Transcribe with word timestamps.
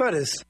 Ferris. 0.00 0.42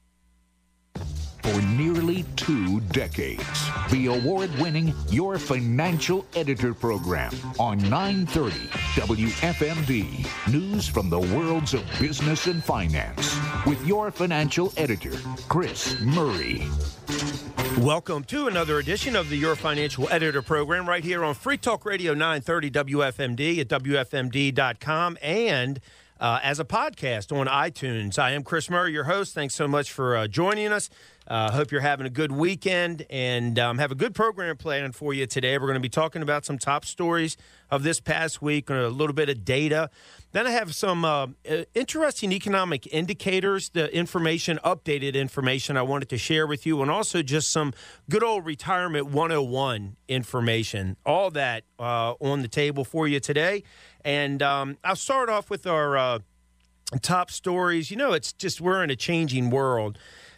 For 1.43 1.61
nearly 1.63 2.23
two 2.37 2.79
decades, 2.91 3.69
the 3.89 4.05
award 4.05 4.49
winning 4.59 4.93
Your 5.09 5.37
Financial 5.37 6.25
Editor 6.35 6.73
program 6.73 7.33
on 7.59 7.77
930 7.89 8.55
WFMD. 8.95 10.53
News 10.53 10.87
from 10.87 11.09
the 11.09 11.19
worlds 11.19 11.73
of 11.73 11.83
business 11.99 12.47
and 12.47 12.63
finance 12.63 13.37
with 13.65 13.85
your 13.85 14.09
financial 14.09 14.71
editor, 14.77 15.17
Chris 15.49 15.99
Murray. 15.99 16.65
Welcome 17.79 18.23
to 18.25 18.47
another 18.47 18.79
edition 18.79 19.17
of 19.17 19.29
the 19.29 19.35
Your 19.35 19.57
Financial 19.57 20.07
Editor 20.09 20.41
program 20.41 20.87
right 20.87 21.03
here 21.03 21.25
on 21.25 21.33
Free 21.33 21.57
Talk 21.57 21.83
Radio 21.83 22.13
930 22.13 22.71
WFMD 22.71 23.59
at 23.59 23.67
WFMD.com 23.67 25.17
and 25.21 25.81
uh, 26.21 26.39
as 26.43 26.59
a 26.59 26.65
podcast 26.65 27.35
on 27.35 27.47
iTunes. 27.47 28.19
I 28.19 28.31
am 28.31 28.43
Chris 28.43 28.69
Murray, 28.69 28.93
your 28.93 29.05
host. 29.05 29.33
Thanks 29.33 29.55
so 29.55 29.67
much 29.67 29.91
for 29.91 30.15
uh, 30.15 30.27
joining 30.27 30.71
us. 30.71 30.89
Uh, 31.27 31.51
hope 31.51 31.71
you're 31.71 31.81
having 31.81 32.05
a 32.05 32.09
good 32.09 32.31
weekend 32.31 33.05
and 33.09 33.57
um, 33.57 33.77
have 33.77 33.91
a 33.91 33.95
good 33.95 34.13
program 34.13 34.57
planned 34.57 34.95
for 34.95 35.13
you 35.13 35.25
today. 35.25 35.57
We're 35.57 35.67
going 35.67 35.75
to 35.75 35.79
be 35.79 35.89
talking 35.89 36.21
about 36.21 36.45
some 36.45 36.57
top 36.57 36.83
stories 36.83 37.37
of 37.69 37.83
this 37.83 37.99
past 37.99 38.41
week, 38.41 38.69
and 38.69 38.79
a 38.79 38.89
little 38.89 39.13
bit 39.13 39.29
of 39.29 39.45
data. 39.45 39.89
Then 40.33 40.45
I 40.45 40.51
have 40.51 40.75
some 40.75 41.05
uh, 41.05 41.27
interesting 41.73 42.31
economic 42.33 42.85
indicators, 42.91 43.69
the 43.69 43.93
information, 43.95 44.59
updated 44.65 45.13
information 45.13 45.77
I 45.77 45.83
wanted 45.83 46.09
to 46.09 46.17
share 46.17 46.47
with 46.47 46.65
you, 46.65 46.81
and 46.81 46.91
also 46.91 47.21
just 47.21 47.49
some 47.49 47.73
good 48.09 48.23
old 48.23 48.45
retirement 48.45 49.07
101 49.07 49.95
information. 50.07 50.97
All 51.05 51.31
that 51.31 51.63
uh, 51.79 52.13
on 52.19 52.41
the 52.41 52.47
table 52.47 52.83
for 52.83 53.07
you 53.07 53.19
today. 53.19 53.63
And 54.03 54.41
um, 54.41 54.77
I'll 54.83 54.95
start 54.95 55.29
off 55.29 55.49
with 55.49 55.67
our 55.67 55.97
uh, 55.97 56.19
top 57.01 57.31
stories. 57.31 57.91
You 57.91 57.97
know, 57.97 58.13
it's 58.13 58.33
just 58.33 58.61
we're 58.61 58.83
in 58.83 58.89
a 58.89 58.95
changing 58.95 59.49
world. 59.49 59.97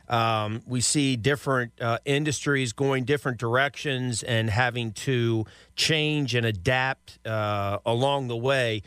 Um, 0.10 0.62
we 0.68 0.82
see 0.82 1.16
different 1.16 1.72
uh, 1.80 2.00
industries 2.06 2.74
going 2.74 3.06
different 3.06 3.38
directions 3.38 4.22
and 4.22 4.50
having 4.50 4.92
to 4.92 5.46
change 5.76 6.36
and 6.36 6.46
adapt 6.46 7.26
uh, 7.26 7.80
along 7.86 8.28
the 8.28 8.36
way. 8.36 8.84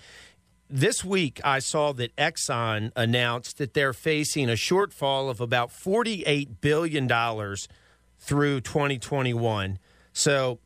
This 0.68 1.04
week, 1.04 1.40
I 1.44 1.60
saw 1.60 1.92
that 1.92 2.14
Exxon 2.16 2.90
announced 2.96 3.58
that 3.58 3.72
they're 3.72 3.92
facing 3.92 4.50
a 4.50 4.54
shortfall 4.54 5.30
of 5.30 5.40
about 5.40 5.70
$48 5.70 6.60
billion 6.60 7.08
through 8.18 8.60
2021. 8.60 9.78
So, 10.12 10.58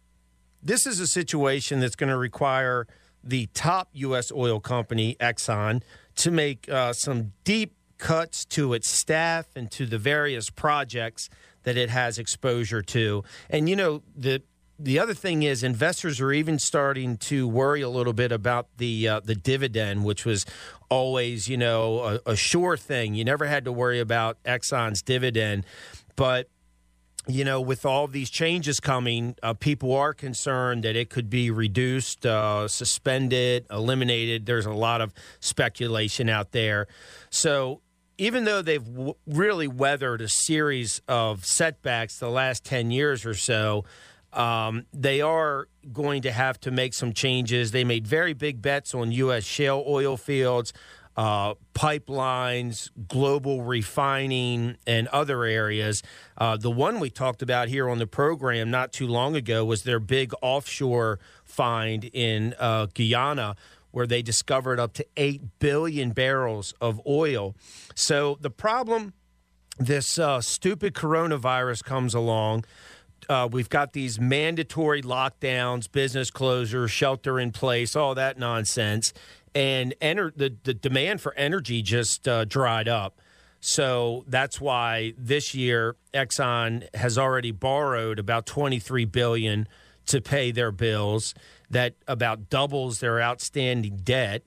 this 0.63 0.87
is 0.87 1.01
a 1.01 1.07
situation 1.07 1.81
that's 1.81 1.97
going 1.97 2.11
to 2.11 2.19
require 2.19 2.87
the 3.23 3.47
top 3.55 3.89
U.S. 3.93 4.33
oil 4.33 4.61
company, 4.61 5.17
Exxon, 5.21 5.83
to 6.17 6.31
make 6.31 6.69
uh, 6.69 6.93
some 6.93 7.33
deep 7.45 7.75
cuts 7.99 8.45
to 8.47 8.73
its 8.73 8.89
staff 8.89 9.47
and 9.55 9.71
to 9.71 9.87
the 9.87 9.99
various 9.99 10.51
projects 10.51 11.29
that 11.63 11.77
it 11.77 11.91
has 11.91 12.19
exposure 12.19 12.83
to. 12.83 13.23
And 13.49 13.69
you 13.69 13.77
know, 13.77 14.03
the 14.17 14.43
the 14.79 14.99
other 14.99 15.13
thing 15.13 15.43
is 15.43 15.63
investors 15.63 16.21
are 16.21 16.33
even 16.33 16.59
starting 16.59 17.19
to 17.19 17.47
worry 17.47 17.83
a 17.83 17.89
little 17.89 18.15
bit 18.15 18.33
about 18.33 18.69
the 18.79 19.07
uh, 19.07 19.21
the 19.21 19.35
dividend, 19.35 20.05
which 20.05 20.25
was 20.25 20.47
always 20.89 21.49
you 21.49 21.57
know 21.57 22.21
a, 22.27 22.33
a 22.33 22.37
sure 22.37 22.77
thing. 22.77 23.15
You 23.15 23.25
never 23.25 23.47
had 23.47 23.65
to 23.67 23.73
worry 23.73 24.01
about 24.01 24.43
Exxon's 24.45 25.03
dividend, 25.03 25.67
but 26.17 26.49
you 27.27 27.45
know, 27.45 27.61
with 27.61 27.85
all 27.85 28.07
these 28.07 28.31
changes 28.31 28.81
coming, 28.81 29.37
uh, 29.43 29.55
people 29.55 29.95
are 29.95 30.15
concerned 30.15 30.85
that 30.85 30.97
it 30.97 31.11
could 31.11 31.29
be 31.29 31.51
reduced, 31.51 32.25
uh, 32.25 32.67
suspended, 32.67 33.67
eliminated. 33.71 34.47
There's 34.47 34.67
a 34.67 34.73
lot 34.73 35.01
of 35.01 35.13
speculation 35.39 36.29
out 36.29 36.53
there. 36.53 36.89
So 37.29 37.83
even 38.17 38.45
though 38.45 38.63
they've 38.63 38.85
w- 38.85 39.15
really 39.27 39.69
weathered 39.69 40.21
a 40.21 40.29
series 40.29 41.03
of 41.09 41.45
setbacks 41.45 42.19
the 42.19 42.31
last 42.31 42.65
10 42.65 42.91
years 42.91 43.27
or 43.27 43.35
so, 43.35 43.85
um, 44.33 44.87
they 44.93 45.21
are 45.21 45.69
going 45.93 46.23
to 46.23 46.33
have 46.33 46.61
to 46.61 46.71
make 46.71 46.95
some 46.95 47.13
changes. 47.13 47.73
They 47.73 47.85
made 47.85 48.07
very 48.07 48.33
big 48.33 48.63
bets 48.63 48.95
on 48.95 49.11
U.S. 49.13 49.45
shale 49.45 49.85
oil 49.87 50.17
fields, 50.17 50.73
uh, 51.21 51.53
pipelines, 51.75 52.89
global 53.07 53.63
refining, 53.63 54.79
and 54.87 55.07
other 55.09 55.45
areas. 55.45 56.03
Uh, 56.39 56.57
the 56.57 56.71
one 56.71 56.99
we 56.99 57.11
talked 57.11 57.43
about 57.43 57.69
here 57.69 57.91
on 57.91 57.99
the 57.99 58.07
program 58.07 58.71
not 58.71 58.91
too 58.91 59.07
long 59.07 59.37
ago 59.37 59.63
was 59.63 59.83
their 59.83 60.01
big 60.01 60.33
offshore 60.41 61.19
find 61.45 62.05
in 62.15 62.55
uh, 62.59 62.87
Guyana 62.95 63.55
where 63.91 64.07
they 64.07 64.23
discovered 64.23 64.81
up 64.81 64.95
to 64.95 65.07
8 65.19 65.59
billion 65.59 66.13
barrels 66.13 66.73
of 66.81 66.99
oil. 67.07 67.55
So 67.95 68.39
the 68.41 68.49
problem 68.51 69.13
this 69.79 70.19
uh, 70.19 70.41
stupid 70.41 70.95
coronavirus 70.95 71.85
comes 71.85 72.15
along. 72.15 72.65
Uh, 73.29 73.49
we've 73.51 73.69
got 73.69 73.93
these 73.93 74.19
mandatory 74.19 75.03
lockdowns, 75.03 75.91
business 75.91 76.31
closures, 76.31 76.89
shelter 76.89 77.39
in 77.39 77.53
place, 77.53 77.95
all 77.95 78.15
that 78.15 78.39
nonsense. 78.39 79.13
And 79.55 79.95
enter, 80.01 80.33
the, 80.35 80.55
the 80.63 80.75
demand 80.75 81.21
for 81.21 81.35
energy 81.35 81.83
just 81.83 82.29
uh, 82.29 82.45
dried 82.45 82.89
up. 82.89 83.21
So 83.61 84.25
that's 84.27 84.61
why 84.61 85.13
this 85.19 85.55
year 85.55 85.97
Exxon 86.15 86.93
has 86.95 87.19
already 87.19 87.51
borrowed 87.51 88.19
about 88.19 88.47
23 88.47 89.05
billion 89.05 89.69
to 90.07 90.21
pay 90.21 90.51
their 90.51 90.73
bills 90.73 91.35
that 91.69 91.95
about 92.09 92.49
doubles 92.49 93.01
their 93.01 93.21
outstanding 93.21 93.99
debt. 94.03 94.43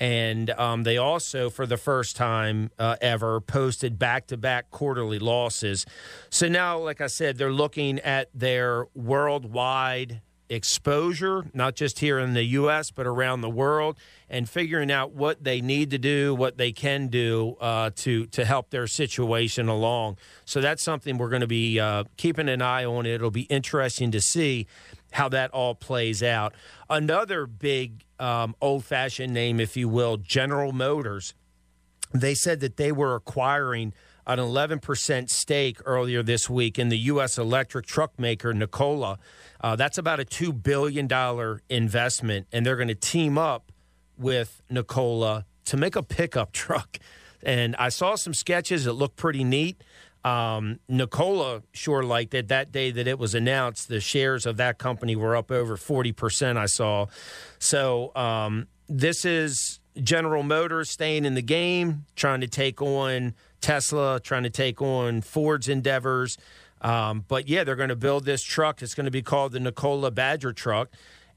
And 0.00 0.50
um, 0.50 0.84
they 0.84 0.96
also, 0.96 1.50
for 1.50 1.66
the 1.66 1.76
first 1.76 2.14
time 2.14 2.70
uh, 2.78 2.96
ever, 3.00 3.40
posted 3.40 3.98
back 3.98 4.28
to 4.28 4.36
back 4.36 4.70
quarterly 4.70 5.18
losses. 5.18 5.86
So 6.30 6.46
now, 6.46 6.78
like 6.78 7.00
I 7.00 7.08
said, 7.08 7.36
they're 7.36 7.52
looking 7.52 7.98
at 8.00 8.28
their 8.32 8.86
worldwide 8.94 10.20
exposure, 10.50 11.44
not 11.52 11.74
just 11.74 11.98
here 11.98 12.18
in 12.18 12.34
the 12.34 12.42
U.S., 12.44 12.90
but 12.90 13.06
around 13.06 13.40
the 13.40 13.50
world, 13.50 13.98
and 14.28 14.48
figuring 14.48 14.90
out 14.90 15.12
what 15.12 15.44
they 15.44 15.60
need 15.60 15.90
to 15.90 15.98
do, 15.98 16.34
what 16.34 16.56
they 16.56 16.72
can 16.72 17.08
do 17.08 17.56
uh, 17.60 17.90
to, 17.96 18.26
to 18.26 18.44
help 18.44 18.70
their 18.70 18.86
situation 18.86 19.68
along. 19.68 20.16
So 20.44 20.60
that's 20.60 20.82
something 20.82 21.18
we're 21.18 21.30
going 21.30 21.40
to 21.40 21.46
be 21.46 21.78
uh, 21.78 22.04
keeping 22.16 22.48
an 22.48 22.62
eye 22.62 22.84
on. 22.84 23.06
It'll 23.06 23.30
be 23.30 23.42
interesting 23.42 24.10
to 24.12 24.20
see 24.20 24.66
how 25.12 25.28
that 25.30 25.50
all 25.52 25.74
plays 25.74 26.22
out. 26.22 26.54
Another 26.90 27.46
big 27.46 28.04
um, 28.18 28.54
old 28.60 28.84
fashioned 28.84 29.32
name, 29.32 29.60
if 29.60 29.76
you 29.76 29.88
will, 29.88 30.16
General 30.16 30.72
Motors, 30.72 31.34
they 32.12 32.34
said 32.34 32.60
that 32.60 32.76
they 32.76 32.92
were 32.92 33.14
acquiring 33.14 33.92
an 34.28 34.38
11% 34.38 35.30
stake 35.30 35.78
earlier 35.86 36.22
this 36.22 36.50
week 36.50 36.78
in 36.78 36.90
the 36.90 36.98
U.S. 36.98 37.38
electric 37.38 37.86
truck 37.86 38.18
maker 38.18 38.52
Nikola. 38.52 39.18
Uh, 39.60 39.74
that's 39.74 39.96
about 39.96 40.20
a 40.20 40.24
$2 40.24 40.62
billion 40.62 41.08
investment, 41.70 42.46
and 42.52 42.64
they're 42.64 42.76
going 42.76 42.88
to 42.88 42.94
team 42.94 43.38
up 43.38 43.72
with 44.18 44.62
Nikola 44.68 45.46
to 45.64 45.76
make 45.78 45.96
a 45.96 46.02
pickup 46.02 46.52
truck. 46.52 46.98
And 47.42 47.74
I 47.76 47.88
saw 47.88 48.16
some 48.16 48.34
sketches 48.34 48.84
that 48.84 48.92
look 48.92 49.16
pretty 49.16 49.44
neat. 49.44 49.82
Um, 50.24 50.80
Nikola 50.88 51.62
sure 51.72 52.02
liked 52.02 52.34
it. 52.34 52.48
That 52.48 52.70
day 52.70 52.90
that 52.90 53.06
it 53.06 53.18
was 53.18 53.34
announced, 53.34 53.88
the 53.88 54.00
shares 54.00 54.44
of 54.44 54.58
that 54.58 54.76
company 54.78 55.16
were 55.16 55.36
up 55.36 55.50
over 55.50 55.76
40%, 55.76 56.56
I 56.56 56.66
saw. 56.66 57.06
So 57.58 58.14
um, 58.14 58.66
this 58.88 59.24
is 59.24 59.80
General 60.02 60.42
Motors 60.42 60.90
staying 60.90 61.24
in 61.24 61.34
the 61.34 61.42
game, 61.42 62.04
trying 62.14 62.40
to 62.40 62.48
take 62.48 62.82
on 62.82 63.34
Tesla, 63.60 64.20
trying 64.20 64.44
to 64.44 64.50
take 64.50 64.80
on 64.80 65.20
Ford's 65.20 65.68
endeavors. 65.68 66.38
Um, 66.80 67.24
but 67.26 67.48
yeah, 67.48 67.64
they're 67.64 67.76
going 67.76 67.88
to 67.88 67.96
build 67.96 68.24
this 68.24 68.42
truck. 68.42 68.82
It's 68.82 68.94
going 68.94 69.06
to 69.06 69.10
be 69.10 69.22
called 69.22 69.52
the 69.52 69.60
Nikola 69.60 70.10
Badger 70.10 70.52
truck. 70.52 70.90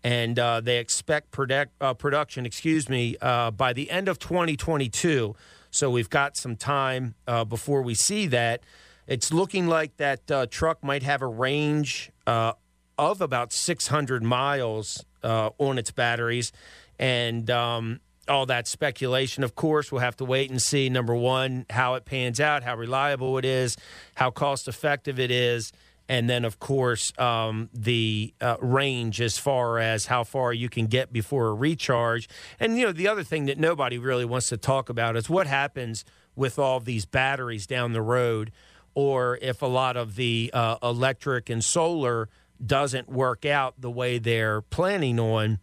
And 0.04 0.40
uh, 0.40 0.62
they 0.62 0.78
expect 0.78 1.38
uh, 1.80 1.94
production, 1.94 2.46
excuse 2.46 2.90
me, 2.90 3.18
uh, 3.22 3.52
by 3.52 3.74
the 3.74 3.92
end 3.92 4.08
of 4.08 4.18
2022. 4.18 5.36
So 5.70 5.90
we've 5.92 6.09
got 6.09 6.38
some 6.38 6.56
time 6.56 7.16
uh, 7.28 7.46
before 7.46 7.82
we 7.82 7.94
see 7.94 8.28
that. 8.28 8.62
It's 9.08 9.32
looking 9.32 9.68
like 9.68 9.97
that 9.97 10.29
uh, 10.32 10.47
truck 10.47 10.84
might 10.84 11.03
have 11.03 11.22
a 11.22 11.28
range 11.28 12.12
uh, 12.26 12.53
of 12.97 13.22
about 13.22 13.53
600 13.53 14.23
miles 14.23 15.06
on 15.23 15.78
its 15.78 15.91
batteries. 15.91 16.52
And 16.97 17.50
um, 17.52 18.00
all 18.32 18.46
that 18.48 18.68
speculation, 18.68 19.44
of 19.44 19.56
course, 19.56 19.92
we'll 19.92 20.02
have 20.02 20.18
to 20.18 20.26
wait 20.26 20.50
and 20.50 20.62
see. 20.62 20.90
Number 20.90 21.16
one, 21.16 21.66
how 21.70 21.96
it 21.96 22.06
pans 22.06 22.40
out, 22.40 22.64
how 22.64 22.76
reliable 22.76 23.38
it 23.38 23.46
is, 23.46 23.78
how 24.16 24.32
cost 24.32 24.68
effective 24.68 25.20
it 25.20 25.32
is 25.32 25.72
and 26.12 26.30
then 26.30 26.44
of 26.44 26.60
course 26.60 27.18
um, 27.18 27.70
the 27.74 28.34
uh, 28.42 28.58
range 28.60 29.22
as 29.22 29.38
far 29.38 29.80
as 29.80 30.08
how 30.08 30.26
far 30.26 30.52
you 30.52 30.68
can 30.68 30.88
get 30.88 31.14
before 31.14 31.48
a 31.48 31.54
recharge. 31.54 32.28
And 32.60 32.78
you 32.78 32.86
know 32.86 32.92
the 32.92 33.08
other 33.08 33.24
thing 33.24 33.46
that 33.46 33.58
nobody 33.58 33.98
really 33.98 34.26
wants 34.26 34.50
to 34.50 34.58
talk 34.58 34.90
about 34.90 35.16
is 35.16 35.30
what 35.30 35.48
happens 35.48 36.04
with 36.36 36.60
all 36.60 36.82
these 36.82 37.06
batteries 37.06 37.66
down 37.66 37.94
the 37.94 38.02
road, 38.02 38.52
or 38.94 39.40
if 39.42 39.62
a 39.62 39.68
lot 39.68 39.96
of 39.96 40.16
the 40.16 40.52
uh, 40.54 40.76
electric 40.84 41.50
and 41.50 41.64
solar 41.64 42.28
doesn't 42.64 43.08
work 43.08 43.46
out 43.46 43.80
the 43.80 43.90
way 43.90 44.18
they're 44.18 44.62
planning 44.62 45.18
on, 45.18 45.60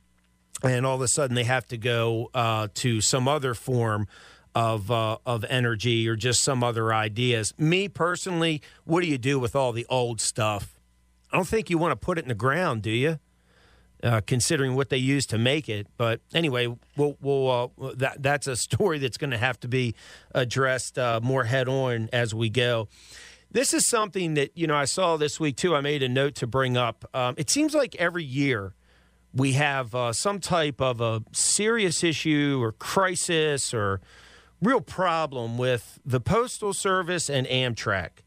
and 0.62 0.84
all 0.84 0.96
of 0.96 1.00
a 1.02 1.08
sudden 1.08 1.34
they 1.34 1.44
have 1.44 1.66
to 1.66 1.76
go 1.76 2.30
uh, 2.34 2.68
to 2.74 3.00
some 3.00 3.28
other 3.28 3.54
form 3.54 4.06
of 4.54 4.90
uh, 4.90 5.18
of 5.24 5.44
energy 5.48 6.08
or 6.08 6.16
just 6.16 6.42
some 6.42 6.64
other 6.64 6.92
ideas. 6.92 7.54
Me 7.58 7.88
personally, 7.88 8.60
what 8.84 9.02
do 9.02 9.06
you 9.06 9.18
do 9.18 9.38
with 9.38 9.54
all 9.54 9.72
the 9.72 9.86
old 9.88 10.20
stuff? 10.20 10.78
I 11.32 11.36
don't 11.36 11.46
think 11.46 11.70
you 11.70 11.78
want 11.78 11.92
to 11.92 11.96
put 11.96 12.18
it 12.18 12.22
in 12.22 12.28
the 12.28 12.34
ground, 12.34 12.82
do 12.82 12.90
you? 12.90 13.18
Uh, 14.02 14.20
considering 14.26 14.76
what 14.76 14.90
they 14.90 14.96
used 14.96 15.28
to 15.30 15.38
make 15.38 15.68
it. 15.68 15.88
But 15.96 16.20
anyway, 16.32 16.68
we'll, 16.96 17.16
we'll 17.20 17.72
uh, 17.80 17.92
that 17.96 18.22
that's 18.22 18.46
a 18.46 18.56
story 18.56 18.98
that's 18.98 19.16
going 19.16 19.32
to 19.32 19.38
have 19.38 19.58
to 19.60 19.68
be 19.68 19.94
addressed 20.34 20.98
uh, 20.98 21.20
more 21.22 21.44
head 21.44 21.68
on 21.68 22.08
as 22.12 22.34
we 22.34 22.48
go. 22.48 22.88
This 23.50 23.72
is 23.72 23.88
something 23.88 24.34
that 24.34 24.56
you 24.56 24.66
know 24.66 24.76
I 24.76 24.84
saw 24.84 25.16
this 25.16 25.40
week 25.40 25.56
too. 25.56 25.74
I 25.74 25.80
made 25.80 26.02
a 26.02 26.08
note 26.08 26.36
to 26.36 26.46
bring 26.46 26.76
up. 26.76 27.08
Um, 27.14 27.34
it 27.38 27.50
seems 27.50 27.74
like 27.74 27.94
every 27.96 28.24
year 28.24 28.74
we 29.34 29.52
have 29.52 29.94
uh, 29.94 30.12
some 30.12 30.40
type 30.40 30.80
of 30.80 31.00
a 31.00 31.22
serious 31.32 32.02
issue 32.02 32.58
or 32.60 32.72
crisis 32.72 33.74
or 33.74 34.00
real 34.60 34.80
problem 34.80 35.58
with 35.58 35.98
the 36.04 36.20
Postal 36.20 36.72
Service 36.72 37.28
and 37.28 37.46
Amtrak. 37.46 38.22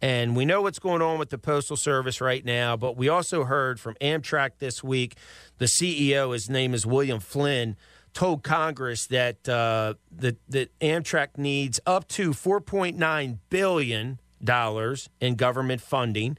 And 0.00 0.34
we 0.34 0.44
know 0.44 0.62
what's 0.62 0.80
going 0.80 1.00
on 1.00 1.18
with 1.18 1.30
the 1.30 1.38
Postal 1.38 1.76
Service 1.76 2.20
right 2.20 2.44
now, 2.44 2.76
but 2.76 2.96
we 2.96 3.08
also 3.08 3.44
heard 3.44 3.78
from 3.78 3.94
Amtrak 4.00 4.58
this 4.58 4.82
week. 4.82 5.16
The 5.58 5.66
CEO, 5.66 6.32
his 6.32 6.50
name 6.50 6.74
is 6.74 6.84
William 6.84 7.20
Flynn, 7.20 7.76
told 8.12 8.42
Congress 8.42 9.06
that 9.06 9.48
uh, 9.48 9.94
that, 10.10 10.38
that 10.48 10.76
Amtrak 10.80 11.38
needs 11.38 11.78
up 11.86 12.08
to 12.08 12.32
4.9 12.32 13.38
billion 13.48 14.18
dollars 14.42 15.08
in 15.20 15.36
government 15.36 15.80
funding 15.80 16.36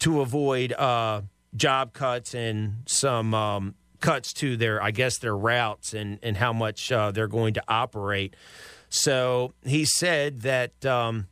to 0.00 0.20
avoid 0.20 0.72
uh, 0.74 1.22
job 1.54 1.92
cuts 1.92 2.34
and 2.34 2.82
some 2.86 3.34
um, 3.34 3.74
cuts 4.00 4.32
to 4.34 4.56
their, 4.56 4.82
I 4.82 4.90
guess, 4.90 5.18
their 5.18 5.36
routes 5.36 5.94
and 5.94 6.18
and 6.22 6.36
how 6.36 6.52
much 6.52 6.90
uh, 6.92 7.10
they're 7.10 7.28
going 7.28 7.54
to 7.54 7.62
operate. 7.68 8.34
So 8.88 9.54
he 9.64 9.84
said 9.84 10.40
that. 10.42 10.84
Um, 10.84 11.28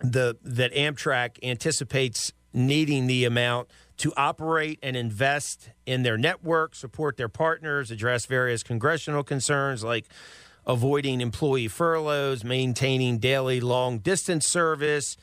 the 0.00 0.36
that 0.42 0.72
Amtrak 0.72 1.38
anticipates 1.42 2.32
needing 2.52 3.06
the 3.06 3.24
amount 3.24 3.68
to 3.98 4.12
operate 4.16 4.78
and 4.82 4.96
invest 4.96 5.70
in 5.86 6.02
their 6.02 6.16
network, 6.16 6.74
support 6.74 7.16
their 7.16 7.28
partners, 7.28 7.90
address 7.90 8.26
various 8.26 8.62
congressional 8.62 9.22
concerns 9.22 9.84
like 9.84 10.06
avoiding 10.66 11.20
employee 11.20 11.68
furloughs, 11.68 12.44
maintaining 12.44 13.18
daily 13.18 13.60
long 13.60 13.98
distance 13.98 14.46
service. 14.46 15.16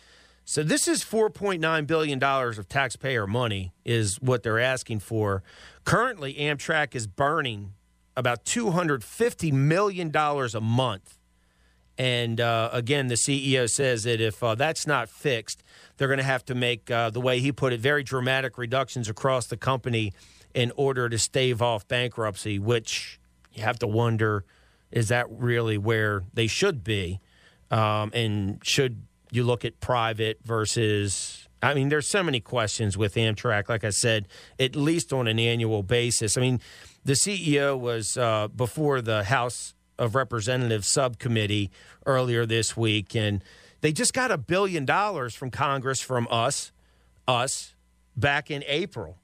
So 0.49 0.63
this 0.63 0.87
is 0.87 1.03
4.9 1.03 1.87
billion 1.87 2.19
dollars 2.19 2.57
of 2.57 2.69
taxpayer 2.69 3.27
money 3.27 3.73
is 3.83 4.15
what 4.21 4.43
they're 4.43 4.61
asking 4.61 5.01
for. 5.01 5.43
Currently 5.83 6.35
Amtrak 6.35 6.95
is 6.95 7.05
burning 7.05 7.73
about 8.15 8.45
250 8.45 9.51
million 9.51 10.09
dollars 10.09 10.55
a 10.55 10.61
month 10.61 11.17
and 11.97 12.39
uh, 12.39 12.69
again, 12.71 13.07
the 13.07 13.15
CEO 13.15 13.69
says 13.69 14.03
that 14.03 14.21
if 14.21 14.41
uh, 14.43 14.55
that's 14.55 14.85
not 14.85 15.09
fixed, 15.09 15.63
they're 15.97 16.07
going 16.07 16.19
to 16.19 16.23
have 16.23 16.45
to 16.45 16.55
make, 16.55 16.91
uh, 16.91 17.09
the 17.09 17.19
way 17.19 17.39
he 17.39 17.51
put 17.51 17.73
it, 17.73 17.79
very 17.79 18.03
dramatic 18.03 18.57
reductions 18.57 19.09
across 19.09 19.47
the 19.47 19.57
company 19.57 20.13
in 20.53 20.71
order 20.75 21.09
to 21.09 21.17
stave 21.17 21.61
off 21.61 21.87
bankruptcy, 21.87 22.59
which 22.59 23.19
you 23.51 23.63
have 23.63 23.79
to 23.79 23.87
wonder 23.87 24.45
is 24.91 25.09
that 25.09 25.25
really 25.29 25.77
where 25.77 26.23
they 26.33 26.47
should 26.47 26.83
be? 26.83 27.19
Um, 27.69 28.11
and 28.13 28.59
should 28.63 29.06
you 29.31 29.43
look 29.43 29.65
at 29.65 29.79
private 29.79 30.39
versus. 30.43 31.47
I 31.61 31.73
mean, 31.73 31.89
there's 31.89 32.07
so 32.07 32.21
many 32.21 32.39
questions 32.39 32.97
with 32.97 33.15
Amtrak, 33.15 33.67
like 33.67 33.83
I 33.83 33.89
said, 33.89 34.27
at 34.59 34.75
least 34.75 35.11
on 35.11 35.27
an 35.27 35.39
annual 35.39 35.81
basis. 35.81 36.37
I 36.37 36.41
mean, 36.41 36.61
the 37.03 37.13
CEO 37.13 37.79
was 37.79 38.15
uh, 38.15 38.47
before 38.47 39.01
the 39.01 39.23
House 39.23 39.73
of 39.97 40.13
Representatives 40.13 40.87
subcommittee 40.87 41.71
earlier 42.05 42.45
this 42.45 42.77
week, 42.77 43.15
and 43.15 43.43
they 43.81 43.91
just 43.91 44.13
got 44.13 44.29
a 44.29 44.37
billion 44.37 44.85
dollars 44.85 45.33
from 45.33 45.49
Congress 45.49 45.99
from 45.99 46.27
us, 46.29 46.71
us, 47.27 47.73
back 48.15 48.51
in 48.51 48.63
April. 48.67 49.17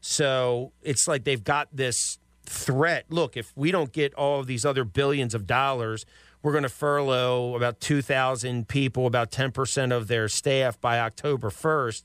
So 0.00 0.72
it's 0.82 1.06
like 1.08 1.24
they've 1.24 1.42
got 1.42 1.68
this 1.72 2.18
threat. 2.44 3.06
Look, 3.08 3.36
if 3.36 3.52
we 3.56 3.70
don't 3.70 3.92
get 3.92 4.14
all 4.14 4.40
of 4.40 4.46
these 4.46 4.64
other 4.64 4.84
billions 4.84 5.34
of 5.34 5.46
dollars, 5.46 6.06
we're 6.42 6.52
going 6.52 6.62
to 6.62 6.68
furlough 6.68 7.54
about 7.54 7.80
2,000 7.80 8.68
people, 8.68 9.06
about 9.06 9.30
10% 9.30 9.92
of 9.96 10.08
their 10.08 10.28
staff 10.28 10.80
by 10.80 11.00
October 11.00 11.50
1st. 11.50 12.04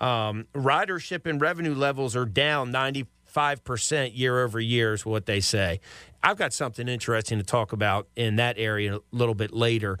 Um, 0.00 0.46
ridership 0.54 1.26
and 1.26 1.40
revenue 1.40 1.74
levels 1.74 2.14
are 2.14 2.24
down 2.24 2.72
95% 2.72 4.16
year 4.16 4.44
over 4.44 4.60
year, 4.60 4.94
is 4.94 5.04
what 5.04 5.26
they 5.26 5.40
say. 5.40 5.80
I've 6.22 6.36
got 6.36 6.52
something 6.52 6.88
interesting 6.88 7.38
to 7.38 7.44
talk 7.44 7.72
about 7.72 8.08
in 8.16 8.36
that 8.36 8.58
area 8.58 8.96
a 8.96 9.00
little 9.12 9.34
bit 9.34 9.52
later 9.52 9.98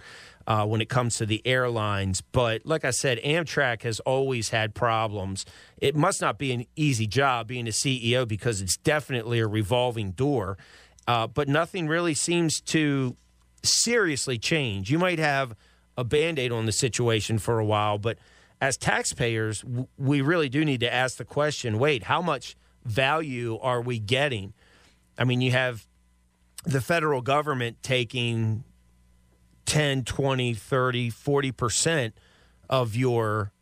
uh, 0.48 0.64
when 0.66 0.80
it 0.80 0.88
comes 0.88 1.16
to 1.16 1.26
the 1.26 1.46
airlines. 1.46 2.20
But 2.20 2.64
like 2.64 2.84
I 2.84 2.90
said, 2.90 3.20
Amtrak 3.22 3.82
has 3.82 4.00
always 4.00 4.48
had 4.48 4.74
problems. 4.74 5.44
It 5.76 5.94
must 5.94 6.20
not 6.20 6.38
be 6.38 6.52
an 6.52 6.64
easy 6.74 7.06
job 7.06 7.48
being 7.48 7.68
a 7.68 7.70
CEO 7.70 8.26
because 8.26 8.60
it's 8.60 8.76
definitely 8.76 9.40
a 9.40 9.46
revolving 9.46 10.12
door. 10.12 10.58
Uh, 11.06 11.26
but 11.26 11.48
nothing 11.48 11.86
really 11.86 12.14
seems 12.14 12.60
to 12.60 13.16
seriously 13.62 14.38
change. 14.38 14.90
You 14.90 14.98
might 14.98 15.18
have 15.18 15.54
a 15.96 16.04
band 16.04 16.38
aid 16.38 16.52
on 16.52 16.66
the 16.66 16.72
situation 16.72 17.38
for 17.38 17.58
a 17.58 17.64
while, 17.64 17.98
but 17.98 18.18
as 18.60 18.76
taxpayers, 18.76 19.64
we 19.96 20.20
really 20.20 20.48
do 20.48 20.64
need 20.64 20.80
to 20.80 20.92
ask 20.92 21.16
the 21.16 21.24
question 21.24 21.78
wait, 21.78 22.04
how 22.04 22.20
much 22.22 22.56
value 22.84 23.58
are 23.60 23.80
we 23.80 23.98
getting? 23.98 24.52
I 25.18 25.24
mean, 25.24 25.40
you 25.40 25.50
have 25.52 25.86
the 26.64 26.80
federal 26.80 27.20
government 27.20 27.82
taking 27.82 28.64
10, 29.66 30.04
20, 30.04 30.54
30, 30.54 31.10
40% 31.10 32.12
of 32.68 32.96
your 32.96 33.52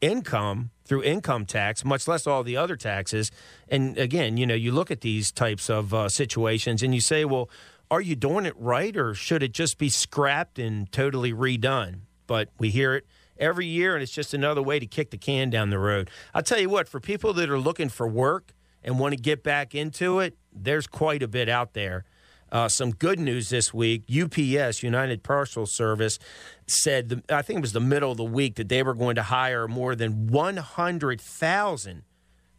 income 0.00 0.70
through 0.84 1.02
income 1.02 1.46
tax, 1.46 1.84
much 1.84 2.08
less 2.08 2.26
all 2.26 2.42
the 2.42 2.56
other 2.56 2.76
taxes. 2.76 3.30
And 3.68 3.96
again, 3.96 4.36
you 4.36 4.46
know, 4.46 4.54
you 4.54 4.72
look 4.72 4.90
at 4.90 5.02
these 5.02 5.30
types 5.30 5.70
of 5.70 5.94
uh, 5.94 6.08
situations 6.08 6.82
and 6.82 6.94
you 6.94 7.00
say, 7.00 7.24
well, 7.24 7.48
are 7.90 8.00
you 8.00 8.14
doing 8.14 8.46
it 8.46 8.54
right 8.56 8.96
or 8.96 9.14
should 9.14 9.42
it 9.42 9.52
just 9.52 9.78
be 9.78 9.88
scrapped 9.88 10.58
and 10.58 10.90
totally 10.92 11.32
redone? 11.32 12.00
But 12.26 12.50
we 12.58 12.70
hear 12.70 12.94
it 12.94 13.06
every 13.38 13.66
year 13.66 13.94
and 13.94 14.02
it's 14.02 14.12
just 14.12 14.32
another 14.32 14.62
way 14.62 14.78
to 14.78 14.86
kick 14.86 15.10
the 15.10 15.18
can 15.18 15.50
down 15.50 15.70
the 15.70 15.78
road. 15.78 16.10
I'll 16.32 16.42
tell 16.42 16.60
you 16.60 16.70
what, 16.70 16.88
for 16.88 17.00
people 17.00 17.32
that 17.34 17.50
are 17.50 17.58
looking 17.58 17.88
for 17.88 18.06
work 18.06 18.52
and 18.84 18.98
want 18.98 19.14
to 19.14 19.20
get 19.20 19.42
back 19.42 19.74
into 19.74 20.20
it, 20.20 20.36
there's 20.52 20.86
quite 20.86 21.22
a 21.22 21.28
bit 21.28 21.48
out 21.48 21.74
there. 21.74 22.04
Uh, 22.52 22.68
some 22.68 22.90
good 22.90 23.20
news 23.20 23.48
this 23.48 23.72
week. 23.72 24.04
UPS, 24.10 24.82
United 24.82 25.22
Parcel 25.22 25.66
Service, 25.66 26.18
said, 26.66 27.08
the, 27.08 27.22
I 27.28 27.42
think 27.42 27.58
it 27.58 27.60
was 27.60 27.72
the 27.72 27.80
middle 27.80 28.10
of 28.10 28.16
the 28.16 28.24
week, 28.24 28.56
that 28.56 28.68
they 28.68 28.82
were 28.82 28.94
going 28.94 29.14
to 29.14 29.22
hire 29.22 29.68
more 29.68 29.94
than 29.94 30.26
100,000 30.26 32.02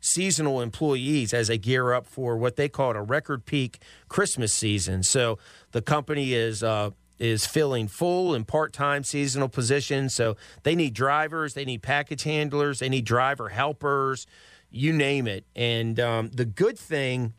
seasonal 0.01 0.61
employees 0.61 1.33
as 1.33 1.47
they 1.47 1.57
gear 1.57 1.93
up 1.93 2.05
for 2.05 2.35
what 2.35 2.57
they 2.57 2.67
call 2.67 2.95
a 2.95 3.01
record 3.01 3.45
peak 3.45 3.79
Christmas 4.09 4.53
season. 4.53 5.03
So 5.03 5.37
the 5.71 5.81
company 5.81 6.33
is. 6.33 6.63
Uh, 6.63 6.91
is 7.19 7.45
filling 7.45 7.87
full 7.87 8.33
and 8.33 8.47
part-time 8.47 9.03
seasonal 9.03 9.47
positions 9.47 10.11
so 10.11 10.35
they 10.63 10.73
need 10.73 10.91
drivers 10.91 11.53
they 11.53 11.63
need 11.63 11.83
package 11.83 12.23
handlers 12.23 12.79
they 12.79 12.89
need 12.89 13.05
driver 13.05 13.49
helpers 13.49 14.25
you 14.71 14.91
name 14.91 15.27
it 15.27 15.45
and 15.55 15.99
um, 15.99 16.29
the 16.29 16.45
good 16.45 16.79
thing 16.79 17.31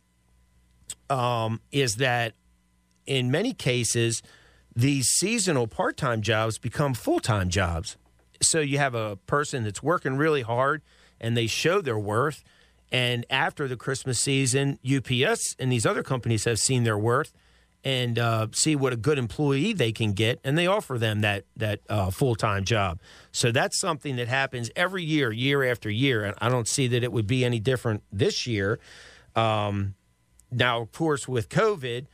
um, 1.10 1.60
is 1.72 1.96
that 1.96 2.34
in 3.06 3.30
many 3.30 3.52
cases, 3.52 4.22
these 4.74 5.08
seasonal 5.08 5.66
part 5.66 5.96
time 5.96 6.22
jobs 6.22 6.58
become 6.58 6.94
full 6.94 7.20
time 7.20 7.48
jobs. 7.48 7.96
So 8.40 8.60
you 8.60 8.78
have 8.78 8.94
a 8.94 9.16
person 9.26 9.64
that's 9.64 9.82
working 9.82 10.16
really 10.16 10.42
hard 10.42 10.82
and 11.20 11.36
they 11.36 11.46
show 11.46 11.80
their 11.80 11.98
worth. 11.98 12.42
And 12.92 13.24
after 13.30 13.66
the 13.66 13.76
Christmas 13.76 14.20
season, 14.20 14.78
UPS 14.86 15.56
and 15.58 15.72
these 15.72 15.86
other 15.86 16.02
companies 16.02 16.44
have 16.44 16.58
seen 16.58 16.84
their 16.84 16.98
worth 16.98 17.32
and 17.84 18.18
uh, 18.18 18.46
see 18.52 18.76
what 18.76 18.92
a 18.92 18.96
good 18.96 19.18
employee 19.18 19.72
they 19.72 19.90
can 19.90 20.12
get, 20.12 20.38
and 20.44 20.56
they 20.56 20.66
offer 20.66 20.98
them 20.98 21.22
that 21.22 21.44
that 21.56 21.80
uh, 21.88 22.10
full 22.10 22.36
time 22.36 22.64
job. 22.64 23.00
So 23.32 23.50
that's 23.50 23.80
something 23.80 24.16
that 24.16 24.28
happens 24.28 24.70
every 24.76 25.02
year, 25.02 25.32
year 25.32 25.64
after 25.64 25.90
year, 25.90 26.24
and 26.24 26.36
I 26.38 26.48
don't 26.48 26.68
see 26.68 26.86
that 26.88 27.02
it 27.02 27.10
would 27.10 27.26
be 27.26 27.44
any 27.44 27.58
different 27.58 28.04
this 28.12 28.46
year. 28.46 28.78
Um, 29.34 29.94
now, 30.50 30.82
of 30.82 30.92
course, 30.92 31.26
with 31.26 31.48
COVID, 31.48 32.06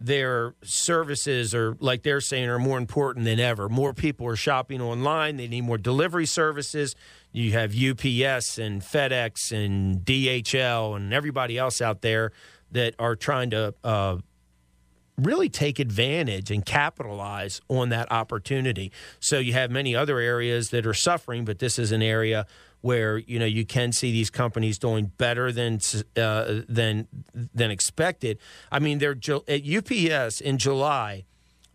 their 0.00 0.54
services 0.62 1.54
are 1.54 1.76
like 1.78 2.02
they're 2.02 2.22
saying 2.22 2.48
are 2.48 2.58
more 2.58 2.78
important 2.78 3.26
than 3.26 3.38
ever. 3.38 3.68
More 3.68 3.92
people 3.92 4.26
are 4.26 4.36
shopping 4.36 4.80
online. 4.80 5.36
They 5.36 5.46
need 5.46 5.62
more 5.62 5.76
delivery 5.76 6.24
services. 6.24 6.96
You 7.32 7.52
have 7.52 7.72
UPS 7.72 8.58
and 8.58 8.80
FedEx 8.80 9.52
and 9.52 9.98
DHL 9.98 10.96
and 10.96 11.12
everybody 11.12 11.58
else 11.58 11.82
out 11.82 12.00
there 12.00 12.32
that 12.72 12.94
are 12.98 13.14
trying 13.14 13.50
to 13.50 13.74
uh, 13.84 14.16
really 15.18 15.50
take 15.50 15.78
advantage 15.78 16.50
and 16.50 16.64
capitalize 16.64 17.60
on 17.68 17.90
that 17.90 18.10
opportunity. 18.10 18.90
So 19.20 19.38
you 19.38 19.52
have 19.52 19.70
many 19.70 19.94
other 19.94 20.18
areas 20.18 20.70
that 20.70 20.86
are 20.86 20.94
suffering, 20.94 21.44
but 21.44 21.58
this 21.58 21.78
is 21.78 21.92
an 21.92 22.02
area 22.02 22.46
where 22.80 23.18
you 23.18 23.38
know 23.38 23.46
you 23.46 23.64
can 23.64 23.92
see 23.92 24.10
these 24.10 24.30
companies 24.30 24.78
doing 24.78 25.12
better 25.18 25.52
than 25.52 25.80
uh, 26.16 26.62
than 26.68 27.06
than 27.34 27.70
expected. 27.70 28.38
I 28.70 28.78
mean, 28.78 28.98
they're 28.98 29.16
at 29.48 29.66
UPS 29.66 30.40
in 30.40 30.58
July, 30.58 31.24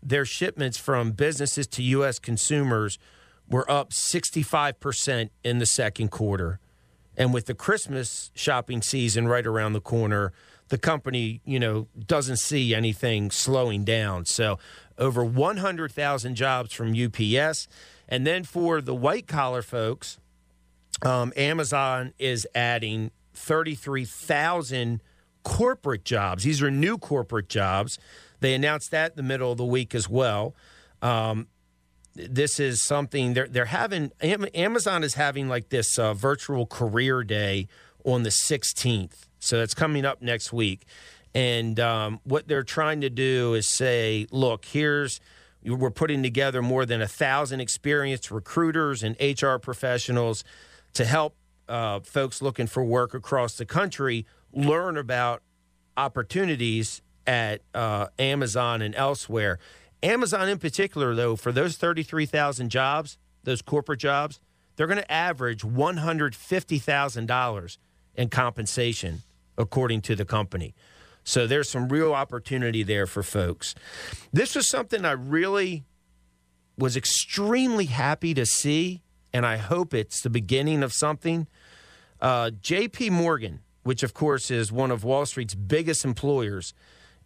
their 0.02 0.24
shipments 0.24 0.78
from 0.78 1.12
businesses 1.12 1.66
to 1.68 1.82
U.S. 1.82 2.18
consumers 2.18 2.98
were 3.48 3.70
up 3.70 3.92
65 3.92 4.80
percent 4.80 5.32
in 5.44 5.58
the 5.58 5.66
second 5.66 6.10
quarter, 6.10 6.58
and 7.16 7.32
with 7.32 7.46
the 7.46 7.54
Christmas 7.54 8.30
shopping 8.34 8.82
season 8.82 9.28
right 9.28 9.46
around 9.46 9.72
the 9.72 9.80
corner 9.80 10.32
the 10.68 10.78
company, 10.78 11.40
you 11.44 11.60
know, 11.60 11.86
doesn't 12.06 12.38
see 12.38 12.74
anything 12.74 13.30
slowing 13.30 13.84
down. 13.84 14.24
So 14.24 14.58
over 14.98 15.24
100,000 15.24 16.34
jobs 16.34 16.72
from 16.72 16.94
UPS. 16.94 17.68
And 18.08 18.26
then 18.26 18.44
for 18.44 18.80
the 18.80 18.94
white 18.94 19.26
collar 19.26 19.62
folks, 19.62 20.18
um, 21.02 21.32
Amazon 21.36 22.12
is 22.18 22.46
adding 22.54 23.10
33,000 23.34 25.02
corporate 25.42 26.04
jobs. 26.04 26.44
These 26.44 26.62
are 26.62 26.70
new 26.70 26.98
corporate 26.98 27.48
jobs. 27.48 27.98
They 28.40 28.54
announced 28.54 28.90
that 28.90 29.12
in 29.12 29.16
the 29.16 29.22
middle 29.22 29.52
of 29.52 29.58
the 29.58 29.64
week 29.64 29.94
as 29.94 30.08
well. 30.08 30.54
Um, 31.02 31.48
this 32.14 32.58
is 32.58 32.82
something 32.82 33.34
they're 33.34 33.46
they're 33.46 33.66
having. 33.66 34.10
Amazon 34.22 35.04
is 35.04 35.14
having 35.14 35.48
like 35.48 35.68
this 35.68 35.98
uh, 35.98 36.14
virtual 36.14 36.66
career 36.66 37.22
day 37.22 37.68
on 38.04 38.22
the 38.22 38.30
16th. 38.30 39.26
So 39.38 39.58
that's 39.58 39.74
coming 39.74 40.04
up 40.04 40.22
next 40.22 40.52
week. 40.52 40.86
And 41.34 41.78
um, 41.78 42.20
what 42.24 42.48
they're 42.48 42.62
trying 42.62 43.02
to 43.02 43.10
do 43.10 43.52
is 43.54 43.68
say, 43.68 44.26
look, 44.30 44.64
here's 44.64 45.20
we're 45.62 45.90
putting 45.90 46.22
together 46.22 46.62
more 46.62 46.86
than 46.86 47.02
a 47.02 47.08
thousand 47.08 47.60
experienced 47.60 48.30
recruiters 48.30 49.02
and 49.02 49.16
HR 49.20 49.56
professionals 49.56 50.44
to 50.96 51.04
help 51.04 51.36
uh, 51.68 52.00
folks 52.00 52.42
looking 52.42 52.66
for 52.66 52.84
work 52.84 53.14
across 53.14 53.56
the 53.56 53.66
country 53.66 54.26
learn 54.52 54.96
about 54.96 55.42
opportunities 55.96 57.02
at 57.26 57.62
uh, 57.74 58.06
Amazon 58.18 58.82
and 58.82 58.94
elsewhere. 58.94 59.58
Amazon, 60.02 60.48
in 60.48 60.58
particular, 60.58 61.14
though, 61.14 61.36
for 61.36 61.52
those 61.52 61.76
33,000 61.76 62.70
jobs, 62.70 63.18
those 63.44 63.62
corporate 63.62 64.00
jobs, 64.00 64.40
they're 64.76 64.86
going 64.86 64.98
to 64.98 65.12
average 65.12 65.62
$150,000 65.62 67.78
in 68.14 68.28
compensation 68.28 69.22
according 69.58 70.02
to 70.02 70.14
the 70.14 70.24
company. 70.24 70.74
So 71.24 71.46
there's 71.46 71.68
some 71.68 71.88
real 71.88 72.14
opportunity 72.14 72.82
there 72.82 73.06
for 73.06 73.22
folks. 73.22 73.74
This 74.32 74.54
was 74.54 74.68
something 74.68 75.04
I 75.04 75.12
really 75.12 75.84
was 76.78 76.96
extremely 76.96 77.86
happy 77.86 78.34
to 78.34 78.46
see, 78.46 79.02
and 79.36 79.44
I 79.44 79.58
hope 79.58 79.92
it's 79.92 80.22
the 80.22 80.30
beginning 80.30 80.82
of 80.82 80.94
something. 80.94 81.46
Uh, 82.22 82.52
JP 82.62 83.10
Morgan, 83.10 83.60
which 83.82 84.02
of 84.02 84.14
course 84.14 84.50
is 84.50 84.72
one 84.72 84.90
of 84.90 85.04
Wall 85.04 85.26
Street's 85.26 85.54
biggest 85.54 86.06
employers, 86.06 86.72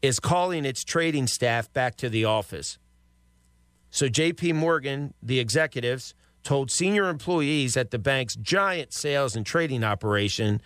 is 0.02 0.18
calling 0.18 0.64
its 0.64 0.82
trading 0.82 1.28
staff 1.28 1.72
back 1.72 1.94
to 1.98 2.08
the 2.08 2.24
office. 2.24 2.78
So 3.90 4.08
JP 4.08 4.56
Morgan, 4.56 5.14
the 5.22 5.38
executives, 5.38 6.14
told 6.42 6.72
senior 6.72 7.08
employees 7.08 7.76
at 7.76 7.92
the 7.92 7.98
bank's 8.00 8.34
giant 8.34 8.92
sales 8.92 9.36
and 9.36 9.46
trading 9.46 9.84
operation 9.84 10.60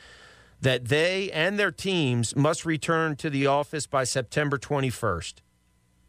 that 0.63 0.87
they 0.87 1.31
and 1.31 1.59
their 1.59 1.73
teams 1.73 2.35
must 2.35 2.65
return 2.65 3.17
to 3.17 3.29
the 3.29 3.47
office 3.47 3.87
by 3.87 4.05
September 4.05 4.57
21st. 4.57 5.35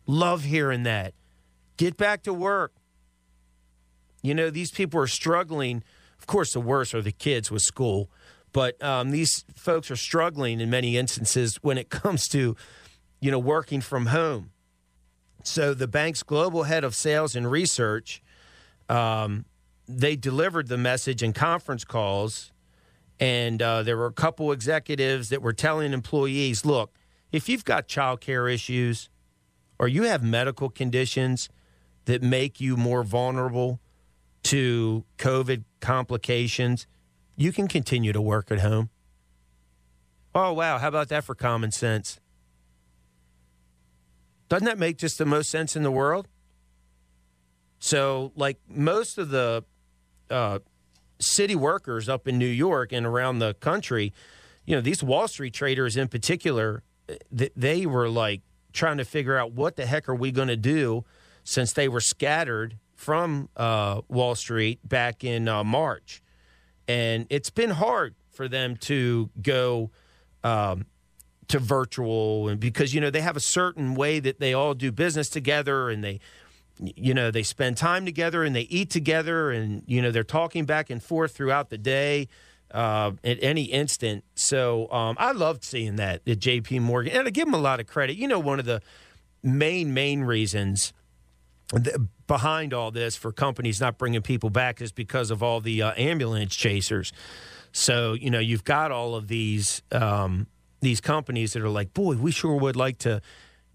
Love 0.08 0.46
hearing 0.46 0.84
that. 0.84 1.14
Get 1.76 1.98
back 1.98 2.24
to 2.24 2.34
work. 2.34 2.72
You 4.26 4.34
know, 4.34 4.50
these 4.50 4.72
people 4.72 5.00
are 5.00 5.08
struggling. 5.08 5.84
Of 6.18 6.28
course, 6.28 6.54
the 6.54 6.60
worst 6.60 6.94
are 6.94 7.02
the 7.02 7.12
kids 7.12 7.52
with 7.52 7.62
school, 7.62 8.10
but 8.52 8.82
um, 8.84 9.12
these 9.12 9.46
folks 9.56 9.92
are 9.92 9.96
struggling 9.96 10.60
in 10.60 10.70
many 10.70 10.98
instances 10.98 11.58
when 11.62 11.78
it 11.78 11.90
comes 12.02 12.28
to, 12.30 12.56
you 13.20 13.32
know, 13.32 13.40
working 13.40 13.82
from 13.82 14.08
home. 14.08 14.52
So 15.44 15.74
the 15.76 15.88
bank's 15.88 16.24
global 16.24 16.64
head 16.64 16.84
of 16.84 16.96
sales 16.96 17.36
and 17.36 17.50
research, 17.50 18.24
um, 18.90 19.46
they 19.88 20.16
delivered 20.16 20.70
the 20.70 20.78
message 20.78 21.22
in 21.22 21.32
conference 21.32 21.86
calls 21.86 22.52
and 23.20 23.62
uh, 23.62 23.84
there 23.84 23.96
were 23.96 24.08
a 24.08 24.14
couple 24.14 24.52
executives 24.52 25.30
that 25.30 25.42
were 25.42 25.54
telling 25.54 25.94
employees, 25.94 26.66
look, 26.66 26.94
if 27.32 27.48
you've 27.48 27.64
got 27.64 27.88
child 27.88 28.22
care 28.22 28.48
issues 28.48 29.10
or 29.80 29.88
you 29.88 30.04
have 30.04 30.24
medical 30.24 30.70
conditions 30.70 31.50
that 32.06 32.22
make 32.22 32.60
you 32.60 32.76
more 32.76 33.04
vulnerable 33.04 33.80
to 34.46 35.04
COVID 35.18 35.64
complications, 35.80 36.86
you 37.36 37.52
can 37.52 37.68
continue 37.68 38.14
to 38.14 38.22
work 38.22 38.52
at 38.52 38.60
home. 38.60 38.90
Oh, 40.36 40.54
wow. 40.54 40.78
How 40.78 40.88
about 40.88 41.10
that 41.10 41.24
for 41.24 41.34
common 41.34 41.72
sense? 41.72 42.20
Doesn't 44.48 44.66
that 44.66 44.78
make 44.78 44.98
just 44.98 45.18
the 45.18 45.26
most 45.26 45.50
sense 45.50 45.76
in 45.76 45.82
the 45.82 45.90
world? 45.90 46.28
So, 47.80 48.32
like 48.36 48.58
most 48.70 49.18
of 49.18 49.30
the 49.30 49.64
uh, 50.30 50.60
city 51.20 51.56
workers 51.56 52.08
up 52.08 52.28
in 52.28 52.38
New 52.38 52.46
York 52.46 52.92
and 52.92 53.06
around 53.06 53.40
the 53.40 53.56
country, 53.56 54.14
you 54.66 54.76
know, 54.76 54.82
these 54.82 55.02
Wall 55.02 55.28
Street 55.28 55.56
traders 55.56 55.98
in 55.98 56.08
particular, 56.08 56.84
they 57.32 57.88
were 57.88 58.10
like 58.10 58.42
trying 58.74 58.98
to 58.98 59.06
figure 59.06 59.38
out 59.38 59.54
what 59.54 59.76
the 59.76 59.88
heck 59.88 60.08
are 60.08 60.16
we 60.16 60.32
going 60.32 60.50
to 60.50 60.58
do 60.58 61.04
since 61.44 61.74
they 61.74 61.88
were 61.88 62.00
scattered 62.00 62.78
from 63.06 63.50
uh, 63.56 64.02
Wall 64.08 64.34
Street 64.34 64.80
back 64.84 65.24
in 65.24 65.48
uh, 65.48 65.64
March. 65.64 66.24
And 66.88 67.28
it's 67.30 67.52
been 67.52 67.70
hard 67.70 68.16
for 68.32 68.48
them 68.48 68.78
to 68.78 69.30
go 69.40 69.92
um, 70.44 70.88
to 71.50 71.60
virtual 71.60 72.50
and 72.50 72.60
because, 72.60 72.96
you 72.96 73.02
know, 73.02 73.12
they 73.12 73.22
have 73.22 73.38
a 73.38 73.42
certain 73.42 73.94
way 73.94 74.20
that 74.20 74.40
they 74.40 74.56
all 74.56 74.74
do 74.74 74.92
business 74.92 75.30
together 75.30 75.92
and 75.92 76.04
they 76.04 76.20
you 76.78 77.14
know 77.14 77.32
they 77.32 77.44
spend 77.44 77.78
time 77.78 78.04
together 78.04 78.44
and 78.44 78.54
they 78.54 78.64
eat 78.64 78.90
together 78.90 79.50
and 79.50 79.82
you 79.88 80.02
know 80.02 80.12
they're 80.12 80.26
talking 80.26 80.66
back 80.66 80.90
and 80.90 81.02
forth 81.02 81.34
throughout 81.34 81.70
the 81.70 81.78
day 81.78 82.28
uh, 82.72 83.12
at 83.24 83.42
any 83.42 83.64
instant. 83.64 84.26
So 84.34 84.92
um, 84.92 85.16
i 85.18 85.32
loved 85.32 85.64
seeing 85.64 85.96
that 85.98 86.22
at 86.28 86.40
jp 86.40 86.82
morgan. 86.82 87.14
And 87.14 87.28
i 87.28 87.32
give 87.32 87.46
them 87.46 87.54
a 87.54 87.60
lot 87.60 87.80
of 87.80 87.88
credit. 87.88 88.18
You 88.18 88.28
know 88.28 88.40
one 88.40 88.60
of 88.60 88.66
the 88.66 88.82
main 89.42 89.94
main 89.94 90.22
reasons 90.24 90.92
behind 92.28 92.74
all 92.74 92.92
this 92.92 93.16
for 93.16 93.32
companies 93.32 93.80
not 93.80 93.98
bringing 93.98 94.22
people 94.22 94.50
back 94.50 94.82
is 94.82 94.92
because 94.92 95.32
of 95.32 95.44
all 95.44 95.62
the 95.62 95.82
uh, 95.82 95.94
ambulance 95.96 96.56
chasers 96.56 97.12
so 97.72 98.14
you 98.14 98.30
know 98.30 98.40
you've 98.40 98.64
got 98.64 98.92
all 98.92 99.16
of 99.16 99.28
these 99.28 99.82
um, 99.92 100.48
these 100.82 101.02
companies 101.02 101.54
that 101.54 101.62
are 101.62 101.70
like 101.70 101.94
boy 101.94 102.16
we 102.16 102.32
sure 102.32 102.56
would 102.56 102.76
like 102.76 102.98
to 102.98 103.22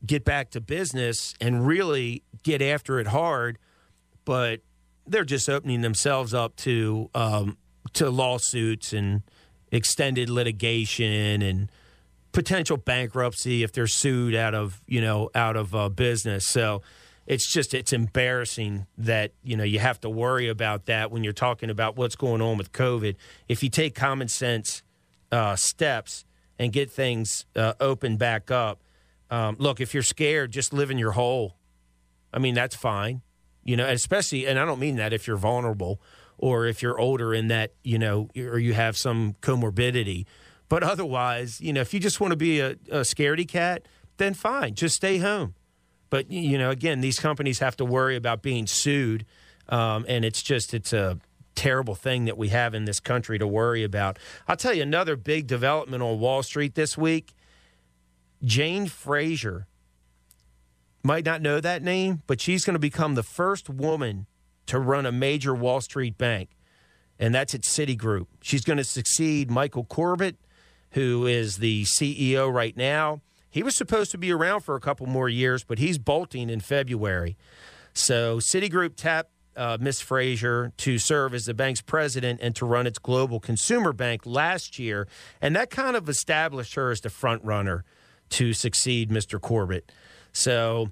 get 0.05 0.25
back 0.25 0.51
to 0.51 0.61
business 0.61 1.35
and 1.41 1.67
really 1.67 2.23
get 2.43 2.63
after 2.63 2.99
it 2.99 3.09
hard, 3.09 3.59
but 4.25 4.61
they're 5.07 5.25
just 5.25 5.49
opening 5.49 5.83
themselves 5.83 6.33
up 6.33 6.57
to 6.57 7.11
um, 7.15 7.57
to 7.95 8.11
lawsuits 8.11 8.93
and 8.93 9.23
extended 9.73 10.29
litigation 10.29 11.43
and 11.43 11.71
potential 12.33 12.77
bankruptcy 12.77 13.63
if 13.63 13.73
they're 13.73 13.87
sued 13.87 14.35
out 14.35 14.55
of 14.55 14.81
you 14.87 15.01
know 15.01 15.31
out 15.35 15.57
of 15.57 15.75
uh, 15.75 15.89
business. 15.89 16.47
So 16.47 16.83
it's 17.31 17.47
just 17.47 17.75
it's 17.75 17.93
embarrassing 17.93 18.89
that 18.99 19.31
you 19.45 19.57
know 19.57 19.63
you 19.63 19.79
have 19.79 20.01
to 20.01 20.11
worry 20.11 20.49
about 20.49 20.87
that 20.87 21.13
when 21.13 21.23
you're 21.23 21.33
talking 21.33 21.71
about 21.71 21.95
what's 21.97 22.17
going 22.17 22.43
on 22.43 22.59
with 22.59 22.73
COVID. 22.73 23.15
If 23.49 23.63
you 23.63 23.71
take 23.71 23.95
common 23.95 24.27
sense 24.27 24.83
uh, 25.31 25.55
steps 25.55 26.25
and 26.59 26.73
get 26.73 26.91
things 26.91 27.47
uh, 27.55 27.75
open 27.79 28.17
back 28.17 28.51
up, 28.51 28.83
um, 29.31 29.55
look, 29.61 29.81
if 29.81 29.95
you're 29.95 30.03
scared, 30.03 30.51
just 30.51 30.73
live 30.73 30.91
in 30.91 30.99
your 30.99 31.13
hole. 31.13 31.55
I 32.35 32.41
mean, 32.41 32.57
that's 32.57 32.75
fine. 32.75 33.23
You 33.63 33.77
know, 33.77 33.87
especially, 33.87 34.49
and 34.49 34.59
I 34.59 34.65
don't 34.65 34.81
mean 34.81 34.97
that 34.97 35.13
if 35.13 35.29
you're 35.29 35.37
vulnerable 35.37 36.03
or 36.37 36.67
if 36.67 36.83
you're 36.83 36.99
older 36.99 37.33
in 37.33 37.47
that, 37.47 37.75
you 37.85 38.01
know, 38.01 38.29
or 38.37 38.59
you 38.59 38.75
have 38.75 38.97
some 38.97 39.37
comorbidity. 39.41 40.27
But 40.69 40.83
otherwise, 40.83 41.61
you 41.61 41.73
know, 41.73 41.81
if 41.81 41.95
you 41.95 42.01
just 42.01 42.21
want 42.21 42.33
to 42.33 42.37
be 42.37 42.59
a, 42.59 42.71
a 42.91 43.03
scaredy 43.03 43.47
cat, 43.47 43.87
then 44.17 44.35
fine, 44.35 44.75
just 44.75 44.97
stay 44.97 45.19
home. 45.19 45.55
But, 46.11 46.31
you 46.31 46.59
know, 46.59 46.71
again, 46.71 47.01
these 47.01 47.19
companies 47.19 47.61
have 47.61 47.77
to 47.77 47.85
worry 47.85 48.17
about 48.17 48.43
being 48.43 48.67
sued. 48.67 49.25
Um, 49.69 50.05
and 50.09 50.25
it's 50.25 50.43
just, 50.43 50.75
it's 50.75 50.93
a 50.93 51.19
terrible 51.55 51.95
thing 51.95 52.25
that 52.25 52.37
we 52.37 52.49
have 52.49 52.75
in 52.75 52.85
this 52.85 53.01
country 53.01 53.39
to 53.39 53.47
worry 53.47 53.85
about. 53.85 54.19
I'll 54.49 54.57
tell 54.57 54.75
you 54.75 54.83
another 54.83 55.17
big 55.17 55.47
development 55.47 56.03
on 56.03 56.19
Wall 56.19 56.43
Street 56.43 56.75
this 56.75 56.99
week 56.99 57.35
Jane 58.43 58.87
Fraser 58.87 59.67
might 61.03 61.25
not 61.25 61.43
know 61.43 61.61
that 61.61 61.83
name, 61.83 62.23
but 62.27 62.41
she's 62.41 62.65
going 62.65 62.75
to 62.75 62.81
become 62.81 63.15
the 63.15 63.23
first 63.23 63.69
woman 63.69 64.27
to 64.67 64.79
run 64.79 65.07
a 65.07 65.13
major 65.13 65.55
Wall 65.55 65.81
Street 65.81 66.17
bank, 66.17 66.51
and 67.19 67.35
that's 67.35 67.55
at 67.55 67.63
Citigroup. 67.63 68.27
She's 68.41 68.65
going 68.65 68.77
to 68.77 68.85
succeed 68.85 69.51
Michael 69.51 69.85
Corbat, 69.85 70.37
who 70.93 71.27
is 71.27 71.59
the 71.59 71.85
CEO 71.85 72.53
right 72.53 72.77
now. 72.77 73.21
He 73.51 73.63
was 73.63 73.77
supposed 73.77 74.11
to 74.13 74.19
be 74.19 74.33
around 74.33 74.61
for 74.61 74.77
a 74.77 74.81
couple 74.81 75.07
more 75.07 75.29
years, 75.29 75.65
but 75.65 75.79
he's 75.79 75.99
bolting 75.99 76.49
in 76.49 76.61
February. 76.61 77.37
So 77.93 78.39
Citigroup 78.39 78.95
tapped 78.97 79.31
uh, 79.57 79.77
Miss 79.81 80.01
Fraser 80.01 80.73
to 80.79 80.99
serve 80.99 81.35
as 81.35 81.47
the 81.47 81.55
bank's 81.55 81.83
president 81.83 82.41
and 82.43 82.55
to 82.57 82.65
run 82.65 82.87
its 82.87 82.99
global 82.99 83.41
consumer 83.41 83.93
bank 83.93 84.23
last 84.25 84.79
year, 84.79 85.09
and 85.41 85.55
that 85.57 85.71
kind 85.71 85.97
of 85.97 86.09
established 86.09 86.75
her 86.77 86.91
as 86.91 87.01
the 87.01 87.11
front 87.11 87.45
runner 87.45 87.85
to 88.31 88.53
succeed 88.53 89.11
Mr. 89.11 89.41
Corbat. 89.41 89.83
So, 90.33 90.91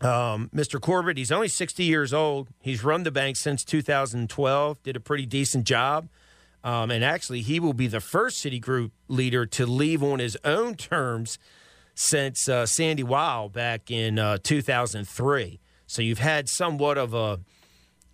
um, 0.00 0.48
Mr. 0.54 0.80
Corbat, 0.80 1.16
he's 1.16 1.32
only 1.32 1.48
60 1.48 1.82
years 1.82 2.14
old. 2.14 2.48
He's 2.60 2.84
run 2.84 3.02
the 3.02 3.10
bank 3.10 3.36
since 3.36 3.64
2012, 3.64 4.82
did 4.82 4.96
a 4.96 5.00
pretty 5.00 5.26
decent 5.26 5.64
job. 5.64 6.08
Um, 6.64 6.92
and 6.92 7.04
actually, 7.04 7.40
he 7.40 7.58
will 7.58 7.72
be 7.72 7.88
the 7.88 8.00
first 8.00 8.44
Citigroup 8.44 8.92
leader 9.08 9.44
to 9.46 9.66
leave 9.66 10.02
on 10.02 10.20
his 10.20 10.38
own 10.44 10.76
terms 10.76 11.38
since 11.94 12.48
uh, 12.48 12.66
Sandy 12.66 13.02
Weill 13.02 13.48
back 13.48 13.90
in 13.90 14.18
uh, 14.18 14.38
2003. 14.42 15.60
So 15.86 16.02
you've 16.02 16.18
had 16.18 16.48
somewhat 16.48 16.98
of 16.98 17.14
a 17.14 17.40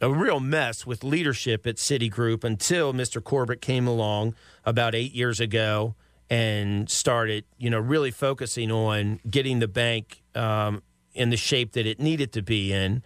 a 0.01 0.11
real 0.11 0.41
mess 0.41 0.87
with 0.87 1.03
leadership 1.03 1.67
at 1.67 1.77
Citigroup 1.77 2.45
until 2.45 2.93
Mr. 2.93 3.21
Corbat 3.21 3.61
came 3.61 3.87
along 3.87 4.35
about 4.65 4.95
eight 4.95 5.13
years 5.13 5.41
ago 5.41 5.95
and 6.31 6.89
started, 6.91 7.45
you 7.57 7.71
know, 7.71 7.81
really 7.81 8.11
focusing 8.11 8.71
on 8.71 9.19
getting 9.29 9.59
the 9.59 9.69
bank 9.69 10.23
um, 10.35 10.83
in 11.15 11.31
the 11.31 11.37
shape 11.37 11.73
that 11.73 11.87
it 11.87 11.99
needed 11.99 12.33
to 12.35 12.43
be 12.43 12.73
in. 12.73 13.03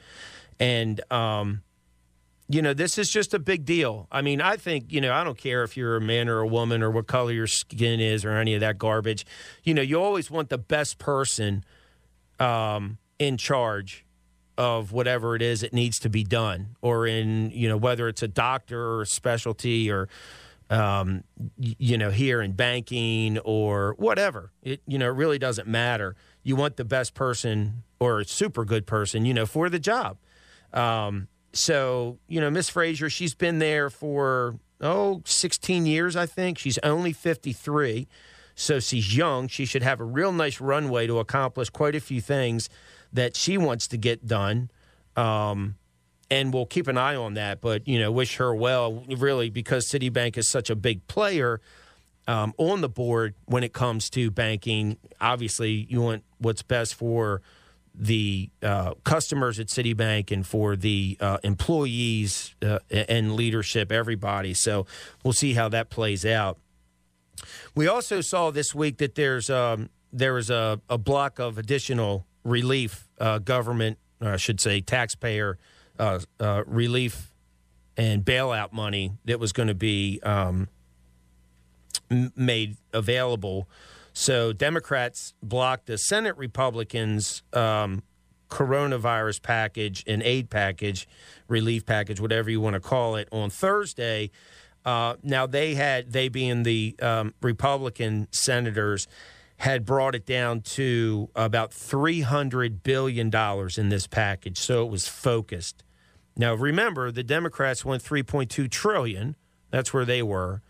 And, 0.58 1.00
um, 1.10 1.62
you 2.52 2.60
know, 2.60 2.74
this 2.74 2.98
is 2.98 3.08
just 3.10 3.32
a 3.32 3.38
big 3.38 3.64
deal. 3.64 4.08
I 4.12 4.20
mean, 4.20 4.40
I 4.40 4.56
think, 4.56 4.92
you 4.92 5.00
know, 5.00 5.12
I 5.12 5.24
don't 5.24 5.38
care 5.38 5.62
if 5.62 5.76
you're 5.76 5.96
a 5.96 6.00
man 6.00 6.28
or 6.28 6.40
a 6.40 6.46
woman 6.46 6.82
or 6.82 6.90
what 6.90 7.06
color 7.06 7.32
your 7.32 7.46
skin 7.46 7.98
is 7.98 8.24
or 8.24 8.32
any 8.32 8.54
of 8.54 8.60
that 8.60 8.76
garbage. 8.76 9.24
You 9.64 9.72
know, 9.72 9.82
you 9.82 10.02
always 10.02 10.30
want 10.30 10.50
the 10.50 10.58
best 10.58 10.98
person 10.98 11.64
um, 12.38 12.98
in 13.18 13.38
charge 13.38 14.04
of 14.58 14.92
whatever 14.92 15.34
it 15.34 15.40
is 15.40 15.62
that 15.62 15.72
needs 15.72 15.98
to 16.00 16.10
be 16.10 16.24
done, 16.24 16.76
or 16.82 17.06
in 17.06 17.50
you 17.50 17.68
know 17.68 17.76
whether 17.78 18.06
it's 18.06 18.22
a 18.22 18.28
doctor 18.28 18.78
or 18.78 19.02
a 19.02 19.06
specialty 19.06 19.90
or 19.90 20.10
um, 20.68 21.24
you 21.58 21.96
know 21.96 22.10
here 22.10 22.42
in 22.42 22.52
banking 22.52 23.38
or 23.38 23.94
whatever. 23.98 24.52
It 24.62 24.82
you 24.86 24.98
know 24.98 25.06
it 25.06 25.14
really 25.14 25.38
doesn't 25.38 25.66
matter. 25.66 26.16
You 26.42 26.56
want 26.56 26.76
the 26.76 26.84
best 26.84 27.14
person 27.14 27.82
or 27.98 28.20
a 28.20 28.24
super 28.26 28.64
good 28.64 28.86
person, 28.86 29.24
you 29.24 29.32
know, 29.32 29.46
for 29.46 29.70
the 29.70 29.78
job. 29.78 30.18
Um, 30.72 31.28
so 31.52 32.18
you 32.28 32.40
know, 32.40 32.50
Miss 32.50 32.68
Fraser, 32.68 33.10
she's 33.10 33.34
been 33.34 33.58
there 33.58 33.90
for 33.90 34.56
oh 34.80 35.22
16 35.24 35.86
years, 35.86 36.16
I 36.16 36.26
think. 36.26 36.58
She's 36.58 36.78
only 36.78 37.12
53. 37.12 38.08
So 38.54 38.80
she's 38.80 39.16
young. 39.16 39.48
She 39.48 39.64
should 39.64 39.82
have 39.82 40.00
a 40.00 40.04
real 40.04 40.32
nice 40.32 40.60
runway 40.60 41.06
to 41.06 41.18
accomplish 41.18 41.70
quite 41.70 41.94
a 41.94 42.00
few 42.00 42.20
things 42.20 42.68
that 43.12 43.36
she 43.36 43.56
wants 43.56 43.86
to 43.88 43.96
get 43.96 44.26
done. 44.26 44.70
Um, 45.16 45.76
and 46.30 46.52
we'll 46.52 46.66
keep 46.66 46.88
an 46.88 46.96
eye 46.96 47.16
on 47.16 47.34
that. 47.34 47.60
But 47.60 47.86
you 47.86 47.98
know, 47.98 48.10
wish 48.10 48.36
her 48.36 48.54
well, 48.54 49.04
really, 49.08 49.50
because 49.50 49.86
Citibank 49.86 50.36
is 50.36 50.48
such 50.48 50.70
a 50.70 50.76
big 50.76 51.06
player 51.06 51.60
um, 52.26 52.54
on 52.56 52.80
the 52.80 52.88
board 52.88 53.34
when 53.46 53.62
it 53.62 53.72
comes 53.72 54.08
to 54.10 54.30
banking. 54.30 54.96
Obviously, 55.20 55.86
you 55.88 56.00
want 56.00 56.24
what's 56.38 56.62
best 56.62 56.94
for 56.94 57.42
the 57.94 58.50
uh, 58.62 58.94
customers 59.04 59.60
at 59.60 59.66
Citibank 59.66 60.30
and 60.30 60.46
for 60.46 60.76
the 60.76 61.16
uh, 61.20 61.38
employees 61.42 62.54
uh, 62.62 62.78
and 62.90 63.34
leadership, 63.34 63.92
everybody. 63.92 64.54
So 64.54 64.86
we'll 65.22 65.32
see 65.34 65.54
how 65.54 65.68
that 65.70 65.90
plays 65.90 66.24
out. 66.24 66.58
We 67.74 67.86
also 67.88 68.20
saw 68.20 68.50
this 68.50 68.74
week 68.74 68.98
that 68.98 69.14
there's 69.14 69.50
um, 69.50 69.90
there 70.12 70.34
was 70.34 70.50
a, 70.50 70.80
a 70.88 70.98
block 70.98 71.38
of 71.38 71.58
additional 71.58 72.26
relief, 72.44 73.08
uh, 73.18 73.38
government, 73.38 73.98
I 74.20 74.36
should 74.36 74.60
say, 74.60 74.80
taxpayer 74.80 75.58
uh, 75.98 76.20
uh, 76.38 76.64
relief 76.66 77.32
and 77.96 78.24
bailout 78.24 78.72
money 78.72 79.12
that 79.24 79.38
was 79.38 79.52
going 79.52 79.68
to 79.68 79.74
be 79.74 80.20
um, 80.22 80.68
made 82.36 82.76
available. 82.92 83.68
So 84.12 84.52
Democrats 84.52 85.34
blocked 85.42 85.86
the 85.86 85.96
Senate 85.96 86.36
Republicans' 86.36 87.42
um, 87.52 88.02
coronavirus 88.50 89.42
package 89.42 90.04
and 90.06 90.22
aid 90.22 90.50
package, 90.50 91.08
relief 91.48 91.86
package, 91.86 92.20
whatever 92.20 92.50
you 92.50 92.60
want 92.60 92.74
to 92.74 92.80
call 92.80 93.16
it, 93.16 93.28
on 93.32 93.48
Thursday. 93.48 94.30
Uh, 94.84 95.14
now 95.22 95.46
they 95.46 95.74
had 95.74 96.12
they 96.12 96.28
being 96.28 96.62
the 96.62 96.94
um, 97.00 97.34
Republican 97.40 98.28
senators 98.32 99.06
had 99.58 99.84
brought 99.84 100.14
it 100.14 100.26
down 100.26 100.60
to 100.60 101.30
about 101.36 101.70
$300 101.70 102.82
billion 102.82 103.30
in 103.78 103.88
this 103.90 104.08
package. 104.08 104.58
So 104.58 104.84
it 104.84 104.90
was 104.90 105.06
focused. 105.06 105.84
Now, 106.36 106.54
remember, 106.54 107.12
the 107.12 107.22
Democrats 107.22 107.84
went 107.84 108.02
3.2 108.02 108.68
trillion. 108.68 109.36
That's 109.70 109.94
where 109.94 110.04
they 110.04 110.20
were. 110.20 110.62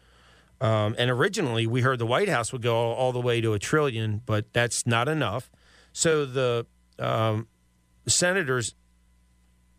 Um, 0.62 0.94
and 0.96 1.10
originally, 1.10 1.66
we 1.66 1.80
heard 1.80 1.98
the 1.98 2.06
White 2.06 2.28
House 2.28 2.52
would 2.52 2.62
go 2.62 2.76
all, 2.76 3.12
the 3.12 3.20
way 3.20 3.40
to 3.40 3.52
a 3.52 3.58
trillion, 3.58 4.22
but 4.24 4.52
that's 4.52 4.86
not 4.86 5.08
enough. 5.08 5.50
So 5.92 6.24
the 6.24 6.66
um, 6.98 7.48
senators, 8.06 8.74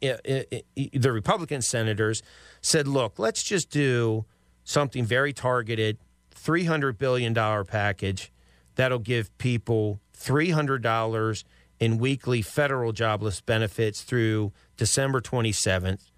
the 0.01 1.11
Republican 1.11 1.61
senators, 1.61 2.21
said, 2.61 2.87
look, 2.87 3.17
let's 3.17 3.43
just 3.43 3.69
do 3.69 4.25
something 4.65 5.05
very 5.05 5.31
targeted, 5.31 5.97
$300 6.35 6.97
billion 6.97 7.33
package 7.65 8.33
That'll 8.75 8.99
give 8.99 9.35
people 9.37 9.99
$300 10.17 11.43
in 11.79 11.97
weekly 11.97 12.41
federal 12.41 12.91
jobless 12.91 13.41
benefits 13.41 14.01
through 14.01 14.51
December 14.77 15.21
27th. 15.21 16.11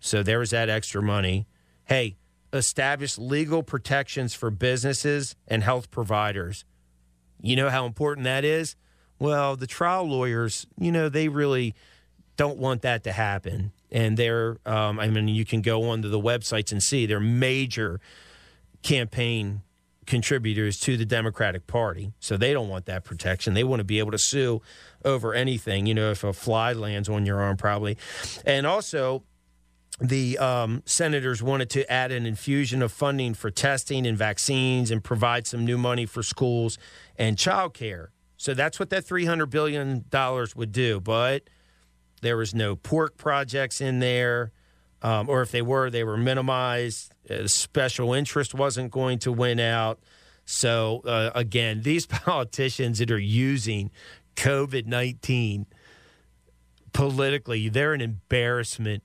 So 0.00 0.22
there's 0.22 0.50
that 0.50 0.68
extra 0.68 1.02
money. 1.02 1.46
Hey, 1.84 2.16
establish 2.52 3.18
legal 3.18 3.62
protections 3.62 4.34
for 4.34 4.50
businesses 4.50 5.36
and 5.48 5.62
health 5.62 5.90
providers. 5.90 6.64
You 7.40 7.56
know 7.56 7.70
how 7.70 7.86
important 7.86 8.24
that 8.24 8.44
is? 8.44 8.76
Well, 9.18 9.56
the 9.56 9.66
trial 9.66 10.04
lawyers, 10.04 10.66
you 10.78 10.92
know, 10.92 11.08
they 11.08 11.28
really 11.28 11.74
don't 12.36 12.58
want 12.58 12.82
that 12.82 13.04
to 13.04 13.12
happen. 13.12 13.72
And 13.90 14.16
they're, 14.16 14.58
um, 14.66 14.98
I 14.98 15.08
mean, 15.08 15.28
you 15.28 15.44
can 15.44 15.60
go 15.60 15.90
onto 15.90 16.08
the 16.08 16.20
websites 16.20 16.72
and 16.72 16.82
see 16.82 17.06
they're 17.06 17.20
major 17.20 18.00
campaign 18.82 19.62
contributors 20.06 20.78
to 20.80 20.96
the 20.96 21.04
Democratic 21.04 21.66
Party. 21.66 22.12
So 22.18 22.36
they 22.36 22.52
don't 22.52 22.68
want 22.68 22.86
that 22.86 23.04
protection. 23.04 23.54
They 23.54 23.64
want 23.64 23.80
to 23.80 23.84
be 23.84 23.98
able 23.98 24.10
to 24.12 24.18
sue 24.18 24.60
over 25.04 25.34
anything, 25.34 25.86
you 25.86 25.94
know, 25.94 26.10
if 26.10 26.24
a 26.24 26.32
fly 26.32 26.72
lands 26.72 27.08
on 27.08 27.26
your 27.26 27.40
arm, 27.40 27.56
probably. 27.56 27.96
And 28.44 28.66
also, 28.66 29.22
the 30.02 30.36
um, 30.38 30.82
senators 30.84 31.42
wanted 31.42 31.70
to 31.70 31.90
add 31.90 32.10
an 32.10 32.26
infusion 32.26 32.82
of 32.82 32.92
funding 32.92 33.34
for 33.34 33.50
testing 33.50 34.06
and 34.06 34.18
vaccines 34.18 34.90
and 34.90 35.02
provide 35.02 35.46
some 35.46 35.64
new 35.64 35.78
money 35.78 36.06
for 36.06 36.22
schools 36.22 36.76
and 37.16 37.36
childcare. 37.36 38.08
So 38.36 38.54
that's 38.54 38.80
what 38.80 38.90
that 38.90 39.04
$300 39.04 39.48
billion 39.48 40.04
would 40.56 40.72
do. 40.72 41.00
But 41.00 41.48
there 42.20 42.36
was 42.36 42.54
no 42.54 42.74
pork 42.74 43.16
projects 43.16 43.80
in 43.80 44.00
there 44.00 44.52
um, 45.02 45.28
or 45.28 45.42
if 45.42 45.50
they 45.50 45.62
were, 45.62 45.90
they 45.90 46.04
were 46.04 46.16
minimized. 46.16 47.12
Uh, 47.28 47.46
special 47.46 48.14
interest 48.14 48.54
wasn't 48.54 48.90
going 48.90 49.18
to 49.20 49.32
win 49.32 49.58
out. 49.58 49.98
So, 50.44 51.02
uh, 51.04 51.30
again, 51.34 51.82
these 51.82 52.06
politicians 52.06 52.98
that 52.98 53.10
are 53.10 53.18
using 53.18 53.90
COVID 54.36 54.86
19 54.86 55.66
politically, 56.92 57.68
they're 57.68 57.94
an 57.94 58.00
embarrassment. 58.00 59.02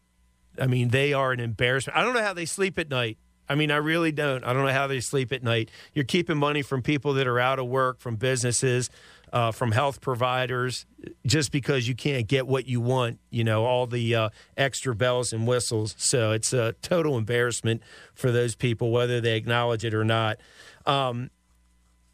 I 0.59 0.67
mean, 0.67 0.89
they 0.89 1.13
are 1.13 1.31
an 1.31 1.39
embarrassment. 1.39 1.97
I 1.97 2.03
don't 2.03 2.13
know 2.13 2.23
how 2.23 2.33
they 2.33 2.45
sleep 2.45 2.77
at 2.77 2.89
night. 2.89 3.17
I 3.49 3.55
mean, 3.55 3.71
I 3.71 3.77
really 3.77 4.11
don't. 4.11 4.43
I 4.43 4.51
don't 4.51 4.65
know 4.65 4.73
how 4.73 4.87
they 4.87 4.99
sleep 4.99 5.31
at 5.31 5.41
night. 5.41 5.69
You're 5.93 6.05
keeping 6.05 6.37
money 6.37 6.61
from 6.61 6.81
people 6.81 7.13
that 7.13 7.27
are 7.27 7.39
out 7.39 7.59
of 7.59 7.67
work, 7.67 7.99
from 7.99 8.17
businesses 8.17 8.89
uh, 9.33 9.51
from 9.51 9.71
health 9.71 10.01
providers 10.01 10.85
just 11.25 11.51
because 11.51 11.87
you 11.87 11.95
can't 11.95 12.27
get 12.27 12.47
what 12.47 12.65
you 12.65 12.79
want, 12.79 13.19
you 13.29 13.43
know, 13.43 13.65
all 13.65 13.85
the 13.85 14.15
uh, 14.15 14.29
extra 14.55 14.95
bells 14.95 15.33
and 15.33 15.47
whistles. 15.47 15.95
So 15.97 16.31
it's 16.31 16.53
a 16.53 16.73
total 16.81 17.17
embarrassment 17.17 17.81
for 18.13 18.31
those 18.31 18.55
people, 18.55 18.91
whether 18.91 19.19
they 19.19 19.35
acknowledge 19.35 19.83
it 19.83 19.93
or 19.93 20.05
not. 20.05 20.37
Um, 20.85 21.29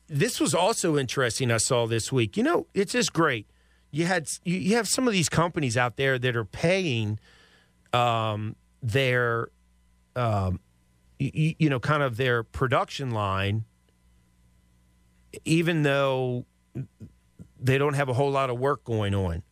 this 0.08 0.40
was 0.40 0.54
also 0.54 0.98
interesting. 0.98 1.52
I 1.52 1.58
saw 1.58 1.88
this 1.88 2.12
week. 2.12 2.36
You 2.36 2.44
know, 2.44 2.68
it's 2.74 2.94
just 2.94 3.14
great. 3.14 3.48
You 3.92 4.06
had 4.06 4.28
you, 4.44 4.58
you 4.58 4.76
have 4.76 4.88
some 4.88 5.08
of 5.08 5.14
these 5.14 5.30
companies 5.30 5.78
out 5.78 5.98
there 5.98 6.18
that 6.18 6.36
are 6.36 6.46
paying 6.46 7.20
um, 7.94 8.56
their, 8.82 9.50
um, 10.16 10.60
you, 11.20 11.56
you 11.58 11.70
know, 11.70 11.80
kind 11.80 12.04
of 12.04 12.18
their 12.18 12.44
production 12.44 13.12
line, 13.12 13.66
even 15.46 15.84
though 15.84 16.46
they 17.60 17.78
don't 17.78 17.94
have 17.94 18.10
a 18.10 18.14
whole 18.14 18.32
lot 18.32 18.50
of 18.50 18.60
work 18.60 18.84
going 18.84 19.16
on. 19.16 19.44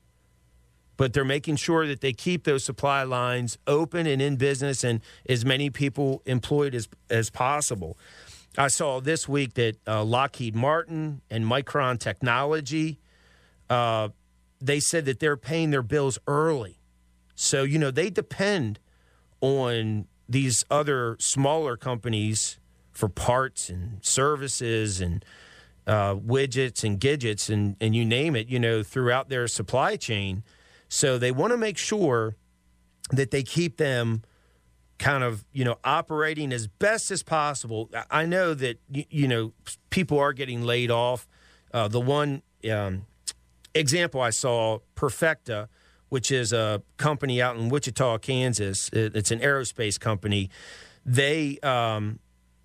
But 0.98 1.14
they're 1.14 1.26
making 1.26 1.56
sure 1.56 1.88
that 1.88 2.02
they 2.02 2.14
keep 2.14 2.44
those 2.44 2.64
supply 2.64 3.04
lines 3.04 3.58
open 3.66 4.06
and 4.06 4.22
in 4.22 4.36
business 4.36 4.84
and 4.84 5.02
as 5.28 5.46
many 5.46 5.70
people 5.70 6.22
employed 6.26 6.76
as, 6.76 6.88
as 7.10 7.30
possible. 7.30 7.98
I 8.58 8.68
saw 8.68 9.00
this 9.00 9.28
week 9.28 9.54
that 9.54 9.78
uh, 9.88 10.04
Lockheed 10.04 10.56
Martin 10.56 11.22
and 11.30 11.46
Micron 11.46 12.00
Technology, 12.00 13.00
uh, 13.70 14.10
they 14.60 14.80
said 14.80 15.06
that 15.06 15.20
they're 15.20 15.38
paying 15.38 15.72
their 15.72 15.82
bills 15.82 16.20
early. 16.28 16.81
So, 17.42 17.64
you 17.64 17.80
know, 17.80 17.90
they 17.90 18.12
depend 18.12 18.78
on 19.42 20.06
these 20.30 20.64
other 20.70 21.18
smaller 21.20 21.76
companies 21.76 22.60
for 22.92 23.10
parts 23.10 23.68
and 23.68 23.98
services 24.06 25.02
and 25.02 25.26
uh, 25.88 26.14
widgets 26.14 26.84
and 26.84 27.00
gadgets 27.00 27.50
and, 27.50 27.78
and 27.82 27.96
you 27.96 28.06
name 28.06 28.36
it, 28.36 28.48
you 28.48 28.60
know, 28.60 28.84
throughout 28.84 29.30
their 29.30 29.48
supply 29.48 29.96
chain. 29.96 30.44
So 30.88 31.18
they 31.18 31.32
want 31.32 31.50
to 31.52 31.58
make 31.58 31.80
sure 31.80 32.36
that 33.10 33.32
they 33.32 33.42
keep 33.42 33.78
them 33.78 34.22
kind 35.00 35.24
of 35.24 35.44
you 35.52 35.66
know 35.66 35.80
operating 35.84 36.54
as 36.54 36.68
best 36.68 37.10
as 37.10 37.24
possible. 37.24 37.90
I 38.12 38.28
know 38.28 38.54
that 38.54 38.80
you 38.88 39.28
know 39.28 39.54
people 39.90 40.20
are 40.20 40.32
getting 40.32 40.62
laid 40.62 40.92
off. 40.92 41.28
Uh, 41.74 41.88
the 41.88 42.00
one 42.00 42.44
um, 42.72 43.08
example 43.74 44.22
I 44.22 44.30
saw, 44.30 44.78
Perfekta, 44.94 45.70
which 46.12 46.30
is 46.30 46.52
a 46.52 46.84
company 46.98 47.42
out 47.42 47.56
in 47.56 47.70
Wichita, 47.70 48.18
Kansas. 48.18 48.90
It's 48.92 49.32
an 49.32 49.40
aerospace 49.40 49.98
company. 49.98 50.50
They 51.06 51.58
um, 51.64 52.20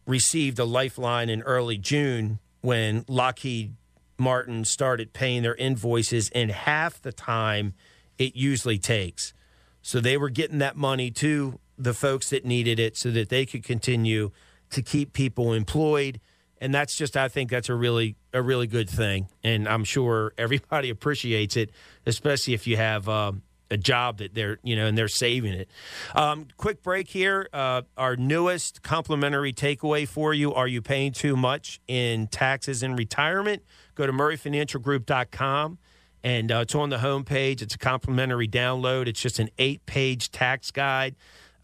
received 0.05 0.59
a 0.59 0.65
lifeline 0.65 1.29
in 1.29 1.43
early 1.43 1.79
June 1.79 2.41
when 2.63 3.05
Lockheed 3.07 3.77
Martin 4.19 4.65
started 4.65 5.13
paying 5.13 5.45
their 5.45 5.55
invoices 5.55 6.29
in 6.31 6.49
half 6.49 7.01
the 7.01 7.13
time 7.13 7.75
it 8.19 8.35
usually 8.35 8.79
takes. 8.79 9.33
So 9.81 10.01
they 10.01 10.17
were 10.17 10.29
getting 10.31 10.59
that 10.59 10.75
money 10.75 11.13
to 11.13 11.61
the 11.79 11.95
folks 11.95 12.31
that 12.31 12.45
needed 12.45 12.81
it 12.81 12.97
so 12.97 13.13
that 13.13 13.29
they 13.29 13.47
could 13.47 13.63
continue 13.63 14.33
to 14.71 14.83
keep 14.83 15.13
people 15.13 15.53
employed 15.53 16.19
and 16.61 16.75
that's 16.75 16.97
just 16.97 17.17
I 17.17 17.29
think 17.29 17.51
that's 17.51 17.69
a 17.69 17.75
really 17.75 18.17
a 18.33 18.43
really 18.43 18.67
good 18.67 18.89
thing 18.89 19.29
and 19.43 19.69
I'm 19.69 19.85
sure 19.85 20.33
everybody 20.39 20.91
appreciates 20.91 21.57
it 21.57 21.71
especially 22.07 22.55
if 22.55 22.67
you 22.67 22.77
have 22.77 23.09
um, 23.09 23.43
a 23.71 23.77
job 23.77 24.19
that 24.19 24.35
they're 24.35 24.59
you 24.63 24.77
know 24.77 24.87
and 24.87 24.97
they're 24.97 25.09
saving 25.09 25.53
it. 25.53 25.69
Um, 26.15 26.49
quick 26.57 26.83
break 26.83 27.09
here. 27.09 27.49
Uh, 27.53 27.83
our 27.97 28.17
newest 28.17 28.83
complimentary 28.83 29.53
takeaway 29.53 30.07
for 30.07 30.33
you: 30.33 30.55
Are 30.55 30.69
you 30.69 30.83
paying 30.83 31.13
too 31.13 31.37
much 31.37 31.81
in 31.87 32.29
taxes 32.29 32.83
in 32.83 32.97
retirement? 32.97 33.63
Go 33.95 34.07
to 34.07 34.13
MurrayFinancialGroup.com 34.13 35.79
and 36.23 36.53
uh, 36.53 36.59
it's 36.59 36.75
on 36.75 36.91
the 36.91 36.99
homepage. 36.99 37.63
It's 37.63 37.75
a 37.75 37.79
complimentary 37.79 38.49
download. 38.49 39.07
It's 39.07 39.21
just 39.21 39.39
an 39.39 39.49
eight-page 39.59 40.31
tax 40.33 40.71
guide 40.71 41.17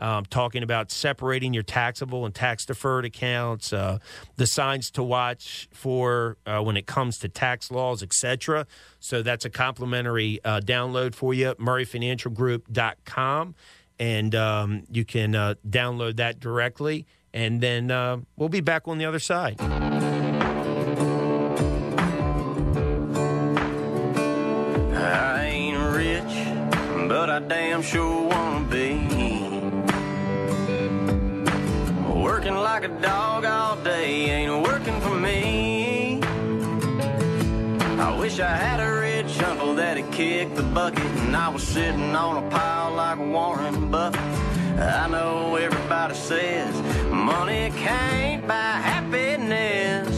um, 0.02 0.26
talking 0.26 0.62
about 0.64 0.90
separating 0.90 1.54
your 1.54 1.62
taxable 1.62 2.26
and 2.26 2.34
tax 2.34 2.66
deferred 2.66 3.04
accounts, 3.04 3.72
uh, 3.72 3.98
the 4.34 4.48
signs 4.48 4.90
to 4.90 5.02
watch 5.02 5.68
for 5.72 6.38
uh, 6.44 6.60
when 6.60 6.76
it 6.76 6.86
comes 6.86 7.18
to 7.18 7.28
tax 7.28 7.70
laws, 7.70 8.02
etc. 8.02 8.66
So 8.98 9.22
that's 9.22 9.44
a 9.44 9.50
complimentary 9.50 10.40
uh, 10.44 10.58
download 10.58 11.14
for 11.14 11.32
you, 11.32 11.54
murrayfinancialgroup.com. 11.54 13.54
And 14.00 14.34
um, 14.34 14.82
you 14.90 15.04
can 15.04 15.36
uh, 15.36 15.54
download 15.68 16.16
that 16.16 16.40
directly. 16.40 17.06
And 17.32 17.60
then 17.60 17.92
uh, 17.92 18.18
we'll 18.36 18.48
be 18.48 18.60
back 18.60 18.88
on 18.88 18.98
the 18.98 19.04
other 19.04 19.20
side. 19.20 19.60
I 24.94 25.44
ain't 25.44 25.78
rich, 25.94 26.34
but 27.08 27.30
I 27.30 27.38
damn 27.38 27.82
sure 27.82 28.28
wanna 28.28 28.61
like 32.74 32.84
a 32.84 33.00
dog 33.02 33.44
all 33.44 33.76
day 33.84 34.30
ain't 34.30 34.62
working 34.62 34.98
for 35.02 35.14
me. 35.14 36.22
I 38.06 38.16
wish 38.18 38.40
I 38.40 38.56
had 38.66 38.80
a 38.80 38.90
rich 38.98 39.42
uncle 39.42 39.74
that'd 39.74 40.10
kick 40.10 40.54
the 40.54 40.62
bucket 40.62 41.04
and 41.04 41.36
I 41.36 41.50
was 41.50 41.62
sitting 41.62 42.16
on 42.16 42.42
a 42.42 42.48
pile 42.48 42.94
like 42.94 43.18
Warren 43.18 43.90
Buffett. 43.90 44.20
I 44.80 45.06
know 45.06 45.56
everybody 45.56 46.14
says 46.14 46.74
money 47.10 47.70
can't 47.76 48.48
buy 48.48 48.72
happiness, 48.90 50.16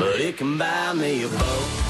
but 0.00 0.18
it 0.18 0.38
can 0.38 0.56
buy 0.56 0.94
me 0.94 1.24
a 1.24 1.28
boat. 1.28 1.87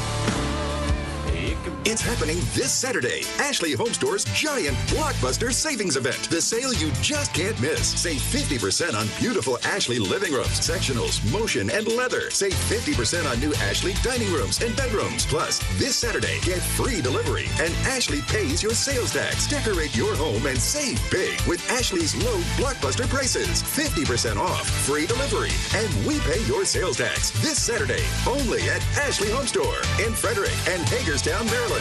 It's 1.90 2.03
happening 2.03 2.37
this 2.53 2.70
Saturday. 2.70 3.22
Ashley 3.38 3.72
Home 3.72 3.94
Store's 3.94 4.27
giant 4.35 4.77
blockbuster 4.92 5.51
savings 5.51 5.96
event. 5.96 6.29
The 6.29 6.38
sale 6.38 6.74
you 6.74 6.92
just 7.01 7.33
can't 7.33 7.59
miss. 7.62 7.98
Save 7.98 8.20
50% 8.20 8.92
on 8.92 9.09
beautiful 9.18 9.57
Ashley 9.64 9.98
living 9.98 10.35
rooms, 10.35 10.61
sectionals, 10.61 11.24
motion, 11.33 11.70
and 11.70 11.87
leather. 11.88 12.31
Save 12.31 12.53
50% 12.53 13.24
on 13.24 13.40
new 13.40 13.55
Ashley 13.55 13.94
dining 14.03 14.31
rooms 14.31 14.61
and 14.61 14.77
bedrooms. 14.77 15.24
Plus, 15.24 15.61
this 15.79 15.96
Saturday, 15.96 16.38
get 16.42 16.61
free 16.61 17.01
delivery 17.01 17.46
and 17.59 17.72
Ashley 17.88 18.20
pays 18.29 18.62
your 18.62 18.74
sales 18.74 19.14
tax. 19.14 19.46
Decorate 19.46 19.96
your 19.96 20.14
home 20.14 20.44
and 20.44 20.59
save 20.59 21.01
big 21.11 21.40
with 21.48 21.64
Ashley's 21.70 22.14
low 22.16 22.37
blockbuster 22.61 23.09
prices. 23.09 23.62
50% 23.62 24.37
off, 24.37 24.68
free 24.85 25.07
delivery, 25.07 25.57
and 25.74 25.88
we 26.07 26.20
pay 26.20 26.44
your 26.44 26.66
sales 26.66 26.98
tax. 26.98 27.31
This 27.40 27.59
Saturday, 27.59 28.05
only 28.27 28.61
at 28.68 28.85
Ashley 28.98 29.31
Home 29.31 29.46
Store 29.46 29.79
in 30.05 30.12
Frederick 30.12 30.53
and 30.68 30.87
Hagerstown, 30.90 31.46
Maryland. 31.46 31.77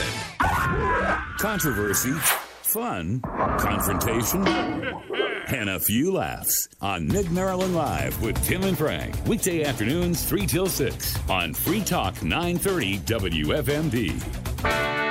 Controversy, 1.39 2.13
fun, 2.13 3.21
confrontation, 3.59 4.47
and 4.47 5.69
a 5.69 5.79
few 5.79 6.11
laughs 6.11 6.67
on 6.81 7.07
Mid 7.07 7.31
Maryland 7.31 7.75
Live 7.75 8.21
with 8.21 8.41
Tim 8.43 8.63
and 8.63 8.77
Frank. 8.77 9.15
Weekday 9.25 9.63
afternoons, 9.63 10.23
3 10.23 10.45
till 10.45 10.67
6 10.67 11.29
on 11.29 11.53
Free 11.53 11.81
Talk 11.81 12.21
930 12.23 12.99
WFMD. 12.99 15.06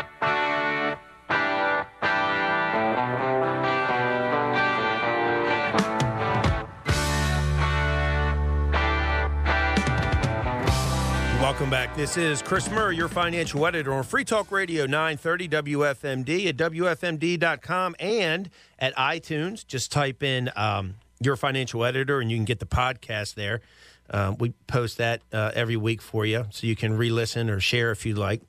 Welcome 11.66 11.88
back. 11.88 11.96
This 11.96 12.16
is 12.16 12.42
Chris 12.42 12.70
Murray, 12.70 12.94
your 12.94 13.08
financial 13.08 13.66
editor 13.66 13.92
on 13.92 14.04
Free 14.04 14.22
Talk 14.22 14.52
Radio 14.52 14.86
930 14.86 15.48
WFMD 15.48 16.46
at 16.46 16.56
WFMD.com 16.56 17.96
and 17.98 18.50
at 18.78 18.94
iTunes. 18.94 19.66
Just 19.66 19.90
type 19.90 20.22
in 20.22 20.48
um, 20.54 20.94
your 21.20 21.34
financial 21.34 21.84
editor 21.84 22.20
and 22.20 22.30
you 22.30 22.36
can 22.36 22.44
get 22.44 22.60
the 22.60 22.66
podcast 22.66 23.34
there. 23.34 23.62
Uh, 24.08 24.36
we 24.38 24.50
post 24.68 24.98
that 24.98 25.22
uh, 25.32 25.50
every 25.56 25.76
week 25.76 26.02
for 26.02 26.24
you 26.24 26.46
so 26.50 26.68
you 26.68 26.76
can 26.76 26.96
re 26.96 27.10
listen 27.10 27.50
or 27.50 27.58
share 27.58 27.90
if 27.90 28.06
you'd 28.06 28.16
like. 28.16 28.42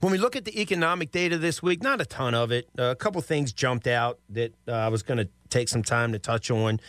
When 0.00 0.12
we 0.12 0.18
look 0.18 0.36
at 0.36 0.44
the 0.44 0.60
economic 0.60 1.10
data 1.10 1.38
this 1.38 1.62
week, 1.62 1.82
not 1.82 2.00
a 2.00 2.06
ton 2.06 2.34
of 2.34 2.52
it. 2.52 2.68
Uh, 2.78 2.84
a 2.84 2.96
couple 2.96 3.20
things 3.22 3.52
jumped 3.52 3.86
out 3.86 4.18
that 4.30 4.54
uh, 4.66 4.72
I 4.72 4.88
was 4.88 5.02
going 5.02 5.18
to 5.18 5.28
take 5.50 5.68
some 5.68 5.82
time 5.82 6.12
to 6.12 6.18
touch 6.18 6.50
on. 6.50 6.80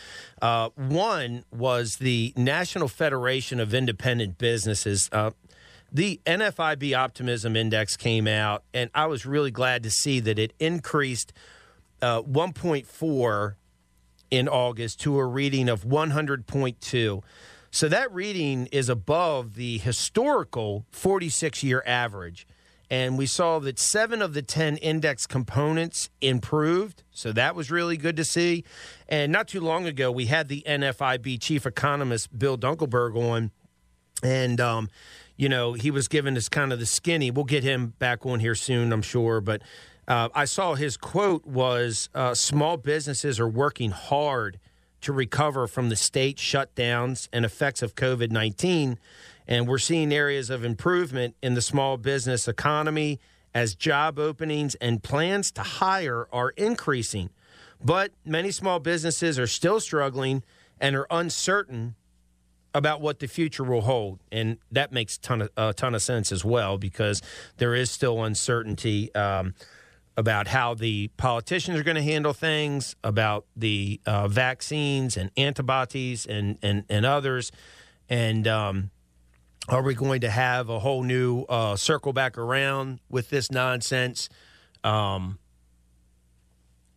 Uh, 0.42 0.70
one 0.76 1.46
was 1.52 1.98
the 1.98 2.34
National 2.36 2.88
Federation 2.88 3.60
of 3.60 3.74
Independent 3.74 4.38
Businesses. 4.38 5.10
Uh, 5.12 5.32
the 5.92 6.22
NFIB 6.26 6.96
Optimism 6.96 7.56
Index 7.56 7.98
came 7.98 8.28
out, 8.28 8.64
and 8.74 8.90
I 8.94 9.08
was 9.08 9.26
really 9.26 9.52
glad 9.52 9.84
to 9.84 9.90
see 9.90 10.20
that 10.20 10.38
it 10.38 10.54
increased 10.60 11.34
uh, 12.02 12.22
1.4 12.22 13.56
in 14.30 14.48
August 14.48 15.02
to 15.02 15.18
a 15.18 15.26
reading 15.26 15.70
of 15.70 15.86
100.2. 15.86 17.24
So 17.72 17.88
that 17.88 18.12
reading 18.14 18.68
is 18.68 18.90
above 18.90 19.56
the 19.56 19.78
historical 19.80 20.86
46 20.92 21.64
year 21.64 21.84
average 21.86 22.48
and 22.90 23.18
we 23.18 23.28
saw 23.28 23.60
that 23.60 23.78
seven 23.78 24.22
of 24.22 24.34
the 24.34 24.42
10 24.42 24.78
index 24.78 25.28
components 25.28 26.10
improved. 26.22 27.04
So 27.12 27.32
that 27.34 27.56
was 27.56 27.70
really 27.70 27.98
good 27.98 28.16
to 28.18 28.26
see. 28.26 28.64
And 29.08 29.32
not 29.32 29.48
too 29.48 29.62
long 29.62 29.86
ago, 29.86 30.12
we 30.12 30.26
had 30.26 30.48
the 30.48 30.64
NFIB 30.68 31.40
chief 31.40 31.66
economist, 31.66 32.38
Bill 32.38 32.58
Dunkelberg, 32.58 33.16
on. 33.16 33.52
And, 34.24 34.60
um, 34.60 34.90
you 35.38 35.50
know, 35.50 35.74
he 35.74 35.92
was 35.92 36.08
giving 36.08 36.36
us 36.36 36.50
kind 36.50 36.74
of 36.74 36.80
the 36.80 36.86
skinny. 36.88 37.30
We'll 37.30 37.46
get 37.46 37.64
him 37.64 37.94
back 38.00 38.26
on 38.26 38.40
here 38.40 38.56
soon, 38.56 38.92
I'm 38.92 39.04
sure. 39.04 39.40
But 39.40 39.62
uh, 40.08 40.30
I 40.34 40.46
saw 40.46 40.74
his 40.74 40.98
quote 40.98 41.46
was 41.46 42.10
uh, 42.16 42.34
small 42.34 42.76
businesses 42.78 43.40
are 43.40 43.48
working 43.48 43.92
hard 43.92 44.60
to 45.02 45.14
recover 45.14 45.68
from 45.68 45.90
the 45.90 45.96
state 45.96 46.38
shutdowns 46.38 47.30
and 47.32 47.46
effects 47.46 47.82
of 47.82 47.96
COVID 47.96 48.32
19 48.32 48.98
and 49.50 49.68
we're 49.68 49.80
seeing 49.80 50.14
areas 50.14 50.52
of 50.52 50.64
improvement 50.64 51.36
in 51.42 51.56
the 51.56 51.62
small 51.62 51.98
business 51.98 52.48
economy 52.48 53.20
as 53.54 53.74
job 53.74 54.20
openings 54.20 54.76
and 54.76 55.02
plans 55.02 55.52
to 55.52 55.64
hire 55.64 56.28
are 56.32 56.52
increasing. 56.52 57.32
But 57.84 58.12
many 58.24 58.52
small 58.52 58.80
businesses 58.80 59.40
are 59.40 59.48
still 59.48 59.80
struggling 59.80 60.44
and 60.80 60.96
are 60.96 61.08
uncertain 61.10 61.96
about 62.76 63.02
what 63.02 63.18
the 63.18 63.28
future 63.28 63.64
will 63.64 63.82
hold. 63.82 64.20
And 64.32 64.60
that 64.72 64.92
makes 64.92 65.18
ton 65.18 65.42
of, 65.42 65.50
a 65.58 65.74
ton 65.74 65.96
of 65.96 66.04
sense 66.04 66.32
as 66.32 66.46
well 66.46 66.78
because 66.78 67.24
there 67.58 67.74
is 67.74 67.90
still 67.90 68.24
uncertainty. 68.24 69.14
Um, 69.16 69.56
about 70.18 70.50
how 70.50 70.74
the 70.74 71.08
politicians 71.16 71.80
are 71.80 71.84
going 71.84 71.96
to 71.96 72.04
handle 72.04 72.34
things, 72.34 72.94
about 73.06 73.46
the 73.56 74.02
uh, 74.06 74.28
vaccines 74.28 75.16
and 75.16 75.32
antibodies 75.38 76.26
and, 76.26 76.58
and, 76.62 76.84
and 76.90 77.06
others. 77.06 77.54
And 78.10 78.46
um, 78.46 78.92
are 79.70 79.84
we 79.84 79.94
going 79.94 80.22
to 80.22 80.30
have 80.30 80.70
a 80.70 80.80
whole 80.80 81.04
new 81.04 81.44
uh, 81.44 81.76
circle 81.76 82.12
back 82.12 82.38
around 82.38 83.00
with 83.08 83.30
this 83.30 83.52
nonsense 83.52 84.28
um, 84.84 85.38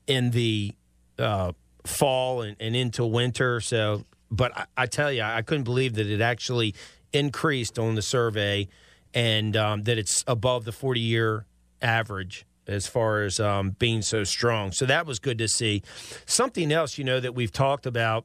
in 0.06 0.30
the 0.30 0.72
uh, 1.18 1.52
fall 1.85 2.42
and, 2.42 2.56
and, 2.58 2.74
into 2.74 3.04
winter? 3.04 3.61
So, 3.61 4.04
but 4.30 4.56
I, 4.56 4.64
I, 4.76 4.87
tell 4.87 5.12
you, 5.12 5.22
I 5.22 5.42
couldn't 5.42 5.64
believe 5.64 5.94
that 5.94 6.06
it 6.06 6.22
actually 6.22 6.74
increased 7.12 7.78
on 7.78 7.94
the 7.94 8.02
survey 8.02 8.68
and 9.12 9.54
um, 9.54 9.82
that 9.82 9.98
it's 9.98 10.24
above 10.26 10.64
the 10.64 10.72
40 10.72 10.98
year 10.98 11.44
average 11.82 12.46
as 12.66 12.87
far 12.87 13.22
as 13.22 13.38
um, 13.38 13.70
being 13.78 14.00
so 14.00 14.24
strong. 14.24 14.72
So 14.72 14.87
that 14.87 15.04
was 15.04 15.18
good 15.18 15.37
to 15.38 15.48
see. 15.48 15.82
Something 16.24 16.72
else, 16.72 16.96
you 16.96 17.04
know, 17.04 17.20
that 17.20 17.35
we've 17.35 17.52
talked 17.52 17.85
about 17.85 18.24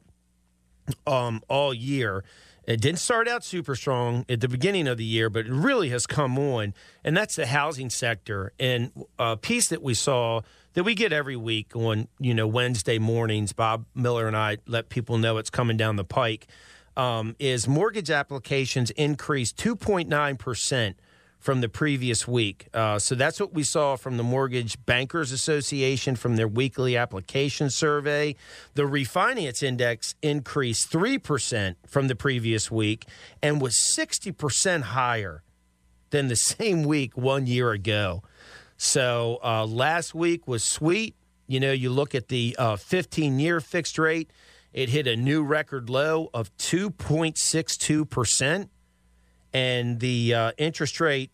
um, 1.06 1.42
all 1.48 1.74
year. 1.74 2.24
It 2.68 2.82
didn't 2.82 2.98
start 2.98 3.28
out 3.28 3.44
super 3.44 3.74
strong 3.74 4.26
at 4.28 4.42
the 4.42 4.48
beginning 4.48 4.88
of 4.88 4.98
the 4.98 5.04
year, 5.04 5.30
but 5.30 5.46
it 5.46 5.52
really 5.52 5.88
has 5.88 6.06
come 6.06 6.38
on, 6.38 6.74
and 7.02 7.16
that's 7.16 7.34
the 7.34 7.46
housing 7.46 7.88
sector. 7.88 8.52
And 8.60 8.92
a 9.18 9.38
piece 9.38 9.68
that 9.70 9.82
we 9.82 9.94
saw 9.94 10.42
that 10.74 10.84
we 10.84 10.94
get 10.94 11.10
every 11.10 11.34
week 11.34 11.74
on 11.74 12.08
you 12.18 12.34
know 12.34 12.46
Wednesday 12.46 12.98
mornings, 12.98 13.54
Bob 13.54 13.86
Miller 13.94 14.26
and 14.26 14.36
I 14.36 14.58
let 14.66 14.90
people 14.90 15.16
know 15.16 15.38
it's 15.38 15.48
coming 15.48 15.78
down 15.78 15.96
the 15.96 16.04
pike. 16.04 16.46
Um, 16.94 17.36
is 17.38 17.66
mortgage 17.66 18.10
applications 18.10 18.90
increased 18.90 19.56
2.9 19.56 20.38
percent 20.38 21.00
from 21.38 21.60
the 21.60 21.68
previous 21.68 22.26
week. 22.26 22.68
Uh, 22.74 22.98
so 22.98 23.14
that's 23.14 23.38
what 23.38 23.54
we 23.54 23.62
saw 23.62 23.96
from 23.96 24.16
the 24.16 24.22
Mortgage 24.22 24.84
Bankers 24.84 25.32
Association 25.32 26.16
from 26.16 26.36
their 26.36 26.48
weekly 26.48 26.96
application 26.96 27.70
survey. 27.70 28.34
The 28.74 28.82
refinance 28.82 29.62
index 29.62 30.14
increased 30.20 30.90
3% 30.90 31.76
from 31.86 32.08
the 32.08 32.16
previous 32.16 32.70
week 32.70 33.06
and 33.42 33.60
was 33.60 33.78
60% 33.96 34.82
higher 34.82 35.42
than 36.10 36.28
the 36.28 36.36
same 36.36 36.82
week 36.82 37.16
one 37.16 37.46
year 37.46 37.70
ago. 37.70 38.22
So 38.76 39.38
uh, 39.42 39.66
last 39.66 40.14
week 40.14 40.46
was 40.46 40.64
sweet. 40.64 41.14
You 41.46 41.60
know, 41.60 41.72
you 41.72 41.90
look 41.90 42.14
at 42.14 42.28
the 42.28 42.56
15 42.78 43.32
uh, 43.32 43.36
year 43.38 43.60
fixed 43.60 43.98
rate, 43.98 44.30
it 44.72 44.90
hit 44.90 45.06
a 45.06 45.16
new 45.16 45.42
record 45.42 45.88
low 45.88 46.28
of 46.34 46.54
2.62% 46.58 48.68
and 49.52 50.00
the 50.00 50.34
uh, 50.34 50.52
interest 50.58 51.00
rate 51.00 51.30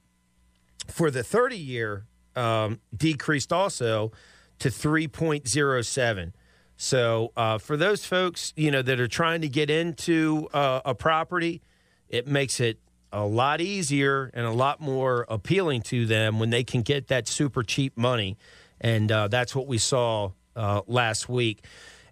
for 0.89 1.11
the 1.11 1.23
30 1.23 1.57
year 1.57 2.07
um, 2.37 2.81
decreased 2.97 3.53
also 3.53 4.13
to 4.59 4.69
3.07. 4.69 6.33
So 6.77 7.33
uh, 7.37 7.59
for 7.59 7.77
those 7.77 8.05
folks, 8.05 8.53
you 8.57 8.71
know, 8.71 8.83
that 8.83 9.01
are 9.01 9.09
trying 9.09 9.41
to 9.43 9.49
get 9.49 9.71
into 9.71 10.49
uh, 10.53 10.81
a 10.85 10.95
property, 10.95 11.63
it 12.09 12.27
makes 12.27 12.61
it 12.61 12.79
a 13.13 13.25
lot 13.25 13.61
easier 13.61 14.31
and 14.35 14.45
a 14.45 14.51
lot 14.51 14.81
more 14.81 15.25
appealing 15.29 15.83
to 15.83 16.05
them 16.05 16.41
when 16.41 16.51
they 16.51 16.65
can 16.65 16.83
get 16.83 17.07
that 17.09 17.29
super 17.29 17.63
cheap 17.63 17.97
money, 17.97 18.37
and 18.81 19.11
uh, 19.13 19.29
that's 19.29 19.55
what 19.55 19.69
we 19.69 19.79
saw 19.79 20.33
uh, 20.57 20.81
last 20.89 21.29
week. 21.29 21.65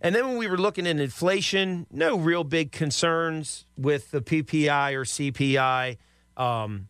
And 0.03 0.15
then 0.15 0.27
when 0.27 0.37
we 0.37 0.49
were 0.49 0.59
looking 0.59 0.87
at 0.89 0.99
inflation, 0.99 1.87
no 1.91 2.19
real 2.19 2.43
big 2.43 2.73
concerns 2.73 3.67
with 3.79 4.11
the 4.11 4.21
PPI 4.21 4.95
or 4.95 5.05
CPI. 5.05 5.97
Um, 6.37 6.89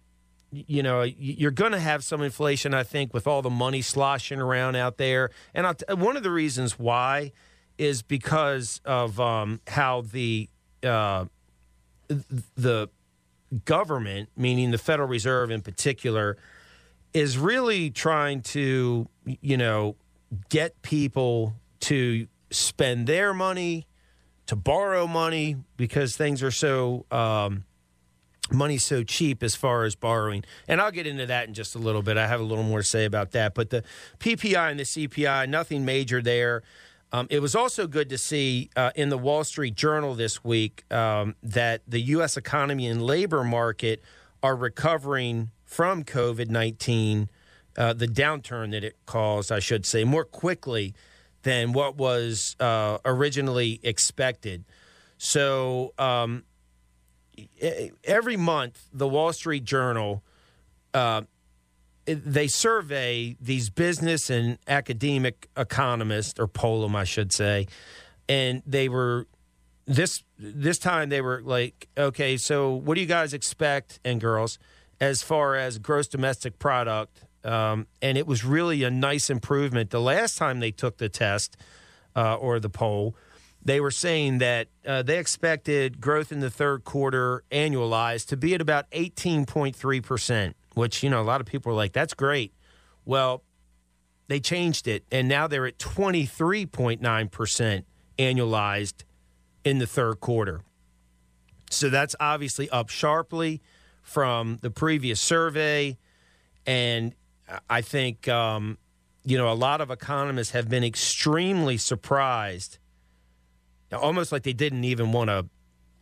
you 0.51 0.83
know, 0.83 1.03
you're 1.03 1.51
going 1.51 1.73
to 1.73 1.79
have 1.79 2.05
some 2.05 2.23
inflation, 2.23 2.73
I 2.75 2.83
think, 2.83 3.13
with 3.13 3.27
all 3.27 3.43
the 3.43 3.51
money 3.51 3.83
sloshing 3.83 4.41
around 4.41 4.77
out 4.77 4.97
there. 4.97 5.31
And 5.55 5.67
I'll, 5.67 5.97
one 5.97 6.17
of 6.17 6.23
the 6.23 6.31
reasons 6.31 6.79
why 6.79 7.33
is 7.77 8.03
because 8.03 8.81
of 8.85 9.21
um, 9.21 9.61
how 9.67 10.03
the 10.03 10.49
uh, 10.83 11.27
the 12.09 12.89
government, 13.65 14.31
meaning 14.37 14.71
the 14.71 14.79
Federal 14.79 15.09
Reserve 15.09 15.51
in 15.51 15.61
particular, 15.61 16.37
is 17.15 17.39
really 17.39 17.91
trying 17.91 18.43
to, 18.43 19.09
you 19.25 19.57
know, 19.57 19.97
get 20.49 20.81
people 20.83 21.55
to 21.81 22.27
spend 22.53 23.07
their 23.07 23.35
money, 23.35 23.87
to 24.47 24.57
borrow 24.57 25.07
money, 25.07 25.57
because 25.77 26.17
things 26.17 26.43
are 26.43 26.51
so. 26.51 27.07
Um, 27.11 27.65
money's 28.51 28.85
so 28.85 29.03
cheap 29.03 29.43
as 29.43 29.55
far 29.55 29.85
as 29.85 29.95
borrowing. 29.95 30.45
And 30.69 30.81
I'll 30.81 30.91
get 30.91 31.07
into 31.07 31.27
that 31.27 31.49
in 31.49 31.55
just 31.55 31.75
a 31.75 31.79
little 31.79 32.03
bit. 32.03 32.17
I 32.17 32.27
have 32.27 32.41
a 32.41 32.45
little 32.45 32.65
more 32.65 32.81
to 32.81 32.85
say 32.85 33.05
about 33.05 33.31
that. 33.33 33.55
But 33.55 33.71
the 33.71 33.83
PPI 34.19 34.71
and 34.71 34.81
the 34.81 34.85
CPI, 34.85 35.49
nothing 35.49 35.85
major 35.85 36.21
there. 36.21 36.63
Um, 37.13 37.27
it 37.31 37.41
was 37.41 37.55
also 37.55 37.87
good 37.87 38.09
to 38.09 38.19
see 38.19 38.71
uh, 38.75 38.91
in 38.95 39.11
the 39.11 39.19
Wall 39.19 39.45
Street 39.45 39.75
Journal 39.75 40.15
this 40.15 40.43
week 40.43 40.91
um, 40.91 41.35
that 41.43 41.83
the 41.87 42.01
U.S. 42.01 42.37
economy 42.37 42.87
and 42.87 43.03
labor 43.03 43.45
market 43.45 44.03
are 44.43 44.57
recovering 44.57 45.51
from 45.65 46.05
COVID 46.05 46.49
19, 46.49 47.29
uh, 47.77 47.93
the 47.93 48.07
downturn 48.07 48.71
that 48.73 48.83
it 48.83 48.97
caused, 49.07 49.53
I 49.53 49.59
should 49.59 49.85
say, 49.85 50.05
more 50.05 50.25
quickly 50.25 50.95
than 51.43 51.73
what 51.73 51.97
was 51.97 52.57
uh, 52.61 52.99
originally 53.05 53.81
expected. 53.83 54.65
So, 55.19 55.95
um, 55.99 56.45
every 58.05 58.37
month, 58.37 58.89
the 58.93 59.09
Wall 59.09 59.33
Street 59.33 59.65
Journal, 59.65 60.23
uh, 60.95 61.23
they 62.05 62.49
survey 62.49 63.37
these 63.41 63.71
business 63.71 64.31
and 64.31 64.59
academic 64.67 65.49
economists, 65.57 66.39
or 66.41 66.49
poll 66.49 66.83
them, 66.83 66.97
I 66.97 67.05
should 67.05 67.33
say, 67.33 67.69
and 68.29 68.63
they 68.67 68.89
were 68.89 69.27
this 69.87 70.23
this 70.39 70.79
time 70.79 71.09
they 71.09 71.21
were 71.21 71.43
like, 71.43 71.89
okay, 71.97 72.37
so 72.37 72.75
what 72.75 72.95
do 72.95 73.01
you 73.01 73.07
guys 73.07 73.35
expect 73.35 74.01
and 74.05 74.21
girls 74.21 74.59
as 75.01 75.23
far 75.23 75.57
as 75.57 75.79
gross 75.79 76.09
domestic 76.09 76.59
product? 76.59 77.25
Um, 77.45 77.89
and 78.01 78.17
it 78.17 78.27
was 78.27 78.45
really 78.45 78.85
a 78.85 78.91
nice 78.91 79.31
improvement. 79.31 79.91
The 79.91 80.01
last 80.01 80.39
time 80.39 80.61
they 80.61 80.71
took 80.71 80.99
the 80.99 81.09
test 81.09 81.57
uh, 82.15 82.37
or 82.37 82.61
the 82.61 82.71
poll 82.71 83.17
they 83.65 83.81
were 83.81 83.91
saying 83.91 84.39
that 84.39 84.69
uh, 84.87 85.03
they 85.03 85.19
expected 85.19 86.01
growth 86.01 86.33
in 86.33 86.41
the 86.41 86.51
third 86.51 86.85
quarter 86.85 87.45
annualized 87.51 88.29
to 88.29 88.37
be 88.37 88.55
at 88.55 88.61
about 88.61 88.91
18.3%, 88.91 90.55
which, 90.75 91.03
you 91.03 91.11
know, 91.11 91.21
a 91.21 91.25
lot 91.25 91.41
of 91.41 91.47
people 91.47 91.73
are 91.73 91.77
like, 91.77 91.93
that's 91.93 92.15
great. 92.15 92.53
Well, 93.05 93.43
they 94.29 94.41
changed 94.41 94.89
it, 94.89 95.05
and 95.13 95.29
now 95.29 95.47
they're 95.47 95.67
at 95.67 95.79
23.9% 95.79 97.85
annualized 98.19 99.05
in 99.65 99.79
the 99.79 99.87
third 99.87 100.21
quarter. 100.21 100.63
So 101.71 101.89
that's 101.89 102.17
obviously 102.19 102.69
up 102.71 102.89
sharply 102.89 103.63
from 104.03 104.59
the 104.61 104.71
previous 104.71 105.21
survey. 105.21 105.99
And 106.67 107.15
I 107.69 107.81
think, 107.83 108.29
um, 108.29 108.79
you 109.25 109.37
know, 109.37 109.51
a 109.51 109.55
lot 109.55 109.81
of 109.81 109.91
economists 109.91 110.51
have 110.51 110.69
been 110.69 110.85
extremely 110.85 111.77
surprised 111.77 112.79
almost 113.93 114.33
like 114.33 114.43
they 114.43 114.53
didn't 114.53 114.85
even 114.85 115.13
want 115.13 115.29
to 115.29 115.47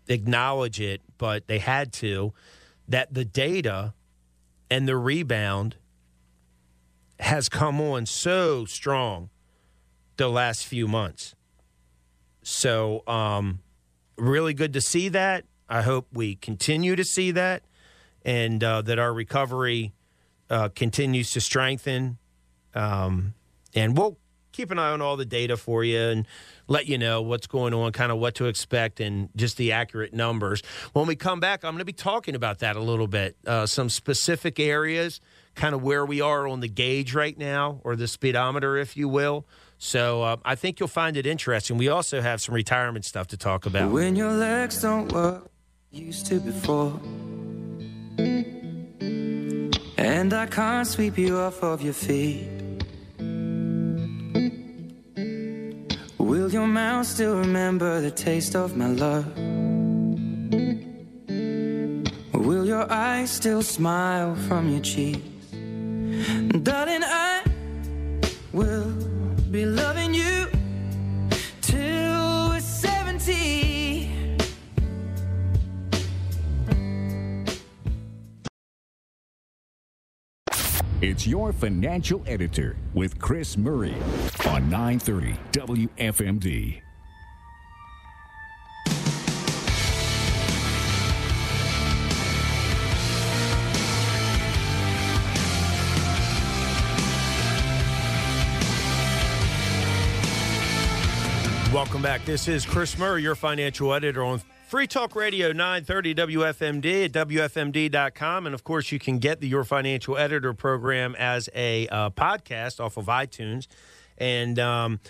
acknowledge 0.08 0.80
it, 0.80 1.00
but 1.18 1.46
they 1.46 1.58
had 1.58 1.92
to, 1.94 2.32
that 2.88 3.12
the 3.12 3.24
data 3.24 3.94
and 4.70 4.86
the 4.86 4.96
rebound 4.96 5.76
has 7.18 7.48
come 7.48 7.80
on 7.80 8.06
so 8.06 8.64
strong 8.64 9.30
the 10.16 10.28
last 10.28 10.66
few 10.66 10.86
months. 10.86 11.34
So, 12.42 13.02
um, 13.06 13.60
really 14.16 14.54
good 14.54 14.72
to 14.72 14.80
see 14.80 15.08
that. 15.10 15.44
I 15.68 15.82
hope 15.82 16.06
we 16.12 16.36
continue 16.36 16.96
to 16.96 17.04
see 17.04 17.30
that 17.32 17.62
and 18.24 18.62
uh, 18.64 18.82
that 18.82 18.98
our 18.98 19.12
recovery 19.12 19.92
uh, 20.50 20.68
continues 20.68 21.30
to 21.32 21.40
strengthen. 21.40 22.18
Um, 22.74 23.34
and 23.74 23.96
we'll 23.96 24.18
keep 24.52 24.70
an 24.70 24.78
eye 24.78 24.90
on 24.90 25.00
all 25.00 25.16
the 25.16 25.24
data 25.24 25.56
for 25.56 25.84
you 25.84 25.98
and 25.98 26.26
let 26.66 26.86
you 26.86 26.98
know 26.98 27.22
what's 27.22 27.46
going 27.46 27.72
on, 27.72 27.92
kind 27.92 28.12
of 28.12 28.18
what 28.18 28.34
to 28.36 28.46
expect, 28.46 29.00
and 29.00 29.28
just 29.36 29.56
the 29.56 29.72
accurate 29.72 30.12
numbers. 30.12 30.62
When 30.92 31.06
we 31.06 31.16
come 31.16 31.40
back, 31.40 31.64
I'm 31.64 31.72
going 31.72 31.78
to 31.78 31.84
be 31.84 31.92
talking 31.92 32.34
about 32.34 32.60
that 32.60 32.76
a 32.76 32.80
little 32.80 33.06
bit, 33.06 33.36
uh, 33.46 33.66
some 33.66 33.88
specific 33.88 34.60
areas, 34.60 35.20
kind 35.54 35.74
of 35.74 35.82
where 35.82 36.04
we 36.04 36.20
are 36.20 36.46
on 36.46 36.60
the 36.60 36.68
gauge 36.68 37.14
right 37.14 37.36
now, 37.36 37.80
or 37.84 37.96
the 37.96 38.08
speedometer, 38.08 38.76
if 38.76 38.96
you 38.96 39.08
will. 39.08 39.46
So 39.78 40.22
uh, 40.22 40.36
I 40.44 40.56
think 40.56 40.78
you'll 40.78 40.88
find 40.88 41.16
it 41.16 41.26
interesting. 41.26 41.78
We 41.78 41.88
also 41.88 42.20
have 42.20 42.40
some 42.40 42.54
retirement 42.54 43.04
stuff 43.04 43.28
to 43.28 43.36
talk 43.36 43.66
about. 43.66 43.90
When 43.90 44.14
your 44.14 44.32
legs 44.32 44.82
don't 44.82 45.10
work, 45.12 45.50
used 45.90 46.26
to 46.26 46.38
before. 46.38 47.00
And 50.00 50.32
I 50.32 50.46
can't 50.46 50.86
sweep 50.86 51.18
you 51.18 51.36
off 51.36 51.62
of 51.62 51.82
your 51.82 51.92
feet. 51.92 52.48
Will 56.18 56.50
your 56.50 56.66
mouth 56.66 57.06
still 57.06 57.36
remember 57.36 58.00
the 58.00 58.10
taste 58.10 58.56
of 58.56 58.76
my 58.76 58.86
love? 58.86 59.26
will 62.32 62.66
your 62.66 62.90
eyes 62.90 63.30
still 63.30 63.62
smile 63.62 64.34
from 64.48 64.70
your 64.70 64.80
cheeks? 64.80 65.20
Darling, 66.62 67.04
I 67.04 67.42
We'll 68.52 68.90
be 69.52 69.64
loving 69.64 70.12
you 70.12 70.48
till 71.60 72.48
we're 72.48 72.60
70. 72.60 73.59
It's 81.10 81.26
your 81.26 81.52
financial 81.52 82.22
editor 82.24 82.76
with 82.94 83.18
Chris 83.18 83.56
Murray 83.56 83.96
on 84.46 84.70
930 84.70 85.34
WFMD. 85.50 86.82
Welcome 101.74 102.02
back. 102.02 102.24
This 102.24 102.46
is 102.46 102.64
Chris 102.64 102.96
Murray, 102.96 103.24
your 103.24 103.34
financial 103.34 103.92
editor 103.92 104.22
on 104.22 104.40
Free 104.70 104.86
Talk 104.86 105.16
Radio 105.16 105.50
930 105.50 106.14
WFMD 106.14 107.06
at 107.06 107.10
WFMD.com. 107.10 108.46
And 108.46 108.54
of 108.54 108.62
course, 108.62 108.92
you 108.92 109.00
can 109.00 109.18
get 109.18 109.40
the 109.40 109.48
Your 109.48 109.64
Financial 109.64 110.16
Editor 110.16 110.54
program 110.54 111.16
as 111.18 111.48
a 111.56 111.88
uh, 111.88 112.10
podcast 112.10 112.78
off 112.78 112.96
of 112.96 113.06
iTunes. 113.06 113.66
And 114.16 114.60
um, 114.60 115.00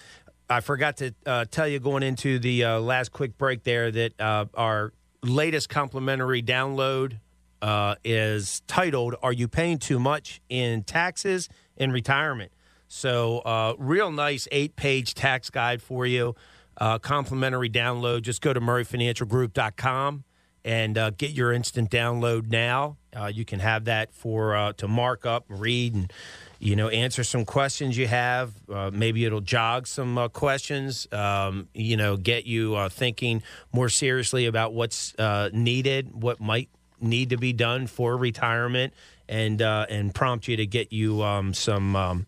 I 0.48 0.60
forgot 0.60 0.96
to 0.96 1.14
uh, 1.26 1.44
tell 1.50 1.68
you 1.68 1.78
going 1.78 2.02
into 2.02 2.38
the 2.38 2.64
uh, 2.64 2.80
last 2.80 3.12
quick 3.12 3.36
break 3.36 3.62
there 3.64 3.90
that 3.90 4.18
uh, 4.18 4.46
our 4.54 4.94
latest 5.22 5.68
complimentary 5.68 6.42
download 6.42 7.18
uh, 7.60 7.96
is 8.02 8.62
titled 8.66 9.14
Are 9.22 9.34
You 9.34 9.46
Paying 9.46 9.76
Too 9.76 9.98
Much 9.98 10.40
in 10.48 10.84
Taxes 10.84 11.50
in 11.76 11.92
Retirement? 11.92 12.50
So, 12.88 13.40
uh, 13.40 13.74
real 13.78 14.10
nice 14.10 14.48
eight 14.50 14.74
page 14.76 15.12
tax 15.12 15.50
guide 15.50 15.82
for 15.82 16.06
you. 16.06 16.34
Uh, 16.80 16.98
complimentary 16.98 17.68
download. 17.68 18.22
Just 18.22 18.40
go 18.40 18.54
to 18.54 18.60
murrayfinancialgroup.com 18.60 20.24
and 20.64 20.98
uh, 20.98 21.10
get 21.10 21.30
your 21.30 21.52
instant 21.52 21.90
download 21.90 22.48
now. 22.48 22.96
Uh, 23.14 23.26
you 23.26 23.44
can 23.44 23.60
have 23.60 23.86
that 23.86 24.12
for 24.14 24.54
uh, 24.54 24.72
to 24.74 24.86
mark 24.86 25.26
up, 25.26 25.44
read, 25.48 25.94
and 25.94 26.12
you 26.58 26.76
know 26.76 26.88
answer 26.88 27.24
some 27.24 27.44
questions 27.44 27.96
you 27.96 28.06
have. 28.06 28.52
Uh, 28.72 28.90
maybe 28.92 29.24
it'll 29.24 29.40
jog 29.40 29.86
some 29.86 30.16
uh, 30.16 30.28
questions. 30.28 31.08
Um, 31.12 31.68
you 31.74 31.96
know, 31.96 32.16
get 32.16 32.46
you 32.46 32.88
thinking 32.88 33.42
more 33.72 33.88
seriously 33.88 34.46
about 34.46 34.72
what's 34.72 35.14
needed, 35.52 36.14
what 36.14 36.40
might 36.40 36.68
need 37.00 37.30
to 37.30 37.36
be 37.36 37.52
done 37.52 37.86
for 37.86 38.16
retirement, 38.16 38.94
and 39.28 39.60
and 39.60 40.14
prompt 40.14 40.46
you 40.46 40.56
to 40.56 40.66
get 40.66 40.92
you 40.92 41.22
um, 41.22 41.52
some. 41.52 41.96
Um, 41.96 42.26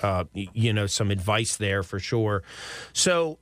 uh, 0.00 0.24
you 0.34 0.72
know, 0.72 0.86
some 0.86 1.10
advice 1.10 1.56
there 1.56 1.82
for 1.82 2.00
sure. 2.00 2.42
So, 2.92 3.38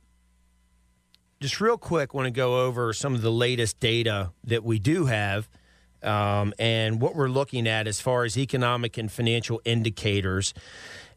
just 1.41 1.59
real 1.59 1.77
quick, 1.77 2.13
want 2.13 2.27
to 2.27 2.31
go 2.31 2.65
over 2.65 2.93
some 2.93 3.15
of 3.15 3.23
the 3.23 3.31
latest 3.31 3.79
data 3.79 4.31
that 4.43 4.63
we 4.63 4.77
do 4.77 5.07
have 5.07 5.49
um, 6.03 6.53
and 6.59 7.01
what 7.01 7.15
we're 7.15 7.27
looking 7.29 7.67
at 7.67 7.87
as 7.87 7.99
far 7.99 8.23
as 8.23 8.37
economic 8.37 8.97
and 8.97 9.11
financial 9.11 9.59
indicators. 9.65 10.53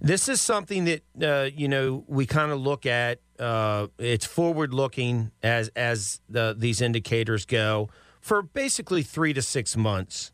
This 0.00 0.28
is 0.28 0.40
something 0.40 0.84
that 0.86 1.02
uh, 1.22 1.50
you 1.54 1.68
know 1.68 2.04
we 2.08 2.26
kind 2.26 2.50
of 2.52 2.60
look 2.60 2.86
at. 2.86 3.20
Uh, 3.38 3.88
it's 3.98 4.26
forward 4.26 4.72
looking 4.72 5.30
as 5.42 5.68
as 5.76 6.20
the, 6.28 6.54
these 6.56 6.80
indicators 6.80 7.44
go 7.44 7.88
for 8.20 8.42
basically 8.42 9.02
three 9.02 9.32
to 9.34 9.42
six 9.42 9.76
months, 9.76 10.32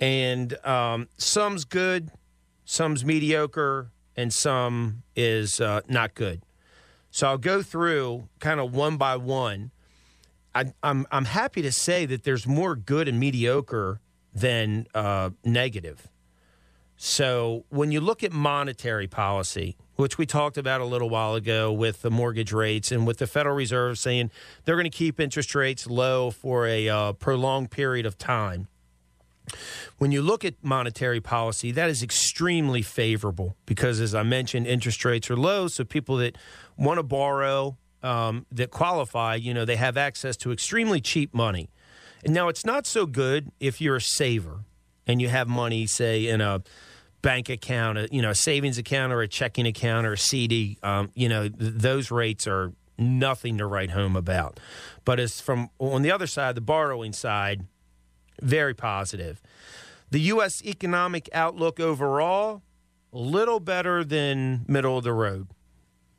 and 0.00 0.54
um, 0.66 1.08
some's 1.18 1.64
good, 1.64 2.10
some's 2.64 3.04
mediocre, 3.04 3.90
and 4.16 4.32
some 4.32 5.02
is 5.14 5.60
uh, 5.60 5.80
not 5.88 6.14
good. 6.14 6.42
So 7.10 7.28
I'll 7.28 7.38
go 7.38 7.62
through 7.62 8.28
kind 8.38 8.60
of 8.60 8.74
one 8.74 8.96
by 8.96 9.16
one. 9.16 9.70
I, 10.54 10.72
I'm 10.82 11.06
I'm 11.10 11.26
happy 11.26 11.62
to 11.62 11.72
say 11.72 12.06
that 12.06 12.24
there's 12.24 12.46
more 12.46 12.74
good 12.74 13.08
and 13.08 13.18
mediocre 13.20 14.00
than 14.34 14.86
uh, 14.94 15.30
negative. 15.44 16.08
So 16.96 17.64
when 17.70 17.92
you 17.92 18.00
look 18.00 18.22
at 18.22 18.32
monetary 18.32 19.06
policy, 19.06 19.76
which 19.96 20.18
we 20.18 20.26
talked 20.26 20.58
about 20.58 20.80
a 20.80 20.84
little 20.84 21.08
while 21.08 21.34
ago 21.34 21.72
with 21.72 22.02
the 22.02 22.10
mortgage 22.10 22.52
rates 22.52 22.92
and 22.92 23.06
with 23.06 23.18
the 23.18 23.26
Federal 23.26 23.54
Reserve 23.54 23.98
saying 23.98 24.30
they're 24.64 24.74
going 24.74 24.84
to 24.84 24.90
keep 24.90 25.18
interest 25.18 25.54
rates 25.54 25.86
low 25.86 26.30
for 26.30 26.66
a 26.66 26.88
uh, 26.88 27.12
prolonged 27.14 27.70
period 27.70 28.06
of 28.06 28.18
time. 28.18 28.68
When 29.98 30.12
you 30.12 30.22
look 30.22 30.44
at 30.44 30.54
monetary 30.62 31.20
policy, 31.20 31.72
that 31.72 31.90
is 31.90 32.02
extremely 32.02 32.82
favorable 32.82 33.56
because, 33.66 34.00
as 34.00 34.14
I 34.14 34.22
mentioned, 34.22 34.66
interest 34.66 35.04
rates 35.04 35.30
are 35.30 35.36
low. 35.36 35.68
So 35.68 35.84
people 35.84 36.16
that 36.18 36.36
want 36.76 36.98
to 36.98 37.02
borrow, 37.02 37.76
um, 38.02 38.46
that 38.52 38.70
qualify, 38.70 39.34
you 39.34 39.52
know, 39.52 39.64
they 39.64 39.76
have 39.76 39.96
access 39.96 40.36
to 40.38 40.52
extremely 40.52 41.00
cheap 41.00 41.34
money. 41.34 41.70
And 42.24 42.34
now 42.34 42.48
it's 42.48 42.64
not 42.64 42.86
so 42.86 43.06
good 43.06 43.50
if 43.60 43.80
you're 43.80 43.96
a 43.96 44.00
saver 44.00 44.64
and 45.06 45.20
you 45.20 45.28
have 45.28 45.48
money, 45.48 45.86
say, 45.86 46.26
in 46.28 46.40
a 46.40 46.62
bank 47.22 47.48
account, 47.48 47.98
a, 47.98 48.08
you 48.10 48.22
know, 48.22 48.30
a 48.30 48.34
savings 48.34 48.78
account 48.78 49.12
or 49.12 49.22
a 49.22 49.28
checking 49.28 49.66
account 49.66 50.06
or 50.06 50.12
a 50.12 50.18
CD. 50.18 50.78
Um, 50.82 51.10
you 51.14 51.28
know, 51.28 51.48
th- 51.48 51.54
those 51.58 52.10
rates 52.10 52.46
are 52.46 52.72
nothing 52.98 53.58
to 53.58 53.66
write 53.66 53.90
home 53.90 54.16
about. 54.16 54.60
But 55.04 55.20
as 55.20 55.40
from 55.40 55.70
on 55.78 56.02
the 56.02 56.10
other 56.10 56.26
side, 56.26 56.54
the 56.54 56.60
borrowing 56.60 57.12
side, 57.12 57.64
very 58.40 58.74
positive. 58.74 59.40
The 60.10 60.20
U.S. 60.20 60.62
economic 60.64 61.28
outlook 61.32 61.78
overall, 61.78 62.62
a 63.12 63.18
little 63.18 63.60
better 63.60 64.04
than 64.04 64.64
middle 64.66 64.98
of 64.98 65.04
the 65.04 65.12
road, 65.12 65.48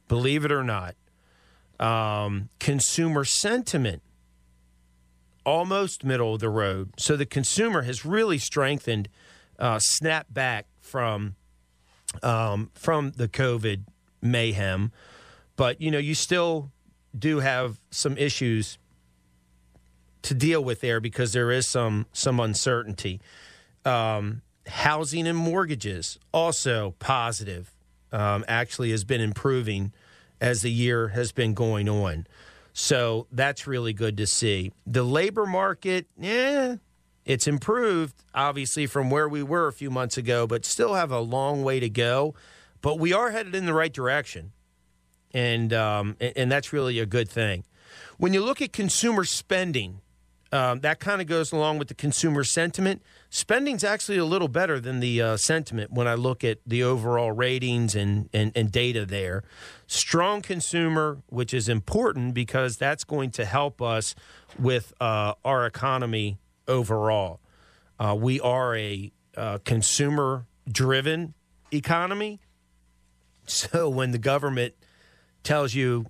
believe 0.07 0.45
it 0.45 0.51
or 0.51 0.63
not. 0.63 0.95
Um, 1.79 2.49
consumer 2.60 3.25
sentiment, 3.25 4.01
almost 5.45 6.03
middle 6.03 6.36
of 6.36 6.39
the 6.39 6.49
road. 6.49 6.93
So 6.97 7.17
the 7.17 7.25
consumer 7.25 7.81
has 7.81 8.05
really 8.05 8.38
strengthened, 8.38 9.10
uh, 9.60 9.79
back 10.29 10.67
from 10.79 11.36
um, 12.23 12.71
from 12.73 13.12
the 13.12 13.27
COVID 13.27 13.84
mayhem. 14.21 14.91
But 15.55 15.81
you 15.81 15.91
know, 15.91 15.97
you 15.97 16.15
still 16.15 16.71
do 17.17 17.39
have 17.39 17.79
some 17.89 18.17
issues 18.17 18.77
to 20.23 20.34
deal 20.34 20.63
with 20.63 20.81
there 20.81 20.99
because 20.99 21.34
there 21.34 21.51
is 21.51 21.67
some 21.67 22.05
some 22.13 22.39
uncertainty. 22.39 23.21
Um, 23.86 24.41
housing 24.67 25.27
and 25.27 25.38
mortgages 25.38 26.19
also 26.31 26.95
positive. 26.99 27.73
Um, 28.12 28.43
actually, 28.47 28.91
has 28.91 29.03
been 29.05 29.21
improving 29.21 29.93
as 30.41 30.63
the 30.63 30.71
year 30.71 31.10
has 31.10 31.31
been 31.31 31.53
going 31.53 31.88
on. 31.88 32.27
So 32.73 33.27
that's 33.31 33.67
really 33.67 33.93
good 33.93 34.17
to 34.17 34.27
see. 34.27 34.71
The 34.86 35.03
labor 35.03 35.45
market, 35.45 36.07
yeah, 36.17 36.75
it's 37.25 37.47
improved 37.47 38.15
obviously 38.34 38.88
from 38.88 39.10
where 39.10 39.29
we 39.29 39.43
were 39.43 39.67
a 39.67 39.73
few 39.73 39.91
months 39.91 40.17
ago, 40.17 40.47
but 40.47 40.65
still 40.65 40.95
have 40.95 41.12
a 41.12 41.19
long 41.19 41.63
way 41.63 41.79
to 41.79 41.89
go. 41.89 42.34
But 42.81 42.97
we 42.97 43.13
are 43.13 43.29
headed 43.29 43.53
in 43.53 43.65
the 43.65 43.73
right 43.73 43.93
direction, 43.93 44.51
and 45.34 45.71
um, 45.71 46.17
and, 46.19 46.51
that's 46.51 46.73
really 46.73 46.97
a 46.97 47.05
good 47.05 47.29
thing. 47.29 47.63
When 48.17 48.34
you 48.34 48.43
look 48.43 48.60
at 48.60 48.73
consumer 48.73 49.23
spending, 49.23 50.01
um, 50.52 50.82
that 50.82 51.00
kind 51.00 51.22
of 51.22 51.28
goes 51.28 51.52
along 51.52 51.80
with 51.80 51.88
the 51.88 51.94
consumer 51.94 52.44
sentiment. 52.44 53.02
Spending's 53.30 53.84
actually 53.84 54.18
a 54.18 54.26
little 54.26 54.50
better 54.50 54.80
than 54.80 55.00
the 55.00 55.22
uh, 55.22 55.38
sentiment 55.38 55.92
when 55.92 56.08
I 56.08 56.16
look 56.16 56.44
at 56.44 56.60
the 56.66 56.84
overall 56.84 57.32
ratings 57.32 57.96
and, 57.96 58.30
and, 58.34 58.52
and 58.54 58.70
data 58.72 59.06
there. 59.06 59.44
Strong 59.88 60.42
consumer, 60.42 61.20
which 61.28 61.54
is 61.54 61.70
important 61.70 62.34
because 62.34 62.76
that's 62.76 63.06
going 63.06 63.32
to 63.32 63.46
help 63.46 63.82
us 63.82 64.14
with 64.60 64.94
uh, 65.00 65.34
our 65.46 65.66
economy 65.66 66.38
overall. 66.68 67.40
Uh, 67.98 68.16
we 68.20 68.40
are 68.42 68.76
a 68.76 69.12
uh, 69.38 69.60
consumer 69.64 70.48
driven 70.70 71.34
economy. 71.72 72.40
So 73.46 73.90
when 73.90 74.12
the 74.12 74.18
government 74.18 74.74
tells 75.44 75.74
you 75.74 76.08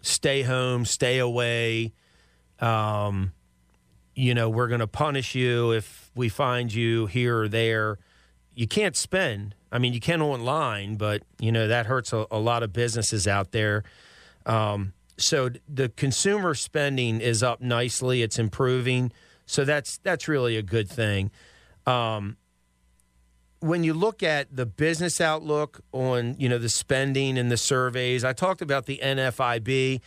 stay 0.00 0.42
home, 0.42 0.84
stay 0.84 1.18
away, 1.18 1.92
um, 2.60 3.33
you 4.14 4.34
know, 4.34 4.48
we're 4.48 4.68
going 4.68 4.80
to 4.80 4.86
punish 4.86 5.34
you 5.34 5.72
if 5.72 6.10
we 6.14 6.28
find 6.28 6.72
you 6.72 7.06
here 7.06 7.40
or 7.40 7.48
there. 7.48 7.98
You 8.54 8.68
can't 8.68 8.96
spend. 8.96 9.54
I 9.72 9.78
mean, 9.78 9.92
you 9.92 10.00
can 10.00 10.22
online, 10.22 10.96
but, 10.96 11.22
you 11.40 11.50
know, 11.50 11.66
that 11.66 11.86
hurts 11.86 12.12
a, 12.12 12.26
a 12.30 12.38
lot 12.38 12.62
of 12.62 12.72
businesses 12.72 13.26
out 13.26 13.50
there. 13.50 13.82
Um, 14.46 14.92
so 15.16 15.50
the 15.68 15.88
consumer 15.88 16.54
spending 16.54 17.20
is 17.20 17.42
up 17.42 17.60
nicely. 17.60 18.22
It's 18.22 18.38
improving. 18.38 19.12
So 19.46 19.64
that's 19.64 19.98
that's 19.98 20.28
really 20.28 20.56
a 20.56 20.62
good 20.62 20.88
thing. 20.88 21.30
Um, 21.86 22.36
when 23.60 23.84
you 23.84 23.94
look 23.94 24.22
at 24.22 24.54
the 24.54 24.66
business 24.66 25.20
outlook 25.20 25.80
on 25.92 26.36
you 26.38 26.48
know 26.48 26.58
the 26.58 26.68
spending 26.68 27.38
and 27.38 27.50
the 27.50 27.56
surveys, 27.56 28.24
I 28.24 28.32
talked 28.32 28.62
about 28.62 28.86
the 28.86 29.00
NFIB. 29.02 30.00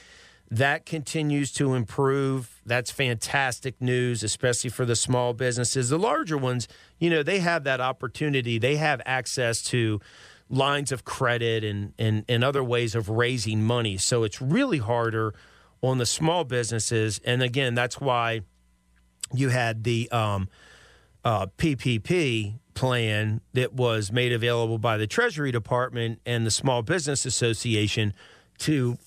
That 0.50 0.86
continues 0.86 1.52
to 1.54 1.74
improve. 1.74 2.62
That's 2.66 2.90
fantastic 2.90 3.82
news, 3.82 4.24
especially 4.24 4.70
for 4.70 4.86
the 4.86 4.96
small 4.96 5.34
businesses. 5.34 5.90
The 5.90 6.00
larger 6.00 6.38
ones, 6.38 6.68
you 7.00 7.10
know, 7.10 7.22
they 7.22 7.40
have 7.40 7.66
that 7.66 7.82
opportunity. 7.82 8.58
They 8.58 8.78
have 8.78 9.02
access 9.06 9.62
to 9.64 10.00
lines 10.50 10.94
of 10.94 11.04
credit 11.04 11.66
and, 11.66 11.94
and, 12.00 12.24
and 12.30 12.44
other 12.44 12.64
ways 12.64 12.96
of 12.96 13.10
raising 13.10 13.64
money. 13.64 13.98
So 13.98 14.24
it's 14.24 14.42
really 14.42 14.78
harder 14.78 15.34
on 15.82 15.98
the 15.98 16.06
small 16.06 16.46
businesses. 16.46 17.20
And 17.26 17.44
again, 17.44 17.76
that's 17.76 18.00
why 18.00 18.42
you 19.34 19.50
had 19.50 19.84
the 19.84 20.10
um, 20.12 20.48
uh, 21.26 21.48
PPP 21.58 22.60
plan 22.74 23.42
that 23.54 23.74
was 23.74 24.12
made 24.12 24.32
available 24.32 24.78
by 24.78 24.98
the 24.98 25.08
Treasury 25.08 25.52
Department 25.52 26.22
and 26.26 26.46
the 26.46 26.52
Small 26.52 26.84
Business 26.84 27.26
Association 27.26 28.14
to 28.60 28.98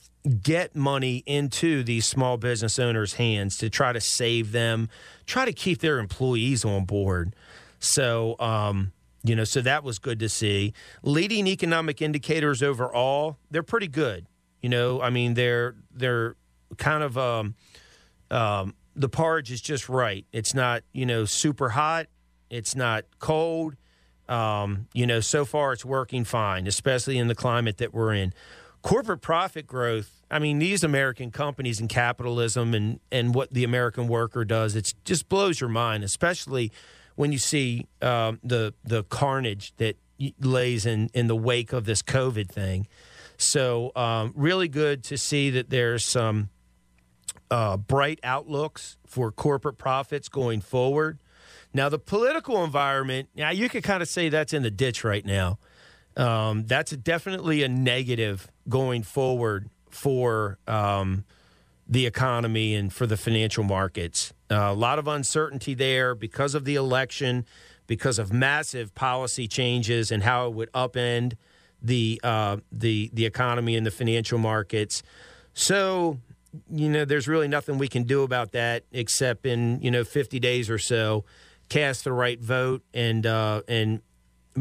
get 0.42 0.76
money 0.76 1.22
into 1.26 1.82
these 1.82 2.06
small 2.06 2.36
business 2.36 2.78
owners' 2.78 3.14
hands 3.14 3.56
to 3.58 3.70
try 3.70 3.92
to 3.92 4.00
save 4.00 4.52
them, 4.52 4.88
try 5.26 5.44
to 5.44 5.52
keep 5.52 5.80
their 5.80 5.98
employees 5.98 6.64
on 6.64 6.84
board. 6.84 7.34
So, 7.78 8.36
um, 8.38 8.92
you 9.22 9.34
know, 9.34 9.44
so 9.44 9.60
that 9.62 9.82
was 9.82 9.98
good 9.98 10.18
to 10.20 10.28
see. 10.28 10.74
Leading 11.02 11.46
economic 11.46 12.02
indicators 12.02 12.62
overall, 12.62 13.38
they're 13.50 13.62
pretty 13.62 13.88
good. 13.88 14.26
You 14.60 14.68
know, 14.68 15.00
I 15.00 15.10
mean, 15.10 15.34
they're 15.34 15.74
they're 15.94 16.36
kind 16.76 17.02
of 17.02 17.16
um, 17.16 17.54
um, 18.30 18.74
the 18.94 19.08
porridge 19.08 19.50
is 19.50 19.60
just 19.60 19.88
right. 19.88 20.26
It's 20.32 20.54
not 20.54 20.82
you 20.92 21.06
know 21.06 21.24
super 21.24 21.70
hot. 21.70 22.06
It's 22.50 22.76
not 22.76 23.04
cold. 23.18 23.76
Um, 24.28 24.86
you 24.92 25.06
know, 25.06 25.20
so 25.20 25.44
far 25.44 25.72
it's 25.72 25.84
working 25.84 26.24
fine, 26.24 26.66
especially 26.66 27.18
in 27.18 27.26
the 27.26 27.34
climate 27.34 27.78
that 27.78 27.92
we're 27.92 28.14
in. 28.14 28.32
Corporate 28.82 29.20
profit 29.20 29.66
growth. 29.66 30.22
I 30.30 30.38
mean, 30.38 30.58
these 30.58 30.82
American 30.84 31.30
companies 31.30 31.80
and 31.80 31.88
capitalism 31.88 32.72
and 32.74 33.00
and 33.12 33.34
what 33.34 33.52
the 33.52 33.64
American 33.64 34.08
worker 34.08 34.44
does, 34.44 34.74
it 34.74 34.94
just 35.04 35.28
blows 35.28 35.60
your 35.60 35.70
mind, 35.70 36.04
especially 36.04 36.72
when 37.16 37.32
you 37.32 37.38
see 37.38 37.86
um, 38.00 38.40
the 38.42 38.72
the 38.84 39.04
carnage 39.04 39.74
that 39.76 39.96
lays 40.40 40.86
in 40.86 41.10
in 41.12 41.26
the 41.26 41.36
wake 41.36 41.72
of 41.72 41.84
this 41.84 42.02
COVID 42.02 42.48
thing. 42.48 42.86
So, 43.36 43.90
um, 43.96 44.32
really 44.36 44.68
good 44.68 45.02
to 45.04 45.16
see 45.16 45.50
that 45.50 45.70
there's 45.70 46.04
some 46.04 46.50
uh, 47.50 47.76
bright 47.78 48.20
outlooks 48.22 48.96
for 49.06 49.32
corporate 49.32 49.78
profits 49.78 50.28
going 50.28 50.60
forward. 50.60 51.18
Now, 51.72 51.88
the 51.88 51.98
political 51.98 52.64
environment, 52.64 53.28
now 53.34 53.50
you 53.50 53.68
could 53.68 53.82
kind 53.82 54.02
of 54.02 54.08
say 54.08 54.28
that's 54.28 54.52
in 54.52 54.62
the 54.62 54.70
ditch 54.70 55.04
right 55.04 55.24
now. 55.24 55.58
Um, 56.16 56.66
that's 56.66 56.90
definitely 56.90 57.62
a 57.62 57.68
negative 57.68 58.48
going 58.70 59.02
forward 59.02 59.68
for 59.90 60.58
um, 60.66 61.24
the 61.86 62.06
economy 62.06 62.74
and 62.74 62.92
for 62.92 63.06
the 63.06 63.16
financial 63.16 63.64
markets. 63.64 64.32
Uh, 64.50 64.68
a 64.70 64.74
lot 64.74 64.98
of 64.98 65.06
uncertainty 65.08 65.74
there 65.74 66.14
because 66.14 66.54
of 66.54 66.64
the 66.64 66.76
election, 66.76 67.44
because 67.86 68.18
of 68.18 68.32
massive 68.32 68.94
policy 68.94 69.46
changes 69.46 70.10
and 70.10 70.22
how 70.22 70.46
it 70.46 70.54
would 70.54 70.72
upend 70.72 71.34
the 71.82 72.20
uh, 72.22 72.58
the 72.70 73.10
the 73.12 73.26
economy 73.26 73.76
and 73.76 73.84
the 73.84 73.90
financial 73.90 74.38
markets. 74.38 75.02
So 75.52 76.18
you 76.70 76.88
know, 76.88 77.04
there's 77.04 77.28
really 77.28 77.48
nothing 77.48 77.78
we 77.78 77.88
can 77.88 78.04
do 78.04 78.22
about 78.22 78.52
that 78.52 78.84
except 78.92 79.46
in 79.46 79.80
you 79.82 79.90
know 79.90 80.04
50 80.04 80.38
days 80.40 80.70
or 80.70 80.78
so, 80.78 81.24
cast 81.68 82.04
the 82.04 82.12
right 82.12 82.40
vote 82.40 82.82
and 82.92 83.26
uh, 83.26 83.62
and 83.68 84.02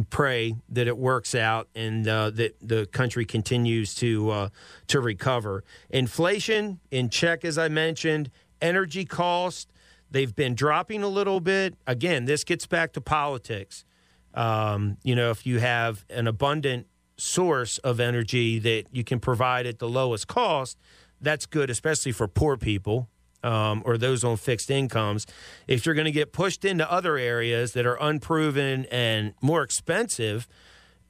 pray 0.10 0.56
that 0.70 0.88
it 0.88 0.98
works 0.98 1.34
out 1.36 1.68
and 1.76 2.08
uh, 2.08 2.30
that 2.32 2.56
the 2.62 2.86
country 2.88 3.26
continues 3.26 3.96
to 3.96 4.30
uh, 4.30 4.50
to 4.88 5.00
recover. 5.00 5.64
Inflation 5.90 6.80
in 6.92 7.10
check, 7.10 7.44
as 7.44 7.58
I 7.58 7.68
mentioned. 7.68 8.30
Energy 8.62 9.06
cost 9.06 9.72
they've 10.12 10.36
been 10.36 10.56
dropping 10.56 11.04
a 11.04 11.08
little 11.08 11.40
bit. 11.40 11.76
Again, 11.88 12.26
this 12.26 12.44
gets 12.44 12.66
back 12.66 12.94
to 12.94 13.02
politics. 13.02 13.86
Um, 14.34 14.98
you 15.04 15.16
know, 15.16 15.32
if 15.32 15.46
you 15.46 15.60
have 15.60 16.06
an 16.10 16.28
abundant 16.28 16.88
source 17.18 17.78
of 17.80 18.00
energy 18.00 18.60
that 18.60 18.86
you 18.92 19.04
can 19.04 19.20
provide 19.20 19.66
at 19.66 19.80
the 19.80 19.90
lowest 19.90 20.28
cost, 20.28 20.78
that's 21.22 21.46
good, 21.46 21.70
especially 21.70 22.12
for 22.12 22.28
poor 22.28 22.58
people 22.58 23.10
um, 23.44 23.82
or 23.86 23.98
those 23.98 24.24
on 24.24 24.38
fixed 24.38 24.70
incomes. 24.70 25.26
If 25.68 25.86
you're 25.86 25.96
going 25.96 26.06
to 26.06 26.12
get 26.12 26.34
pushed 26.34 26.66
into 26.66 26.90
other 26.92 27.18
areas 27.18 27.74
that 27.74 27.86
are 27.86 27.96
unproven 27.96 28.86
and 28.92 29.34
more 29.42 29.64
expensive, 29.64 30.48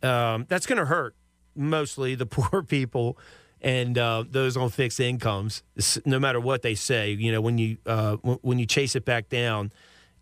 um, 0.03 0.45
that's 0.47 0.65
going 0.65 0.79
to 0.79 0.85
hurt 0.85 1.15
mostly 1.55 2.15
the 2.15 2.25
poor 2.27 2.63
people 2.63 3.17
and 3.61 3.97
uh, 3.97 4.23
those 4.29 4.55
on 4.55 4.69
fixed 4.69 4.99
incomes. 4.99 5.63
No 6.05 6.19
matter 6.19 6.39
what 6.39 6.61
they 6.61 6.75
say, 6.75 7.11
you 7.11 7.31
know, 7.31 7.41
when 7.41 7.57
you 7.57 7.77
uh, 7.85 8.11
w- 8.17 8.39
when 8.41 8.59
you 8.59 8.65
chase 8.65 8.95
it 8.95 9.05
back 9.05 9.29
down 9.29 9.71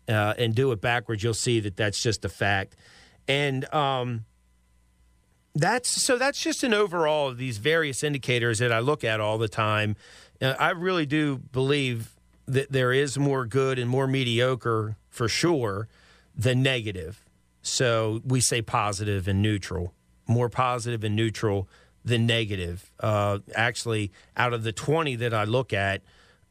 uh, 0.08 0.34
and 0.36 0.54
do 0.54 0.72
it 0.72 0.80
backwards, 0.80 1.22
you'll 1.22 1.34
see 1.34 1.60
that 1.60 1.76
that's 1.76 2.02
just 2.02 2.24
a 2.24 2.28
fact. 2.28 2.74
And 3.28 3.72
um, 3.72 4.24
that's 5.54 5.88
so 5.88 6.18
that's 6.18 6.40
just 6.40 6.62
an 6.62 6.74
overall 6.74 7.28
of 7.28 7.38
these 7.38 7.58
various 7.58 8.02
indicators 8.02 8.58
that 8.58 8.72
I 8.72 8.80
look 8.80 9.04
at 9.04 9.20
all 9.20 9.38
the 9.38 9.48
time. 9.48 9.96
I 10.40 10.70
really 10.70 11.06
do 11.06 11.38
believe 11.38 12.14
that 12.46 12.72
there 12.72 12.92
is 12.92 13.18
more 13.18 13.44
good 13.44 13.78
and 13.78 13.90
more 13.90 14.06
mediocre 14.06 14.96
for 15.10 15.28
sure 15.28 15.88
than 16.34 16.62
negative. 16.62 17.24
So 17.62 18.22
we 18.24 18.40
say 18.40 18.62
positive 18.62 19.28
and 19.28 19.42
neutral, 19.42 19.92
more 20.26 20.48
positive 20.48 21.04
and 21.04 21.16
neutral 21.16 21.68
than 22.04 22.26
negative. 22.26 22.90
Uh, 23.00 23.40
actually, 23.54 24.12
out 24.36 24.52
of 24.52 24.62
the 24.62 24.72
20 24.72 25.16
that 25.16 25.34
I 25.34 25.44
look 25.44 25.72
at, 25.72 26.02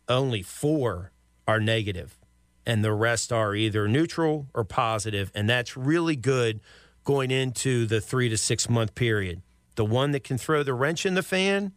only 0.07 0.41
four 0.41 1.11
are 1.47 1.59
negative, 1.59 2.17
and 2.65 2.83
the 2.83 2.93
rest 2.93 3.31
are 3.31 3.55
either 3.55 3.87
neutral 3.87 4.47
or 4.53 4.63
positive, 4.63 5.31
and 5.33 5.49
that's 5.49 5.75
really 5.77 6.15
good 6.15 6.59
going 7.03 7.31
into 7.31 7.85
the 7.85 8.01
three 8.01 8.29
to 8.29 8.37
six 8.37 8.69
month 8.69 8.93
period. 8.95 9.41
The 9.75 9.85
one 9.85 10.11
that 10.11 10.23
can 10.23 10.37
throw 10.37 10.63
the 10.63 10.73
wrench 10.73 11.05
in 11.05 11.13
the 11.13 11.23
fan, 11.23 11.71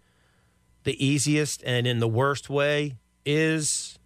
the 0.84 1.04
easiest 1.04 1.62
and 1.64 1.86
in 1.86 1.98
the 1.98 2.08
worst 2.08 2.48
way, 2.48 2.96
is 3.24 3.98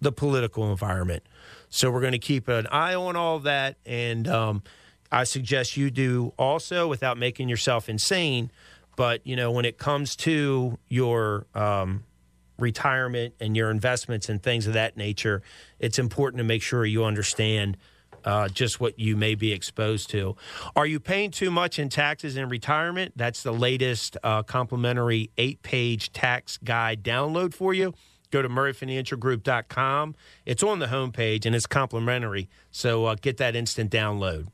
the 0.00 0.12
political 0.12 0.70
environment. 0.70 1.22
So 1.68 1.90
we're 1.90 2.00
going 2.00 2.12
to 2.12 2.18
keep 2.18 2.48
an 2.48 2.66
eye 2.68 2.94
on 2.94 3.16
all 3.16 3.38
that. 3.40 3.76
And 3.84 4.26
um, 4.26 4.62
I 5.12 5.24
suggest 5.24 5.76
you 5.76 5.90
do 5.90 6.32
also 6.38 6.88
without 6.88 7.18
making 7.18 7.48
yourself 7.48 7.88
insane. 7.88 8.50
But, 8.96 9.26
you 9.26 9.36
know, 9.36 9.50
when 9.50 9.64
it 9.64 9.78
comes 9.78 10.16
to 10.16 10.78
your 10.88 11.46
um, 11.54 12.04
retirement 12.58 13.34
and 13.40 13.56
your 13.56 13.70
investments 13.70 14.28
and 14.28 14.42
things 14.42 14.66
of 14.66 14.74
that 14.74 14.96
nature, 14.96 15.42
it's 15.78 15.98
important 15.98 16.38
to 16.38 16.44
make 16.44 16.62
sure 16.62 16.84
you 16.84 17.04
understand 17.04 17.76
uh, 18.24 18.48
just 18.48 18.80
what 18.80 18.98
you 18.98 19.16
may 19.16 19.34
be 19.34 19.52
exposed 19.52 20.10
to. 20.10 20.36
Are 20.76 20.86
you 20.86 21.00
paying 21.00 21.30
too 21.30 21.50
much 21.50 21.78
in 21.78 21.88
taxes 21.88 22.36
in 22.36 22.48
retirement? 22.48 23.12
That's 23.16 23.42
the 23.42 23.52
latest 23.52 24.16
uh, 24.22 24.42
complimentary 24.42 25.30
eight 25.38 25.62
page 25.62 26.12
tax 26.12 26.58
guide 26.58 27.02
download 27.02 27.54
for 27.54 27.74
you. 27.74 27.94
Go 28.30 28.42
to 28.42 28.48
murrayfinancialgroup.com. 28.48 30.14
It's 30.46 30.62
on 30.62 30.78
the 30.78 30.86
homepage 30.86 31.46
and 31.46 31.54
it's 31.54 31.66
complimentary. 31.66 32.48
So 32.70 33.06
uh, 33.06 33.16
get 33.20 33.38
that 33.38 33.56
instant 33.56 33.90
download. 33.90 34.48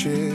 Chest. 0.00 0.29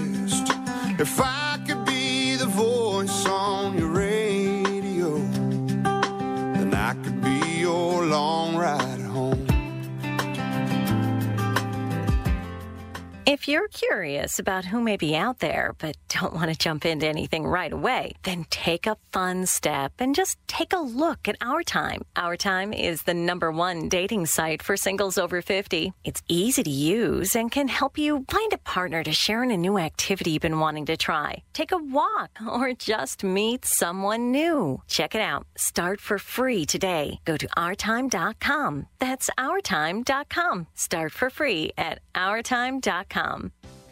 If 13.35 13.49
you're 13.49 13.67
curious 13.67 14.39
about 14.39 14.63
who 14.63 14.79
may 14.79 14.95
be 14.95 15.13
out 15.13 15.39
there 15.39 15.73
but 15.77 15.97
don't 16.07 16.31
want 16.31 16.49
to 16.51 16.57
jump 16.57 16.85
into 16.85 17.05
anything 17.05 17.45
right 17.45 17.73
away, 17.73 18.13
then 18.23 18.45
take 18.49 18.87
a 18.87 18.95
fun 19.11 19.45
step 19.45 19.91
and 19.99 20.15
just 20.15 20.37
take 20.47 20.71
a 20.71 20.79
look 20.79 21.27
at 21.27 21.35
Our 21.41 21.61
Time. 21.61 22.03
Our 22.15 22.37
Time 22.37 22.71
is 22.71 23.01
the 23.01 23.13
number 23.13 23.51
one 23.51 23.89
dating 23.89 24.27
site 24.27 24.63
for 24.63 24.77
singles 24.77 25.17
over 25.17 25.41
50. 25.41 25.91
It's 26.05 26.23
easy 26.29 26.63
to 26.63 26.69
use 26.69 27.35
and 27.35 27.51
can 27.51 27.67
help 27.67 27.97
you 27.97 28.23
find 28.29 28.53
a 28.53 28.65
partner 28.73 29.03
to 29.03 29.11
share 29.11 29.43
in 29.43 29.51
a 29.51 29.57
new 29.57 29.77
activity 29.77 30.31
you've 30.31 30.49
been 30.49 30.61
wanting 30.61 30.85
to 30.85 30.95
try. 30.95 31.43
Take 31.51 31.73
a 31.73 31.85
walk 31.99 32.39
or 32.49 32.71
just 32.71 33.21
meet 33.21 33.65
someone 33.65 34.31
new. 34.31 34.81
Check 34.87 35.13
it 35.13 35.21
out. 35.21 35.45
Start 35.57 35.99
for 35.99 36.17
free 36.17 36.63
today. 36.65 37.19
Go 37.25 37.35
to 37.35 37.47
ourtime.com. 37.57 38.87
That's 38.99 39.29
ourtime.com. 39.37 40.67
Start 40.75 41.11
for 41.11 41.29
free 41.29 41.73
at 41.77 41.99
ourtime.com. 42.15 43.24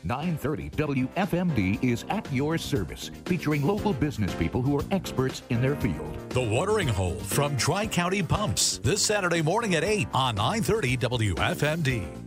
930 0.03 0.69
WFMD 0.71 1.84
is 1.84 2.05
at 2.09 2.31
your 2.31 2.57
service, 2.57 3.09
featuring 3.25 3.65
local 3.65 3.93
business 3.93 4.34
people 4.36 4.61
who 4.61 4.77
are 4.77 4.84
experts 4.91 5.41
in 5.49 5.61
their 5.61 5.75
field. 5.77 6.17
The 6.29 6.41
Watering 6.41 6.88
Hole 6.88 7.15
from 7.15 7.55
Tri 7.57 7.88
County 7.88 8.21
Pumps 8.21 8.79
this 8.79 9.01
Saturday 9.01 9.41
morning 9.41 9.75
at 9.75 9.84
8 9.84 10.07
on 10.13 10.36
930 10.36 10.97
WFMD. 10.97 12.22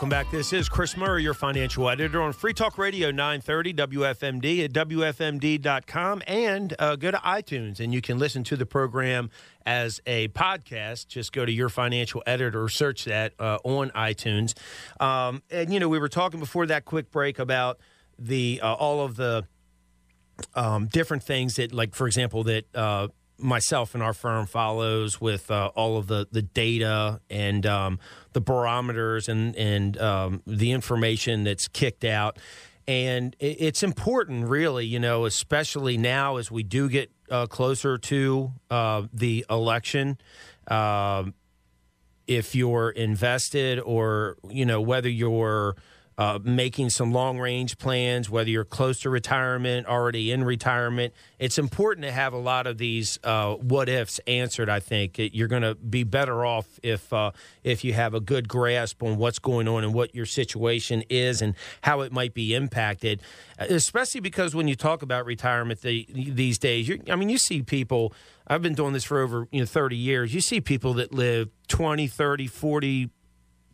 Welcome 0.00 0.08
back. 0.08 0.30
This 0.30 0.54
is 0.54 0.66
Chris 0.66 0.96
Murray, 0.96 1.22
your 1.22 1.34
financial 1.34 1.86
editor 1.90 2.22
on 2.22 2.32
Free 2.32 2.54
Talk 2.54 2.78
Radio 2.78 3.10
930 3.10 3.74
WFMD 3.74 4.64
at 4.64 4.72
WFMD.com 4.72 6.22
and 6.26 6.74
uh, 6.78 6.96
go 6.96 7.10
to 7.10 7.18
iTunes 7.18 7.80
and 7.80 7.92
you 7.92 8.00
can 8.00 8.18
listen 8.18 8.42
to 8.44 8.56
the 8.56 8.64
program 8.64 9.28
as 9.66 10.00
a 10.06 10.28
podcast. 10.28 11.08
Just 11.08 11.34
go 11.34 11.44
to 11.44 11.52
your 11.52 11.68
financial 11.68 12.22
editor 12.24 12.66
search 12.70 13.04
that 13.04 13.34
uh, 13.38 13.58
on 13.62 13.90
iTunes. 13.90 14.54
Um, 15.02 15.42
and, 15.50 15.70
you 15.70 15.78
know, 15.78 15.90
we 15.90 15.98
were 15.98 16.08
talking 16.08 16.40
before 16.40 16.64
that 16.64 16.86
quick 16.86 17.10
break 17.10 17.38
about 17.38 17.78
the 18.18 18.60
uh, 18.62 18.72
all 18.72 19.04
of 19.04 19.16
the 19.16 19.44
um, 20.54 20.86
different 20.86 21.24
things 21.24 21.56
that, 21.56 21.74
like, 21.74 21.94
for 21.94 22.06
example, 22.06 22.42
that 22.44 22.64
uh, 22.74 23.08
myself 23.36 23.94
and 23.94 24.02
our 24.02 24.14
firm 24.14 24.46
follows 24.46 25.20
with 25.20 25.50
uh, 25.50 25.70
all 25.74 25.98
of 25.98 26.06
the, 26.06 26.26
the 26.32 26.40
data 26.42 27.20
and 27.28 27.66
um, 27.66 27.98
the 28.32 28.40
barometers 28.40 29.28
and 29.28 29.54
and 29.56 29.98
um, 29.98 30.42
the 30.46 30.72
information 30.72 31.44
that's 31.44 31.68
kicked 31.68 32.04
out. 32.04 32.38
And 32.88 33.36
it's 33.38 33.84
important, 33.84 34.48
really, 34.48 34.84
you 34.84 34.98
know, 34.98 35.24
especially 35.24 35.96
now 35.96 36.38
as 36.38 36.50
we 36.50 36.64
do 36.64 36.88
get 36.88 37.12
uh, 37.30 37.46
closer 37.46 37.98
to 37.98 38.52
uh, 38.68 39.02
the 39.12 39.46
election. 39.48 40.18
Um, 40.66 41.34
if 42.26 42.54
you're 42.54 42.90
invested, 42.90 43.78
or 43.80 44.36
you 44.48 44.64
know, 44.64 44.80
whether 44.80 45.08
you're 45.08 45.76
uh, 46.20 46.38
making 46.44 46.90
some 46.90 47.12
long 47.12 47.38
range 47.38 47.78
plans, 47.78 48.28
whether 48.28 48.50
you're 48.50 48.62
close 48.62 49.00
to 49.00 49.08
retirement, 49.08 49.86
already 49.86 50.30
in 50.30 50.44
retirement. 50.44 51.14
It's 51.38 51.56
important 51.56 52.04
to 52.04 52.12
have 52.12 52.34
a 52.34 52.38
lot 52.38 52.66
of 52.66 52.76
these 52.76 53.18
uh, 53.24 53.54
what 53.54 53.88
ifs 53.88 54.20
answered. 54.26 54.68
I 54.68 54.80
think 54.80 55.14
you're 55.16 55.48
going 55.48 55.62
to 55.62 55.76
be 55.76 56.04
better 56.04 56.44
off 56.44 56.66
if 56.82 57.10
uh, 57.10 57.30
if 57.64 57.84
you 57.84 57.94
have 57.94 58.12
a 58.12 58.20
good 58.20 58.48
grasp 58.48 59.02
on 59.02 59.16
what's 59.16 59.38
going 59.38 59.66
on 59.66 59.82
and 59.82 59.94
what 59.94 60.14
your 60.14 60.26
situation 60.26 61.04
is 61.08 61.40
and 61.40 61.54
how 61.80 62.02
it 62.02 62.12
might 62.12 62.34
be 62.34 62.54
impacted. 62.54 63.22
Especially 63.58 64.20
because 64.20 64.54
when 64.54 64.68
you 64.68 64.74
talk 64.74 65.00
about 65.00 65.24
retirement 65.24 65.80
the, 65.80 66.06
these 66.12 66.58
days, 66.58 66.90
I 67.10 67.16
mean, 67.16 67.30
you 67.30 67.38
see 67.38 67.62
people. 67.62 68.12
I've 68.46 68.60
been 68.60 68.74
doing 68.74 68.92
this 68.92 69.04
for 69.04 69.20
over 69.20 69.48
you 69.52 69.60
know 69.60 69.66
30 69.66 69.96
years. 69.96 70.34
You 70.34 70.42
see 70.42 70.60
people 70.60 70.92
that 70.94 71.14
live 71.14 71.48
20, 71.68 72.08
30, 72.08 72.46
40 72.46 73.10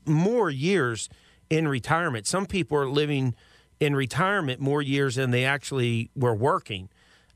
more 0.05 0.49
years 0.49 1.09
in 1.51 1.68
retirement. 1.68 2.26
Some 2.26 2.47
people 2.47 2.78
are 2.78 2.88
living 2.88 3.34
in 3.80 3.94
retirement 3.94 4.61
more 4.61 4.82
years 4.82 5.16
than 5.16 5.30
they 5.30 5.44
actually 5.44 6.11
were 6.14 6.34
working 6.34 6.88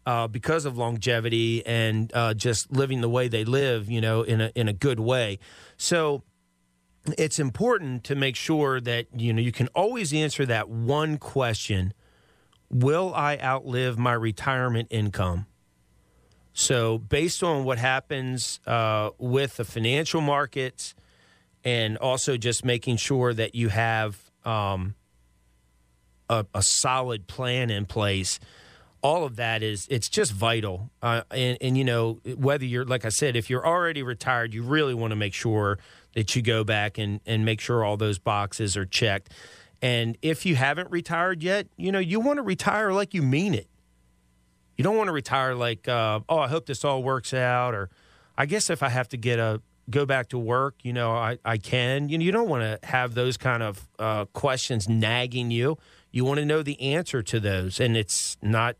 uh, 0.06 0.26
because 0.26 0.64
of 0.64 0.78
longevity 0.78 1.64
and 1.66 2.10
uh, 2.14 2.34
just 2.34 2.72
living 2.72 3.00
the 3.00 3.08
way 3.08 3.28
they 3.28 3.44
live, 3.44 3.90
you 3.90 4.00
know, 4.00 4.22
in 4.22 4.40
a 4.40 4.50
in 4.54 4.68
a 4.68 4.72
good 4.72 5.00
way. 5.00 5.38
So 5.76 6.22
it's 7.18 7.38
important 7.38 8.04
to 8.04 8.14
make 8.14 8.36
sure 8.36 8.80
that 8.80 9.06
you 9.14 9.32
know 9.32 9.40
you 9.40 9.52
can 9.52 9.68
always 9.68 10.12
answer 10.12 10.46
that 10.46 10.68
one 10.68 11.18
question: 11.18 11.92
Will 12.70 13.12
I 13.14 13.38
outlive 13.38 13.98
my 13.98 14.12
retirement 14.12 14.88
income? 14.90 15.46
So, 16.52 16.98
based 16.98 17.42
on 17.42 17.64
what 17.64 17.78
happens 17.78 18.60
uh, 18.66 19.10
with 19.18 19.56
the 19.56 19.64
financial 19.64 20.20
markets 20.20 20.94
and 21.64 21.96
also 21.98 22.36
just 22.36 22.64
making 22.64 22.96
sure 22.96 23.34
that 23.34 23.54
you 23.54 23.68
have 23.68 24.18
um, 24.44 24.94
a, 26.28 26.46
a, 26.54 26.62
solid 26.62 27.26
plan 27.26 27.70
in 27.70 27.84
place. 27.84 28.40
All 29.02 29.24
of 29.24 29.36
that 29.36 29.62
is 29.62 29.86
it's 29.90 30.08
just 30.08 30.32
vital, 30.32 30.90
uh, 31.02 31.22
and, 31.30 31.58
and 31.60 31.78
you 31.78 31.84
know 31.84 32.20
whether 32.36 32.64
you're 32.64 32.84
like 32.84 33.04
I 33.04 33.08
said, 33.08 33.34
if 33.34 33.48
you're 33.48 33.66
already 33.66 34.02
retired, 34.02 34.52
you 34.52 34.62
really 34.62 34.94
want 34.94 35.10
to 35.12 35.16
make 35.16 35.34
sure 35.34 35.78
that 36.14 36.36
you 36.36 36.42
go 36.42 36.64
back 36.64 36.98
and 36.98 37.20
and 37.24 37.44
make 37.44 37.60
sure 37.60 37.84
all 37.84 37.96
those 37.96 38.18
boxes 38.18 38.76
are 38.76 38.84
checked. 38.84 39.32
And 39.82 40.18
if 40.20 40.44
you 40.44 40.54
haven't 40.56 40.90
retired 40.90 41.42
yet, 41.42 41.66
you 41.76 41.92
know 41.92 41.98
you 41.98 42.20
want 42.20 42.36
to 42.38 42.42
retire 42.42 42.92
like 42.92 43.14
you 43.14 43.22
mean 43.22 43.54
it. 43.54 43.68
You 44.76 44.84
don't 44.84 44.96
want 44.96 45.08
to 45.08 45.12
retire 45.12 45.54
like, 45.54 45.88
uh, 45.88 46.20
oh, 46.28 46.38
I 46.38 46.48
hope 46.48 46.66
this 46.66 46.84
all 46.84 47.02
works 47.02 47.34
out, 47.34 47.74
or 47.74 47.90
I 48.36 48.46
guess 48.46 48.70
if 48.70 48.82
I 48.82 48.88
have 48.90 49.08
to 49.10 49.16
get 49.16 49.38
a 49.38 49.60
go 49.90 50.06
back 50.06 50.28
to 50.30 50.38
work, 50.38 50.76
you 50.82 50.92
know, 50.92 51.12
I, 51.12 51.38
I 51.44 51.58
can. 51.58 52.08
You 52.08 52.18
know, 52.18 52.24
you 52.24 52.32
don't 52.32 52.48
want 52.48 52.62
to 52.62 52.86
have 52.86 53.14
those 53.14 53.36
kind 53.36 53.62
of 53.62 53.88
uh, 53.98 54.24
questions 54.26 54.88
nagging 54.88 55.50
you. 55.50 55.78
You 56.10 56.24
want 56.24 56.38
to 56.38 56.44
know 56.44 56.62
the 56.62 56.80
answer 56.80 57.22
to 57.22 57.40
those, 57.40 57.80
and 57.80 57.96
it's 57.96 58.36
not 58.42 58.76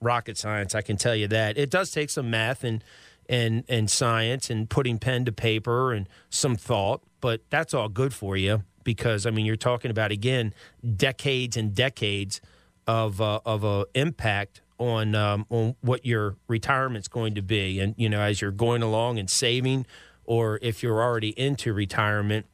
rocket 0.00 0.38
science. 0.38 0.74
I 0.74 0.82
can 0.82 0.96
tell 0.96 1.14
you 1.14 1.28
that 1.28 1.58
it 1.58 1.70
does 1.70 1.90
take 1.90 2.10
some 2.10 2.30
math 2.30 2.64
and 2.64 2.82
and 3.28 3.64
and 3.68 3.90
science 3.90 4.50
and 4.50 4.68
putting 4.68 4.98
pen 4.98 5.24
to 5.26 5.32
paper 5.32 5.92
and 5.92 6.08
some 6.30 6.56
thought, 6.56 7.02
but 7.20 7.42
that's 7.50 7.74
all 7.74 7.88
good 7.88 8.14
for 8.14 8.36
you 8.36 8.62
because 8.84 9.26
I 9.26 9.30
mean 9.30 9.44
you're 9.44 9.56
talking 9.56 9.90
about 9.90 10.10
again 10.10 10.54
decades 10.96 11.56
and 11.56 11.74
decades 11.74 12.40
of 12.86 13.20
uh, 13.20 13.40
of 13.44 13.64
a 13.64 13.86
impact 13.94 14.62
on 14.78 15.14
um, 15.14 15.44
on 15.50 15.76
what 15.80 16.06
your 16.06 16.36
retirement's 16.46 17.08
going 17.08 17.34
to 17.34 17.42
be, 17.42 17.80
and 17.80 17.94
you 17.98 18.08
know 18.08 18.20
as 18.20 18.40
you're 18.40 18.50
going 18.50 18.82
along 18.82 19.18
and 19.18 19.28
saving 19.28 19.86
or 20.28 20.58
if 20.60 20.82
you're 20.82 21.02
already 21.02 21.30
into 21.30 21.72
retirement, 21.72 22.44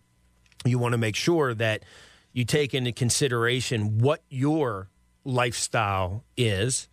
you 0.65 0.79
want 0.79 0.93
to 0.93 0.99
make 0.99 1.17
sure 1.17 1.53
that 1.55 1.83
you 2.33 2.45
take 2.45 2.73
into 2.73 2.93
consideration 2.93 3.99
what 3.99 4.23
your 4.31 4.89
lifestyle 5.25 6.23
is 6.37 6.89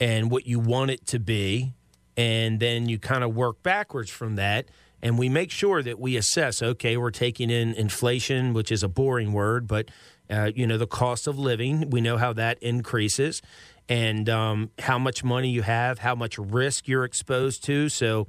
and 0.00 0.28
what 0.28 0.44
you 0.44 0.58
want 0.58 0.90
it 0.90 1.06
to 1.06 1.20
be. 1.20 1.72
And 2.16 2.58
then 2.58 2.88
you 2.88 2.98
kind 2.98 3.22
of 3.22 3.32
work 3.32 3.62
backwards 3.62 4.10
from 4.10 4.34
that. 4.34 4.66
And 5.00 5.16
we 5.16 5.28
make 5.28 5.52
sure 5.52 5.84
that 5.84 6.00
we 6.00 6.16
assess 6.16 6.60
okay, 6.60 6.96
we're 6.96 7.12
taking 7.12 7.48
in 7.48 7.72
inflation, 7.74 8.52
which 8.54 8.72
is 8.72 8.82
a 8.82 8.88
boring 8.88 9.32
word, 9.32 9.68
but 9.68 9.88
uh, 10.28 10.50
you 10.52 10.66
know, 10.66 10.76
the 10.76 10.86
cost 10.88 11.28
of 11.28 11.38
living, 11.38 11.90
we 11.90 12.00
know 12.00 12.16
how 12.16 12.32
that 12.32 12.60
increases 12.60 13.40
and 13.88 14.28
um, 14.28 14.70
how 14.80 14.98
much 14.98 15.22
money 15.22 15.48
you 15.48 15.62
have, 15.62 16.00
how 16.00 16.16
much 16.16 16.38
risk 16.38 16.88
you're 16.88 17.04
exposed 17.04 17.62
to. 17.64 17.88
So, 17.88 18.26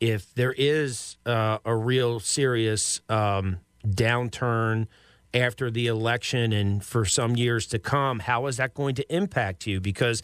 if 0.00 0.34
there 0.34 0.54
is 0.56 1.18
uh, 1.26 1.58
a 1.64 1.76
real 1.76 2.18
serious 2.20 3.02
um, 3.08 3.58
downturn 3.86 4.86
after 5.32 5.70
the 5.70 5.86
election 5.86 6.52
and 6.52 6.82
for 6.84 7.04
some 7.04 7.36
years 7.36 7.66
to 7.66 7.78
come, 7.78 8.20
how 8.20 8.46
is 8.46 8.56
that 8.56 8.74
going 8.74 8.94
to 8.96 9.14
impact 9.14 9.66
you? 9.66 9.80
Because 9.80 10.22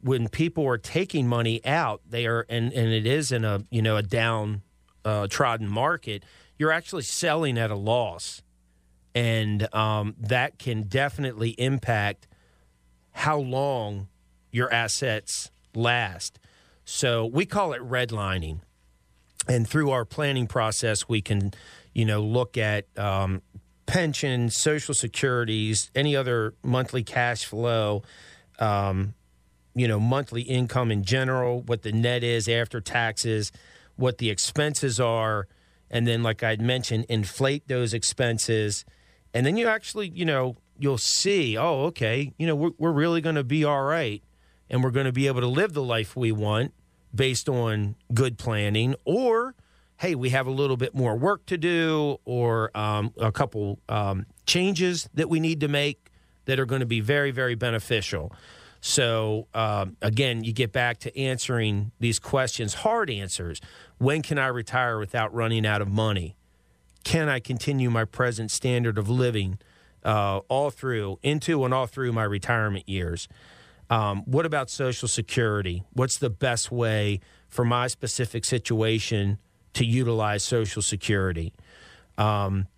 when 0.00 0.28
people 0.28 0.66
are 0.66 0.76
taking 0.76 1.28
money 1.28 1.64
out, 1.64 2.02
they 2.08 2.26
are, 2.26 2.44
and, 2.48 2.72
and 2.72 2.92
it 2.92 3.06
is 3.06 3.30
in 3.30 3.44
a 3.44 3.64
you 3.70 3.80
know 3.80 3.96
a 3.96 4.02
down 4.02 4.62
uh, 5.04 5.28
trodden 5.28 5.68
market, 5.68 6.24
you're 6.58 6.72
actually 6.72 7.02
selling 7.02 7.56
at 7.56 7.70
a 7.70 7.76
loss, 7.76 8.42
and 9.14 9.72
um, 9.74 10.16
that 10.18 10.58
can 10.58 10.82
definitely 10.82 11.50
impact 11.50 12.26
how 13.12 13.38
long 13.38 14.08
your 14.50 14.72
assets 14.72 15.50
last. 15.74 16.40
So 16.84 17.24
we 17.24 17.46
call 17.46 17.72
it 17.72 17.80
redlining 17.80 18.60
and 19.48 19.68
through 19.68 19.90
our 19.90 20.04
planning 20.04 20.46
process, 20.46 21.08
we 21.08 21.20
can, 21.20 21.52
you 21.92 22.04
know, 22.04 22.22
look 22.22 22.56
at 22.56 22.86
um, 22.98 23.42
pensions, 23.86 24.56
social 24.56 24.94
securities, 24.94 25.90
any 25.94 26.14
other 26.14 26.54
monthly 26.62 27.02
cash 27.02 27.44
flow, 27.44 28.02
um, 28.58 29.14
you 29.74 29.88
know, 29.88 29.98
monthly 29.98 30.42
income 30.42 30.90
in 30.90 31.02
general, 31.02 31.62
what 31.62 31.82
the 31.82 31.92
net 31.92 32.22
is 32.22 32.48
after 32.48 32.80
taxes, 32.80 33.50
what 33.96 34.18
the 34.18 34.30
expenses 34.30 35.00
are, 35.00 35.48
and 35.90 36.06
then, 36.06 36.22
like 36.22 36.42
I'd 36.42 36.60
mentioned, 36.60 37.06
inflate 37.08 37.68
those 37.68 37.92
expenses, 37.92 38.84
and 39.34 39.44
then 39.44 39.56
you 39.56 39.66
actually, 39.66 40.08
you 40.08 40.24
know, 40.24 40.56
you'll 40.78 40.98
see, 40.98 41.56
oh, 41.56 41.84
okay, 41.84 42.32
you 42.38 42.46
know, 42.46 42.54
we're, 42.54 42.70
we're 42.78 42.92
really 42.92 43.20
going 43.20 43.36
to 43.36 43.44
be 43.44 43.64
all 43.64 43.82
right, 43.82 44.22
and 44.70 44.82
we're 44.82 44.90
going 44.90 45.06
to 45.06 45.12
be 45.12 45.26
able 45.26 45.40
to 45.40 45.46
live 45.46 45.72
the 45.72 45.82
life 45.82 46.16
we 46.16 46.32
want 46.32 46.72
based 47.14 47.48
on 47.48 47.96
good 48.12 48.38
planning, 48.38 48.94
or 49.04 49.54
hey, 49.98 50.14
we 50.16 50.30
have 50.30 50.48
a 50.48 50.50
little 50.50 50.76
bit 50.76 50.94
more 50.96 51.16
work 51.16 51.46
to 51.46 51.56
do, 51.56 52.18
or 52.24 52.76
um, 52.76 53.12
a 53.18 53.30
couple 53.30 53.78
um, 53.88 54.26
changes 54.46 55.08
that 55.14 55.28
we 55.28 55.38
need 55.38 55.60
to 55.60 55.68
make 55.68 56.10
that 56.46 56.58
are 56.58 56.66
going 56.66 56.80
to 56.80 56.86
be 56.86 57.00
very, 57.00 57.30
very 57.30 57.54
beneficial. 57.54 58.32
So, 58.80 59.46
um, 59.54 59.96
again, 60.02 60.42
you 60.42 60.52
get 60.52 60.72
back 60.72 60.98
to 61.00 61.16
answering 61.16 61.92
these 62.00 62.18
questions, 62.18 62.74
hard 62.74 63.10
answers. 63.10 63.60
When 63.98 64.22
can 64.22 64.38
I 64.38 64.48
retire 64.48 64.98
without 64.98 65.32
running 65.32 65.64
out 65.64 65.80
of 65.80 65.88
money? 65.88 66.34
Can 67.04 67.28
I 67.28 67.38
continue 67.38 67.90
my 67.90 68.04
present 68.04 68.50
standard 68.50 68.98
of 68.98 69.08
living 69.08 69.60
uh, 70.04 70.38
all 70.48 70.70
through, 70.70 71.20
into 71.22 71.64
and 71.64 71.72
all 71.72 71.86
through 71.86 72.12
my 72.12 72.24
retirement 72.24 72.88
years? 72.88 73.28
Um, 73.92 74.22
what 74.24 74.46
about 74.46 74.70
Social 74.70 75.06
Security? 75.06 75.84
What's 75.92 76.16
the 76.16 76.30
best 76.30 76.72
way 76.72 77.20
for 77.50 77.62
my 77.62 77.88
specific 77.88 78.46
situation 78.46 79.36
to 79.74 79.84
utilize 79.84 80.42
Social 80.42 80.80
Security? 80.80 81.52
Um, 82.16 82.68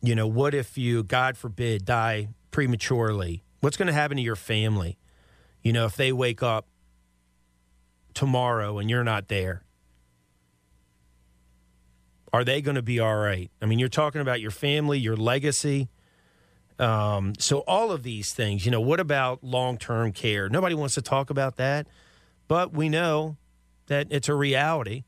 you 0.00 0.14
know, 0.14 0.28
what 0.28 0.54
if 0.54 0.78
you, 0.78 1.02
God 1.02 1.36
forbid, 1.36 1.84
die 1.84 2.28
prematurely? 2.52 3.42
What's 3.62 3.76
going 3.76 3.88
to 3.88 3.92
happen 3.92 4.16
to 4.16 4.22
your 4.22 4.36
family? 4.36 4.96
You 5.60 5.72
know, 5.72 5.86
if 5.86 5.96
they 5.96 6.12
wake 6.12 6.40
up 6.40 6.68
tomorrow 8.14 8.78
and 8.78 8.88
you're 8.88 9.02
not 9.02 9.26
there, 9.26 9.64
are 12.32 12.44
they 12.44 12.60
going 12.60 12.76
to 12.76 12.82
be 12.82 13.00
all 13.00 13.16
right? 13.16 13.50
I 13.60 13.66
mean, 13.66 13.80
you're 13.80 13.88
talking 13.88 14.20
about 14.20 14.40
your 14.40 14.52
family, 14.52 15.00
your 15.00 15.16
legacy. 15.16 15.88
Um, 16.80 17.34
so, 17.38 17.58
all 17.60 17.92
of 17.92 18.02
these 18.02 18.32
things, 18.32 18.64
you 18.64 18.70
know, 18.70 18.80
what 18.80 19.00
about 19.00 19.44
long 19.44 19.76
term 19.76 20.12
care? 20.12 20.48
Nobody 20.48 20.74
wants 20.74 20.94
to 20.94 21.02
talk 21.02 21.28
about 21.28 21.56
that, 21.56 21.86
but 22.48 22.72
we 22.72 22.88
know 22.88 23.36
that 23.88 24.06
it's 24.08 24.30
a 24.30 24.34
reality. 24.34 25.04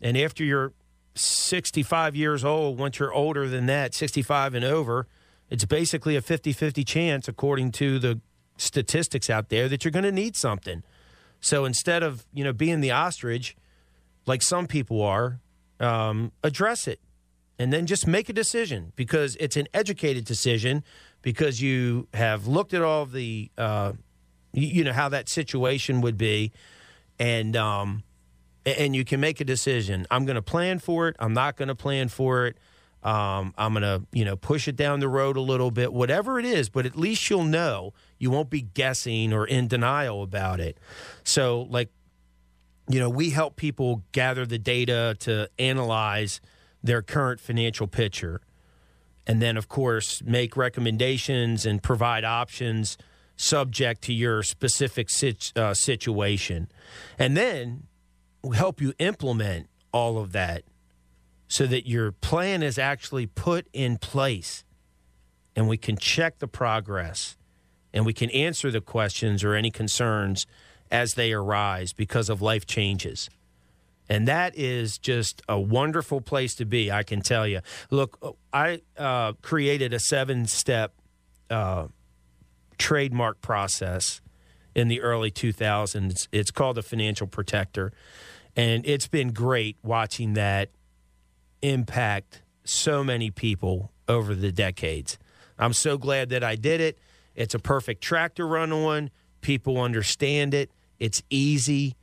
And 0.00 0.16
after 0.16 0.44
you're 0.44 0.72
65 1.16 2.14
years 2.14 2.44
old, 2.44 2.78
once 2.78 3.00
you're 3.00 3.12
older 3.12 3.48
than 3.48 3.66
that, 3.66 3.92
65 3.92 4.54
and 4.54 4.64
over, 4.64 5.08
it's 5.50 5.64
basically 5.64 6.14
a 6.14 6.22
50 6.22 6.52
50 6.52 6.84
chance, 6.84 7.26
according 7.26 7.72
to 7.72 7.98
the 7.98 8.20
statistics 8.56 9.28
out 9.28 9.48
there, 9.48 9.68
that 9.68 9.84
you're 9.84 9.92
going 9.92 10.04
to 10.04 10.12
need 10.12 10.36
something. 10.36 10.84
So 11.40 11.64
instead 11.64 12.04
of, 12.04 12.24
you 12.32 12.44
know, 12.44 12.52
being 12.52 12.80
the 12.80 12.92
ostrich, 12.92 13.56
like 14.26 14.42
some 14.42 14.68
people 14.68 15.02
are, 15.02 15.40
um, 15.80 16.30
address 16.44 16.86
it 16.86 17.00
and 17.58 17.72
then 17.72 17.86
just 17.86 18.06
make 18.06 18.28
a 18.28 18.32
decision 18.32 18.92
because 18.96 19.36
it's 19.38 19.56
an 19.56 19.68
educated 19.72 20.24
decision 20.24 20.82
because 21.22 21.60
you 21.60 22.08
have 22.14 22.46
looked 22.46 22.74
at 22.74 22.82
all 22.82 23.06
the, 23.06 23.50
uh, 23.56 23.92
you 24.52 24.84
know, 24.84 24.92
how 24.92 25.08
that 25.08 25.28
situation 25.28 26.00
would 26.00 26.18
be. 26.18 26.52
And, 27.18 27.56
um, 27.56 28.02
and 28.66 28.96
you 28.96 29.04
can 29.04 29.20
make 29.20 29.40
a 29.40 29.44
decision. 29.44 30.06
I'm 30.10 30.24
going 30.24 30.36
to 30.36 30.42
plan 30.42 30.78
for 30.78 31.08
it. 31.08 31.16
I'm 31.18 31.32
not 31.32 31.56
going 31.56 31.68
to 31.68 31.74
plan 31.74 32.08
for 32.08 32.46
it. 32.46 32.56
Um, 33.02 33.52
I'm 33.58 33.74
going 33.74 33.82
to, 33.82 34.02
you 34.12 34.24
know, 34.24 34.34
push 34.34 34.66
it 34.66 34.76
down 34.76 35.00
the 35.00 35.08
road 35.08 35.36
a 35.36 35.40
little 35.40 35.70
bit, 35.70 35.92
whatever 35.92 36.38
it 36.38 36.46
is, 36.46 36.70
but 36.70 36.86
at 36.86 36.96
least 36.96 37.28
you'll 37.28 37.44
know. 37.44 37.92
You 38.18 38.30
won't 38.30 38.48
be 38.48 38.62
guessing 38.62 39.32
or 39.32 39.46
in 39.46 39.68
denial 39.68 40.22
about 40.22 40.58
it. 40.58 40.78
So, 41.22 41.62
like, 41.70 41.90
you 42.88 42.98
know, 42.98 43.10
we 43.10 43.30
help 43.30 43.56
people 43.56 44.02
gather 44.12 44.46
the 44.46 44.58
data 44.58 45.16
to 45.20 45.50
analyze 45.58 46.40
their 46.84 47.02
current 47.02 47.40
financial 47.40 47.88
picture. 47.88 48.40
And 49.26 49.40
then, 49.40 49.56
of 49.56 49.68
course, 49.68 50.22
make 50.22 50.56
recommendations 50.56 51.64
and 51.64 51.82
provide 51.82 52.24
options 52.24 52.98
subject 53.36 54.02
to 54.02 54.12
your 54.12 54.42
specific 54.42 55.08
sit, 55.10 55.50
uh, 55.56 55.72
situation. 55.72 56.68
And 57.18 57.36
then 57.36 57.84
help 58.54 58.80
you 58.82 58.92
implement 58.98 59.68
all 59.92 60.18
of 60.18 60.32
that 60.32 60.62
so 61.48 61.66
that 61.66 61.88
your 61.88 62.12
plan 62.12 62.62
is 62.62 62.78
actually 62.78 63.26
put 63.26 63.66
in 63.72 63.96
place 63.96 64.64
and 65.56 65.68
we 65.68 65.78
can 65.78 65.96
check 65.96 66.38
the 66.38 66.48
progress 66.48 67.36
and 67.94 68.04
we 68.04 68.12
can 68.12 68.28
answer 68.30 68.70
the 68.70 68.80
questions 68.80 69.42
or 69.42 69.54
any 69.54 69.70
concerns 69.70 70.46
as 70.90 71.14
they 71.14 71.32
arise 71.32 71.92
because 71.92 72.28
of 72.28 72.42
life 72.42 72.66
changes. 72.66 73.30
And 74.08 74.28
that 74.28 74.56
is 74.56 74.98
just 74.98 75.42
a 75.48 75.58
wonderful 75.58 76.20
place 76.20 76.54
to 76.56 76.64
be, 76.64 76.90
I 76.90 77.02
can 77.02 77.22
tell 77.22 77.46
you. 77.46 77.60
Look, 77.90 78.36
I 78.52 78.82
uh, 78.98 79.32
created 79.40 79.94
a 79.94 79.98
seven 79.98 80.46
step 80.46 80.92
uh, 81.48 81.86
trademark 82.78 83.40
process 83.40 84.20
in 84.74 84.88
the 84.88 85.00
early 85.00 85.30
2000s. 85.30 86.28
It's 86.32 86.50
called 86.50 86.76
the 86.76 86.82
Financial 86.82 87.26
Protector. 87.26 87.92
And 88.56 88.86
it's 88.86 89.08
been 89.08 89.32
great 89.32 89.76
watching 89.82 90.34
that 90.34 90.70
impact 91.62 92.42
so 92.64 93.02
many 93.02 93.30
people 93.30 93.90
over 94.08 94.34
the 94.34 94.52
decades. 94.52 95.18
I'm 95.58 95.72
so 95.72 95.96
glad 95.96 96.28
that 96.30 96.44
I 96.44 96.56
did 96.56 96.80
it. 96.80 96.98
It's 97.34 97.54
a 97.54 97.58
perfect 97.58 98.02
track 98.02 98.34
to 98.36 98.44
run 98.44 98.72
on. 98.72 99.10
People 99.40 99.80
understand 99.80 100.54
it. 100.54 100.70
It's 100.98 101.22
easy. 101.30 101.96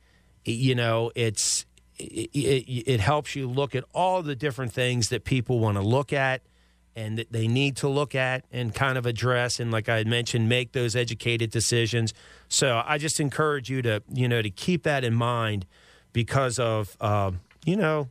You 0.44 0.74
know, 0.74 1.10
it's 1.14 1.66
it, 2.02 2.30
it, 2.38 2.92
it 2.92 3.00
helps 3.00 3.36
you 3.36 3.48
look 3.48 3.74
at 3.74 3.84
all 3.94 4.22
the 4.22 4.36
different 4.36 4.72
things 4.72 5.08
that 5.10 5.24
people 5.24 5.58
want 5.58 5.76
to 5.76 5.82
look 5.82 6.12
at 6.12 6.42
and 6.94 7.16
that 7.18 7.32
they 7.32 7.48
need 7.48 7.76
to 7.76 7.88
look 7.88 8.14
at 8.14 8.44
and 8.52 8.74
kind 8.74 8.98
of 8.98 9.06
address 9.06 9.58
and 9.58 9.70
like 9.70 9.88
I 9.88 10.04
mentioned 10.04 10.48
make 10.48 10.72
those 10.72 10.94
educated 10.94 11.50
decisions. 11.50 12.12
So 12.48 12.82
I 12.84 12.98
just 12.98 13.18
encourage 13.18 13.70
you 13.70 13.80
to, 13.82 14.02
you 14.12 14.28
know, 14.28 14.42
to 14.42 14.50
keep 14.50 14.82
that 14.82 15.04
in 15.04 15.14
mind 15.14 15.66
because 16.12 16.58
of 16.58 16.96
uh, 17.00 17.32
you 17.64 17.76
know, 17.76 18.08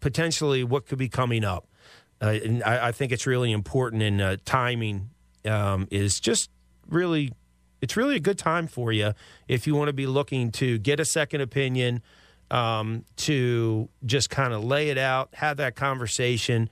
potentially 0.00 0.64
what 0.64 0.86
could 0.86 0.98
be 0.98 1.08
coming 1.08 1.44
up. 1.44 1.66
Uh, 2.22 2.38
and 2.44 2.62
I, 2.64 2.88
I, 2.88 2.92
think 2.92 3.12
it's 3.12 3.26
really 3.26 3.50
important, 3.50 4.02
and 4.02 4.20
uh, 4.20 4.36
timing 4.44 5.10
um, 5.46 5.88
is 5.90 6.20
just 6.20 6.50
really, 6.86 7.32
it's 7.80 7.96
really 7.96 8.16
a 8.16 8.20
good 8.20 8.38
time 8.38 8.66
for 8.66 8.92
you 8.92 9.14
if 9.48 9.66
you 9.66 9.74
want 9.74 9.88
to 9.88 9.94
be 9.94 10.06
looking 10.06 10.50
to 10.52 10.78
get 10.78 11.00
a 11.00 11.04
second 11.04 11.40
opinion, 11.40 12.02
um, 12.50 13.04
to 13.16 13.88
just 14.04 14.30
kind 14.30 14.52
of 14.52 14.64
lay 14.64 14.90
it 14.90 14.98
out, 14.98 15.30
have 15.34 15.56
that 15.58 15.76
conversation, 15.76 16.68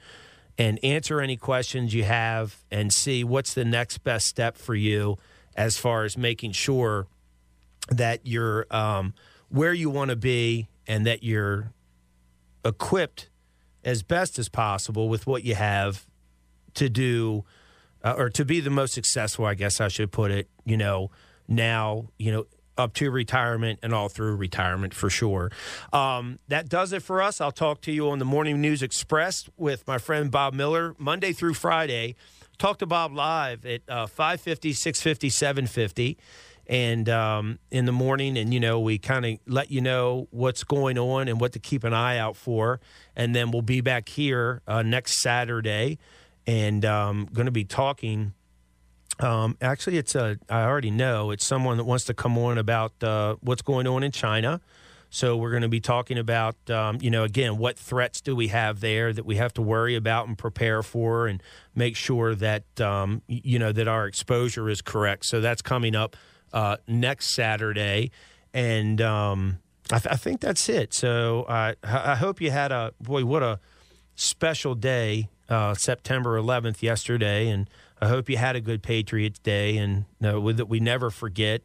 and 0.56 0.82
answer 0.82 1.20
any 1.20 1.36
questions 1.36 1.94
you 1.94 2.04
have, 2.04 2.64
and 2.70 2.92
see 2.92 3.22
what's 3.24 3.54
the 3.54 3.64
next 3.64 3.98
best 3.98 4.26
step 4.26 4.56
for 4.56 4.74
you 4.74 5.16
as 5.56 5.76
far 5.76 6.04
as 6.04 6.16
making 6.16 6.52
sure 6.52 7.06
that 7.90 8.20
you're 8.24 8.66
um, 8.70 9.14
where 9.48 9.72
you 9.72 9.90
want 9.90 10.10
to 10.10 10.16
be 10.16 10.68
and 10.86 11.06
that 11.06 11.22
you're 11.22 11.72
equipped 12.64 13.28
as 13.84 14.02
best 14.02 14.38
as 14.38 14.48
possible 14.48 15.08
with 15.08 15.26
what 15.26 15.44
you 15.44 15.54
have 15.54 16.06
to 16.74 16.88
do 16.88 17.44
uh, 18.04 18.14
or 18.16 18.30
to 18.30 18.44
be 18.44 18.60
the 18.60 18.70
most 18.70 18.94
successful, 18.94 19.44
I 19.44 19.54
guess 19.54 19.80
I 19.80 19.88
should 19.88 20.12
put 20.12 20.30
it, 20.30 20.48
you 20.64 20.76
know, 20.76 21.10
now, 21.48 22.08
you 22.18 22.30
know, 22.30 22.46
up 22.78 22.94
to 22.94 23.10
retirement 23.10 23.80
and 23.82 23.92
all 23.92 24.08
through 24.08 24.36
retirement 24.36 24.94
for 24.94 25.10
sure. 25.10 25.50
Um, 25.92 26.38
that 26.48 26.68
does 26.68 26.92
it 26.92 27.02
for 27.02 27.20
us. 27.20 27.40
I'll 27.40 27.52
talk 27.52 27.80
to 27.82 27.92
you 27.92 28.08
on 28.08 28.18
the 28.18 28.24
Morning 28.24 28.60
News 28.60 28.82
Express 28.82 29.50
with 29.56 29.86
my 29.86 29.98
friend 29.98 30.30
Bob 30.30 30.54
Miller 30.54 30.94
Monday 30.98 31.32
through 31.32 31.54
Friday. 31.54 32.14
Talk 32.56 32.78
to 32.78 32.86
Bob 32.86 33.12
live 33.12 33.64
at 33.66 33.82
uh, 33.88 34.06
550, 34.06 34.72
650, 34.72 35.30
750 35.30 36.18
and 36.68 37.08
um, 37.08 37.58
in 37.70 37.86
the 37.86 37.92
morning, 37.92 38.36
and 38.36 38.52
you 38.52 38.60
know, 38.60 38.78
we 38.80 38.98
kind 38.98 39.24
of 39.24 39.38
let 39.46 39.70
you 39.70 39.80
know 39.80 40.28
what's 40.30 40.64
going 40.64 40.98
on 40.98 41.28
and 41.28 41.40
what 41.40 41.52
to 41.52 41.58
keep 41.58 41.82
an 41.82 41.94
eye 41.94 42.18
out 42.18 42.36
for, 42.36 42.80
and 43.16 43.34
then 43.34 43.50
we'll 43.50 43.62
be 43.62 43.80
back 43.80 44.08
here 44.08 44.60
uh, 44.66 44.82
next 44.82 45.22
Saturday, 45.22 45.98
and 46.46 46.84
um, 46.84 47.28
going 47.32 47.46
to 47.46 47.52
be 47.52 47.64
talking. 47.64 48.34
Um, 49.20 49.56
actually, 49.60 49.98
it's 49.98 50.14
a 50.14 50.38
I 50.48 50.62
already 50.62 50.90
know 50.90 51.30
it's 51.30 51.44
someone 51.44 51.76
that 51.78 51.84
wants 51.84 52.04
to 52.04 52.14
come 52.14 52.38
on 52.38 52.58
about 52.58 52.92
uh, 53.02 53.36
what's 53.40 53.62
going 53.62 53.86
on 53.86 54.02
in 54.02 54.12
China. 54.12 54.60
So 55.10 55.36
we're 55.36 55.50
going 55.50 55.62
to 55.62 55.68
be 55.68 55.80
talking 55.80 56.18
about, 56.18 56.56
um, 56.70 56.98
you 57.00 57.10
know, 57.10 57.24
again, 57.24 57.56
what 57.56 57.78
threats 57.78 58.20
do 58.20 58.36
we 58.36 58.48
have 58.48 58.80
there 58.80 59.10
that 59.12 59.24
we 59.24 59.36
have 59.36 59.54
to 59.54 59.62
worry 59.62 59.94
about 59.94 60.28
and 60.28 60.36
prepare 60.36 60.82
for, 60.82 61.26
and 61.26 61.42
make 61.74 61.96
sure 61.96 62.34
that 62.34 62.80
um, 62.80 63.22
you 63.26 63.58
know 63.58 63.72
that 63.72 63.88
our 63.88 64.06
exposure 64.06 64.68
is 64.68 64.82
correct. 64.82 65.24
So 65.24 65.40
that's 65.40 65.62
coming 65.62 65.96
up 65.96 66.16
uh, 66.52 66.76
next 66.86 67.34
Saturday, 67.34 68.10
and 68.52 69.00
um, 69.00 69.58
I, 69.90 69.98
th- 69.98 70.12
I, 70.12 70.16
think 70.16 70.40
that's 70.40 70.68
it. 70.68 70.92
So 70.92 71.46
I, 71.48 71.74
I 71.82 72.14
hope 72.14 72.40
you 72.40 72.50
had 72.50 72.70
a 72.70 72.92
boy. 73.00 73.24
What 73.24 73.42
a 73.42 73.60
special 74.14 74.74
day, 74.74 75.28
uh, 75.48 75.74
September 75.74 76.38
11th 76.38 76.82
yesterday, 76.82 77.48
and 77.48 77.68
I 78.00 78.08
hope 78.08 78.28
you 78.28 78.36
had 78.36 78.56
a 78.56 78.60
good 78.60 78.82
Patriots 78.82 79.38
Day, 79.38 79.76
and 79.78 80.04
that 80.20 80.68
we 80.68 80.80
never 80.80 81.10
forget. 81.10 81.62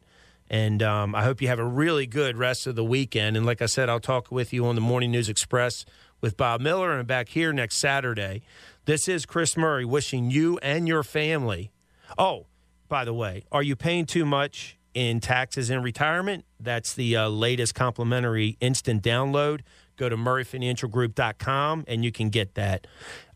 And 0.50 0.82
um, 0.82 1.14
I 1.14 1.24
hope 1.24 1.40
you 1.40 1.48
have 1.48 1.58
a 1.58 1.64
really 1.64 2.06
good 2.06 2.36
rest 2.36 2.66
of 2.66 2.74
the 2.74 2.84
weekend. 2.84 3.36
And 3.36 3.46
like 3.46 3.62
I 3.62 3.66
said, 3.66 3.88
I'll 3.88 4.00
talk 4.00 4.30
with 4.30 4.52
you 4.52 4.66
on 4.66 4.74
the 4.74 4.80
Morning 4.80 5.10
News 5.10 5.28
Express 5.28 5.84
with 6.20 6.36
Bob 6.36 6.60
Miller 6.60 6.92
and 6.92 7.06
back 7.06 7.30
here 7.30 7.52
next 7.52 7.76
Saturday. 7.76 8.42
This 8.84 9.08
is 9.08 9.24
Chris 9.24 9.56
Murray 9.56 9.84
wishing 9.84 10.30
you 10.30 10.58
and 10.58 10.86
your 10.86 11.02
family. 11.02 11.70
Oh, 12.18 12.46
by 12.88 13.04
the 13.04 13.14
way. 13.14 13.44
Are 13.50 13.62
you 13.62 13.76
paying 13.76 14.04
too 14.04 14.26
much 14.26 14.76
in 14.92 15.20
taxes 15.20 15.70
in 15.70 15.82
retirement? 15.82 16.44
That's 16.60 16.92
the 16.92 17.16
uh, 17.16 17.28
latest 17.28 17.74
complimentary 17.74 18.56
instant 18.60 19.02
download. 19.02 19.60
Go 19.96 20.08
to 20.08 20.16
murrayfinancialgroup.com 20.16 21.84
and 21.86 22.04
you 22.04 22.12
can 22.12 22.28
get 22.28 22.54
that. 22.54 22.86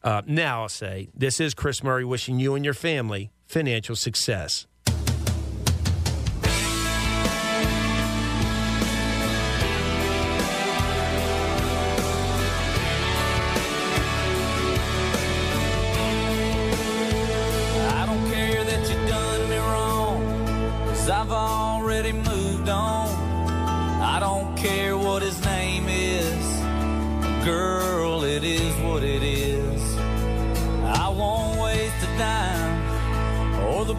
Uh, 0.08 0.22
now 0.26 0.62
I'll 0.62 0.70
say 0.70 1.10
this 1.14 1.38
is 1.38 1.52
Chris 1.52 1.84
Murray 1.84 2.02
wishing 2.02 2.40
you 2.40 2.54
and 2.54 2.64
your 2.64 2.72
family 2.72 3.30
financial 3.44 3.94
success. 3.94 4.66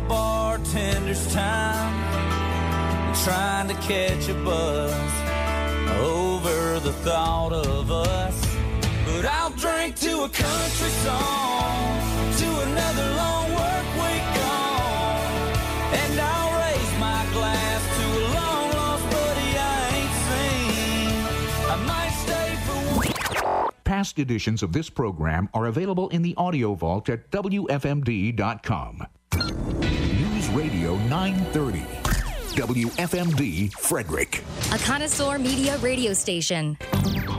Bartender's 0.09 1.31
time 1.31 1.93
trying 3.23 3.67
to 3.67 3.75
catch 3.75 4.27
a 4.27 4.33
buzz 4.43 4.91
over 5.99 6.79
the 6.79 6.91
thought 7.03 7.53
of 7.53 7.91
us. 7.91 8.37
But 9.05 9.25
I'll 9.25 9.51
drink 9.51 9.95
to 9.97 10.23
a 10.23 10.29
country 10.29 10.89
song, 11.05 11.99
to 12.41 12.47
another 12.69 13.07
long 13.15 13.49
work 13.51 13.87
week 14.01 14.25
gone, 14.39 15.53
and 16.01 16.19
I'll 16.19 16.53
raise 16.65 16.93
my 16.99 17.21
glass 17.31 17.81
to 17.99 18.05
a 18.17 18.25
long 18.39 18.71
lost 18.71 19.05
buddy 19.11 19.51
I 19.57 19.89
ain't 19.99 20.15
seen. 20.27 21.13
I 21.69 21.75
might 21.85 22.15
stay 22.25 22.49
for 22.65 23.71
Past 23.83 24.17
editions 24.17 24.63
of 24.63 24.73
this 24.73 24.89
program 24.89 25.49
are 25.53 25.67
available 25.67 26.09
in 26.09 26.23
the 26.23 26.33
audio 26.35 26.73
vault 26.73 27.09
at 27.09 27.29
WFMD.com. 27.29 29.07
News 29.51 30.49
Radio 30.49 30.95
930. 31.07 31.79
WFMD 32.55 33.71
Frederick. 33.73 34.43
A 34.71 34.77
connoisseur 34.79 35.39
media 35.39 35.77
radio 35.79 36.13
station. 36.13 36.77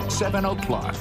7 0.09 0.45
o'clock. 0.45 0.97